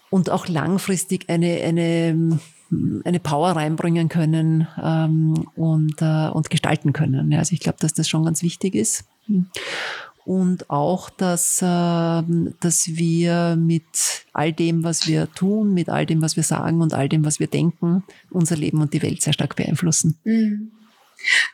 und 0.09 0.31
auch 0.31 0.47
langfristig 0.47 1.29
eine, 1.29 1.61
eine, 1.61 2.39
eine 3.03 3.19
Power 3.19 3.51
reinbringen 3.51 4.09
können 4.09 4.67
ähm, 4.81 5.45
und, 5.55 6.01
äh, 6.01 6.29
und 6.29 6.49
gestalten 6.49 6.93
können. 6.93 7.31
Ja, 7.31 7.39
also 7.39 7.53
ich 7.53 7.59
glaube, 7.59 7.77
dass 7.79 7.93
das 7.93 8.09
schon 8.09 8.25
ganz 8.25 8.41
wichtig 8.41 8.73
ist 8.73 9.05
und 10.26 10.69
auch, 10.69 11.09
dass, 11.09 11.61
äh, 11.61 11.65
dass 11.65 12.88
wir 12.88 13.57
mit 13.57 14.26
all 14.32 14.53
dem, 14.53 14.84
was 14.84 15.07
wir 15.07 15.32
tun, 15.34 15.74
mit 15.74 15.89
all 15.89 16.05
dem, 16.05 16.21
was 16.21 16.36
wir 16.36 16.43
sagen 16.43 16.82
und 16.82 16.93
all 16.93 17.09
dem, 17.09 17.26
was 17.26 17.39
wir 17.39 17.47
denken, 17.47 18.03
unser 18.30 18.55
Leben 18.55 18.82
und 18.82 18.93
die 18.93 19.01
Welt 19.01 19.21
sehr 19.21 19.34
stark 19.34 19.55
beeinflussen. 19.55 20.17
Mhm. 20.24 20.71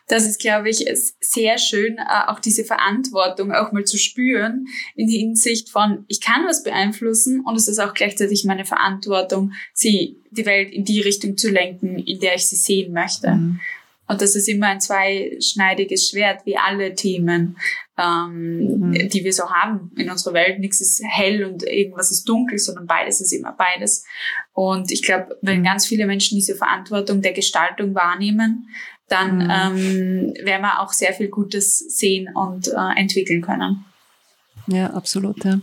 Das 0.08 0.26
ist, 0.26 0.40
glaube 0.40 0.68
ich, 0.68 0.84
sehr 1.20 1.58
schön, 1.58 1.98
äh, 1.98 2.28
auch 2.28 2.40
diese 2.40 2.64
Verantwortung 2.64 3.52
auch 3.52 3.72
mal 3.72 3.84
zu 3.84 3.98
spüren 3.98 4.66
in 4.96 5.08
Hinsicht 5.08 5.68
von, 5.68 6.04
ich 6.08 6.20
kann 6.20 6.44
was 6.46 6.62
beeinflussen 6.62 7.40
und 7.44 7.56
es 7.56 7.68
ist 7.68 7.78
auch 7.78 7.94
gleichzeitig 7.94 8.44
meine 8.44 8.64
Verantwortung, 8.64 9.52
sie, 9.72 10.16
die 10.30 10.46
Welt 10.46 10.72
in 10.72 10.84
die 10.84 11.00
Richtung 11.00 11.36
zu 11.36 11.50
lenken, 11.50 11.98
in 11.98 12.20
der 12.20 12.34
ich 12.34 12.48
sie 12.48 12.56
sehen 12.56 12.92
möchte. 12.92 13.30
Mhm. 13.30 13.60
Und 14.10 14.20
das 14.20 14.34
ist 14.34 14.48
immer 14.48 14.66
ein 14.66 14.80
zweischneidiges 14.80 16.10
Schwert, 16.10 16.44
wie 16.44 16.56
alle 16.56 16.96
Themen, 16.96 17.56
ähm, 18.00 18.90
mhm. 18.90 19.08
die 19.08 19.24
wir 19.24 19.32
so 19.32 19.50
haben 19.50 19.90
in 19.96 20.10
unserer 20.10 20.34
Welt. 20.34 20.58
Nichts 20.58 20.80
ist 20.80 21.02
hell 21.04 21.44
und 21.44 21.62
irgendwas 21.62 22.10
ist 22.10 22.28
dunkel, 22.28 22.58
sondern 22.58 22.86
beides 22.86 23.20
ist 23.20 23.32
immer 23.32 23.52
beides. 23.52 24.04
Und 24.52 24.90
ich 24.90 25.02
glaube, 25.02 25.36
wenn 25.42 25.60
mhm. 25.60 25.64
ganz 25.64 25.86
viele 25.86 26.06
Menschen 26.06 26.36
diese 26.36 26.54
Verantwortung 26.54 27.22
der 27.22 27.32
Gestaltung 27.32 27.94
wahrnehmen, 27.94 28.68
dann 29.08 29.38
mhm. 29.38 29.50
ähm, 29.50 30.34
werden 30.44 30.62
wir 30.62 30.80
auch 30.80 30.92
sehr 30.92 31.12
viel 31.12 31.28
Gutes 31.28 31.78
sehen 31.78 32.28
und 32.34 32.68
äh, 32.68 33.00
entwickeln 33.00 33.42
können. 33.42 33.84
Ja, 34.66 34.90
absolut. 34.90 35.44
Ja. 35.44 35.60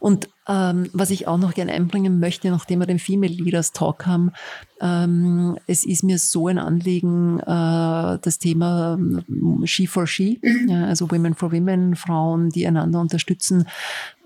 Und 0.00 0.28
ähm, 0.46 0.90
was 0.92 1.10
ich 1.10 1.26
auch 1.26 1.38
noch 1.38 1.54
gerne 1.54 1.72
einbringen 1.72 2.20
möchte, 2.20 2.50
nachdem 2.50 2.80
wir 2.80 2.86
den 2.86 2.98
Female 2.98 3.32
Leaders 3.32 3.72
Talk 3.72 4.06
haben, 4.06 4.32
ähm, 4.80 5.56
es 5.66 5.84
ist 5.84 6.04
mir 6.04 6.18
so 6.18 6.48
ein 6.48 6.58
Anliegen, 6.58 7.40
äh, 7.40 8.18
das 8.20 8.38
Thema 8.38 8.98
ähm, 8.98 9.62
She 9.64 9.86
for 9.86 10.06
She, 10.06 10.40
mhm. 10.42 10.68
ja, 10.68 10.84
also 10.86 11.10
Women 11.10 11.34
for 11.34 11.52
Women, 11.52 11.96
Frauen, 11.96 12.50
die 12.50 12.66
einander 12.66 13.00
unterstützen, 13.00 13.66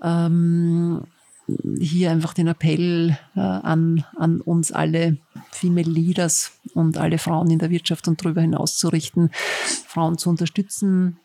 ähm, 0.03 1.03
hier 1.79 2.11
einfach 2.11 2.33
den 2.33 2.47
Appell 2.47 3.17
äh, 3.35 3.39
an, 3.39 4.03
an 4.17 4.41
uns 4.41 4.71
alle 4.71 5.17
Female 5.51 5.89
Leaders 5.89 6.51
und 6.73 6.97
alle 6.97 7.17
Frauen 7.17 7.49
in 7.49 7.59
der 7.59 7.69
Wirtschaft 7.69 8.07
und 8.07 8.23
darüber 8.23 8.41
hinaus 8.41 8.77
zu 8.77 8.89
richten, 8.89 9.31
Frauen 9.87 10.17
zu 10.17 10.29
unterstützen, 10.29 11.17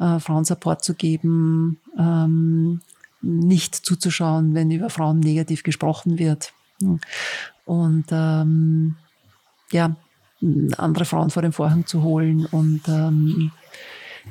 äh, 0.00 0.18
Frauen 0.20 0.44
Support 0.44 0.84
zu 0.84 0.94
geben, 0.94 1.80
ähm, 1.98 2.80
nicht 3.24 3.74
zuzuschauen, 3.74 4.54
wenn 4.54 4.70
über 4.70 4.90
Frauen 4.90 5.20
negativ 5.20 5.62
gesprochen 5.62 6.18
wird. 6.18 6.52
Und 7.64 8.04
ähm, 8.10 8.96
ja, 9.70 9.96
andere 10.76 11.04
Frauen 11.04 11.30
vor 11.30 11.42
den 11.42 11.52
Vorhang 11.52 11.86
zu 11.86 12.02
holen 12.02 12.46
und 12.46 12.82
ähm, 12.88 13.50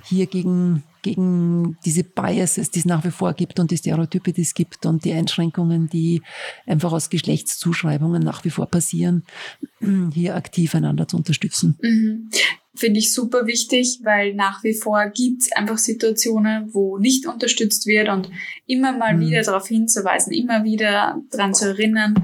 hier 0.03 0.27
gegen, 0.27 0.83
gegen 1.01 1.77
diese 1.85 2.03
Biases, 2.03 2.71
die 2.71 2.79
es 2.79 2.85
nach 2.85 3.03
wie 3.03 3.11
vor 3.11 3.33
gibt 3.33 3.59
und 3.59 3.71
die 3.71 3.77
Stereotype, 3.77 4.33
die 4.33 4.41
es 4.41 4.53
gibt 4.53 4.85
und 4.85 5.05
die 5.05 5.13
Einschränkungen, 5.13 5.89
die 5.89 6.21
einfach 6.65 6.91
aus 6.91 7.09
Geschlechtszuschreibungen 7.09 8.21
nach 8.21 8.43
wie 8.45 8.49
vor 8.49 8.67
passieren, 8.67 9.23
hier 10.13 10.35
aktiv 10.35 10.75
einander 10.75 11.07
zu 11.07 11.17
unterstützen. 11.17 11.77
Mhm 11.81 12.29
finde 12.75 12.99
ich 12.99 13.13
super 13.13 13.45
wichtig, 13.45 13.99
weil 14.03 14.33
nach 14.33 14.63
wie 14.63 14.73
vor 14.73 15.05
gibt 15.07 15.43
es 15.43 15.51
einfach 15.51 15.77
Situationen, 15.77 16.73
wo 16.73 16.97
nicht 16.97 17.27
unterstützt 17.27 17.85
wird 17.85 18.09
und 18.09 18.29
immer 18.65 18.97
mal 18.97 19.15
mhm. 19.15 19.21
wieder 19.21 19.41
darauf 19.43 19.67
hinzuweisen, 19.67 20.33
immer 20.33 20.63
wieder 20.63 21.21
daran 21.29 21.53
zu 21.53 21.69
erinnern, 21.69 22.15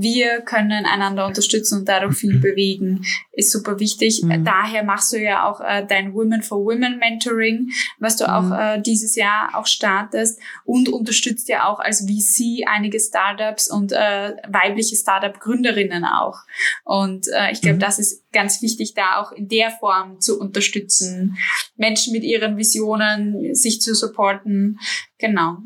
wir 0.00 0.42
können 0.42 0.86
einander 0.86 1.26
unterstützen 1.26 1.80
und 1.80 1.88
dadurch 1.88 2.16
viel 2.16 2.38
bewegen, 2.38 3.04
ist 3.32 3.50
super 3.50 3.80
wichtig. 3.80 4.22
Mhm. 4.22 4.44
Daher 4.44 4.84
machst 4.84 5.12
du 5.12 5.20
ja 5.20 5.48
auch 5.48 5.60
äh, 5.60 5.84
dein 5.86 6.14
Women 6.14 6.42
for 6.42 6.64
Women 6.64 6.98
Mentoring, 6.98 7.70
was 7.98 8.16
du 8.16 8.24
mhm. 8.24 8.30
auch 8.30 8.58
äh, 8.58 8.80
dieses 8.80 9.16
Jahr 9.16 9.50
auch 9.54 9.66
startest 9.66 10.40
und 10.64 10.88
unterstützt 10.88 11.48
ja 11.48 11.66
auch 11.66 11.80
als 11.80 12.06
VC 12.06 12.64
einige 12.68 13.00
Startups 13.00 13.68
und 13.68 13.92
äh, 13.92 14.36
weibliche 14.48 14.94
Startup-Gründerinnen 14.94 16.04
auch. 16.04 16.38
Und 16.84 17.26
äh, 17.28 17.50
ich 17.50 17.60
glaube, 17.60 17.76
mhm. 17.76 17.80
das 17.80 17.98
ist 17.98 18.22
ganz 18.32 18.62
wichtig, 18.62 18.94
da 18.94 19.20
auch 19.20 19.32
in 19.32 19.48
der 19.48 19.70
Form 19.70 19.97
zu 20.18 20.40
unterstützen, 20.40 21.36
Menschen 21.76 22.12
mit 22.12 22.22
ihren 22.22 22.56
Visionen 22.56 23.54
sich 23.54 23.80
zu 23.80 23.94
supporten. 23.94 24.78
Genau. 25.18 25.58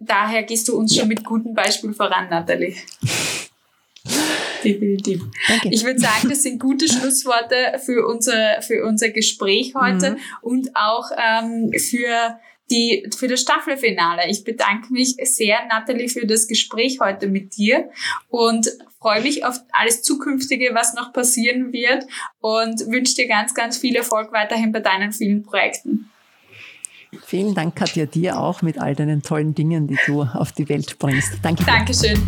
Daher 0.00 0.42
gehst 0.42 0.68
du 0.68 0.76
uns 0.76 0.96
schon 0.96 1.08
mit 1.08 1.24
gutem 1.24 1.54
Beispiel 1.54 1.92
voran, 1.92 2.28
Nathalie. 2.28 2.74
Definitiv. 4.64 5.22
Danke. 5.48 5.68
Ich 5.70 5.84
würde 5.84 6.00
sagen, 6.00 6.28
das 6.28 6.42
sind 6.42 6.58
gute 6.58 6.88
Schlussworte 6.88 7.78
für 7.84 8.06
unser, 8.06 8.62
für 8.62 8.84
unser 8.84 9.10
Gespräch 9.10 9.74
heute 9.74 10.12
mhm. 10.12 10.18
und 10.42 10.70
auch 10.74 11.10
ähm, 11.16 11.72
für 11.78 12.38
die, 12.70 13.08
für 13.16 13.28
das 13.28 13.40
Staffelfinale. 13.40 14.28
Ich 14.28 14.44
bedanke 14.44 14.92
mich 14.92 15.16
sehr, 15.22 15.58
Nathalie, 15.68 16.08
für 16.08 16.26
das 16.26 16.48
Gespräch 16.48 16.98
heute 17.00 17.28
mit 17.28 17.56
dir 17.56 17.90
und 18.28 18.68
freue 19.00 19.22
mich 19.22 19.44
auf 19.44 19.60
alles 19.72 20.02
Zukünftige, 20.02 20.70
was 20.72 20.94
noch 20.94 21.12
passieren 21.12 21.72
wird 21.72 22.04
und 22.40 22.80
wünsche 22.88 23.14
dir 23.14 23.28
ganz, 23.28 23.54
ganz 23.54 23.78
viel 23.78 23.94
Erfolg 23.96 24.32
weiterhin 24.32 24.72
bei 24.72 24.80
deinen 24.80 25.12
vielen 25.12 25.42
Projekten. 25.42 26.10
Vielen 27.24 27.54
Dank, 27.54 27.76
Katja, 27.76 28.06
dir 28.06 28.38
auch 28.38 28.62
mit 28.62 28.78
all 28.78 28.94
deinen 28.94 29.22
tollen 29.22 29.54
Dingen, 29.54 29.86
die 29.86 29.98
du 30.06 30.22
auf 30.22 30.52
die 30.52 30.68
Welt 30.68 30.98
bringst. 30.98 31.38
Danke. 31.42 31.64
Dir. 31.64 31.72
Dankeschön. 31.72 32.18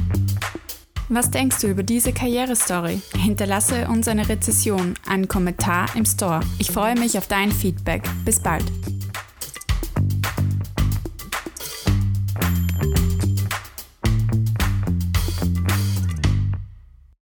Was 1.11 1.30
denkst 1.30 1.61
du 1.61 1.68
über 1.68 1.82
diese 1.82 2.12
Karrierestory? 2.12 3.01
Hinterlasse 3.16 3.89
uns 3.89 4.09
eine 4.09 4.28
Rezession, 4.28 4.95
einen 5.07 5.26
Kommentar 5.26 5.89
im 5.97 6.05
Store. 6.05 6.41
Ich 6.59 6.70
freue 6.70 6.95
mich 6.99 7.16
auf 7.16 7.26
dein 7.28 7.51
Feedback. 7.51 8.03
Bis 8.24 8.41
bald. 8.41 8.64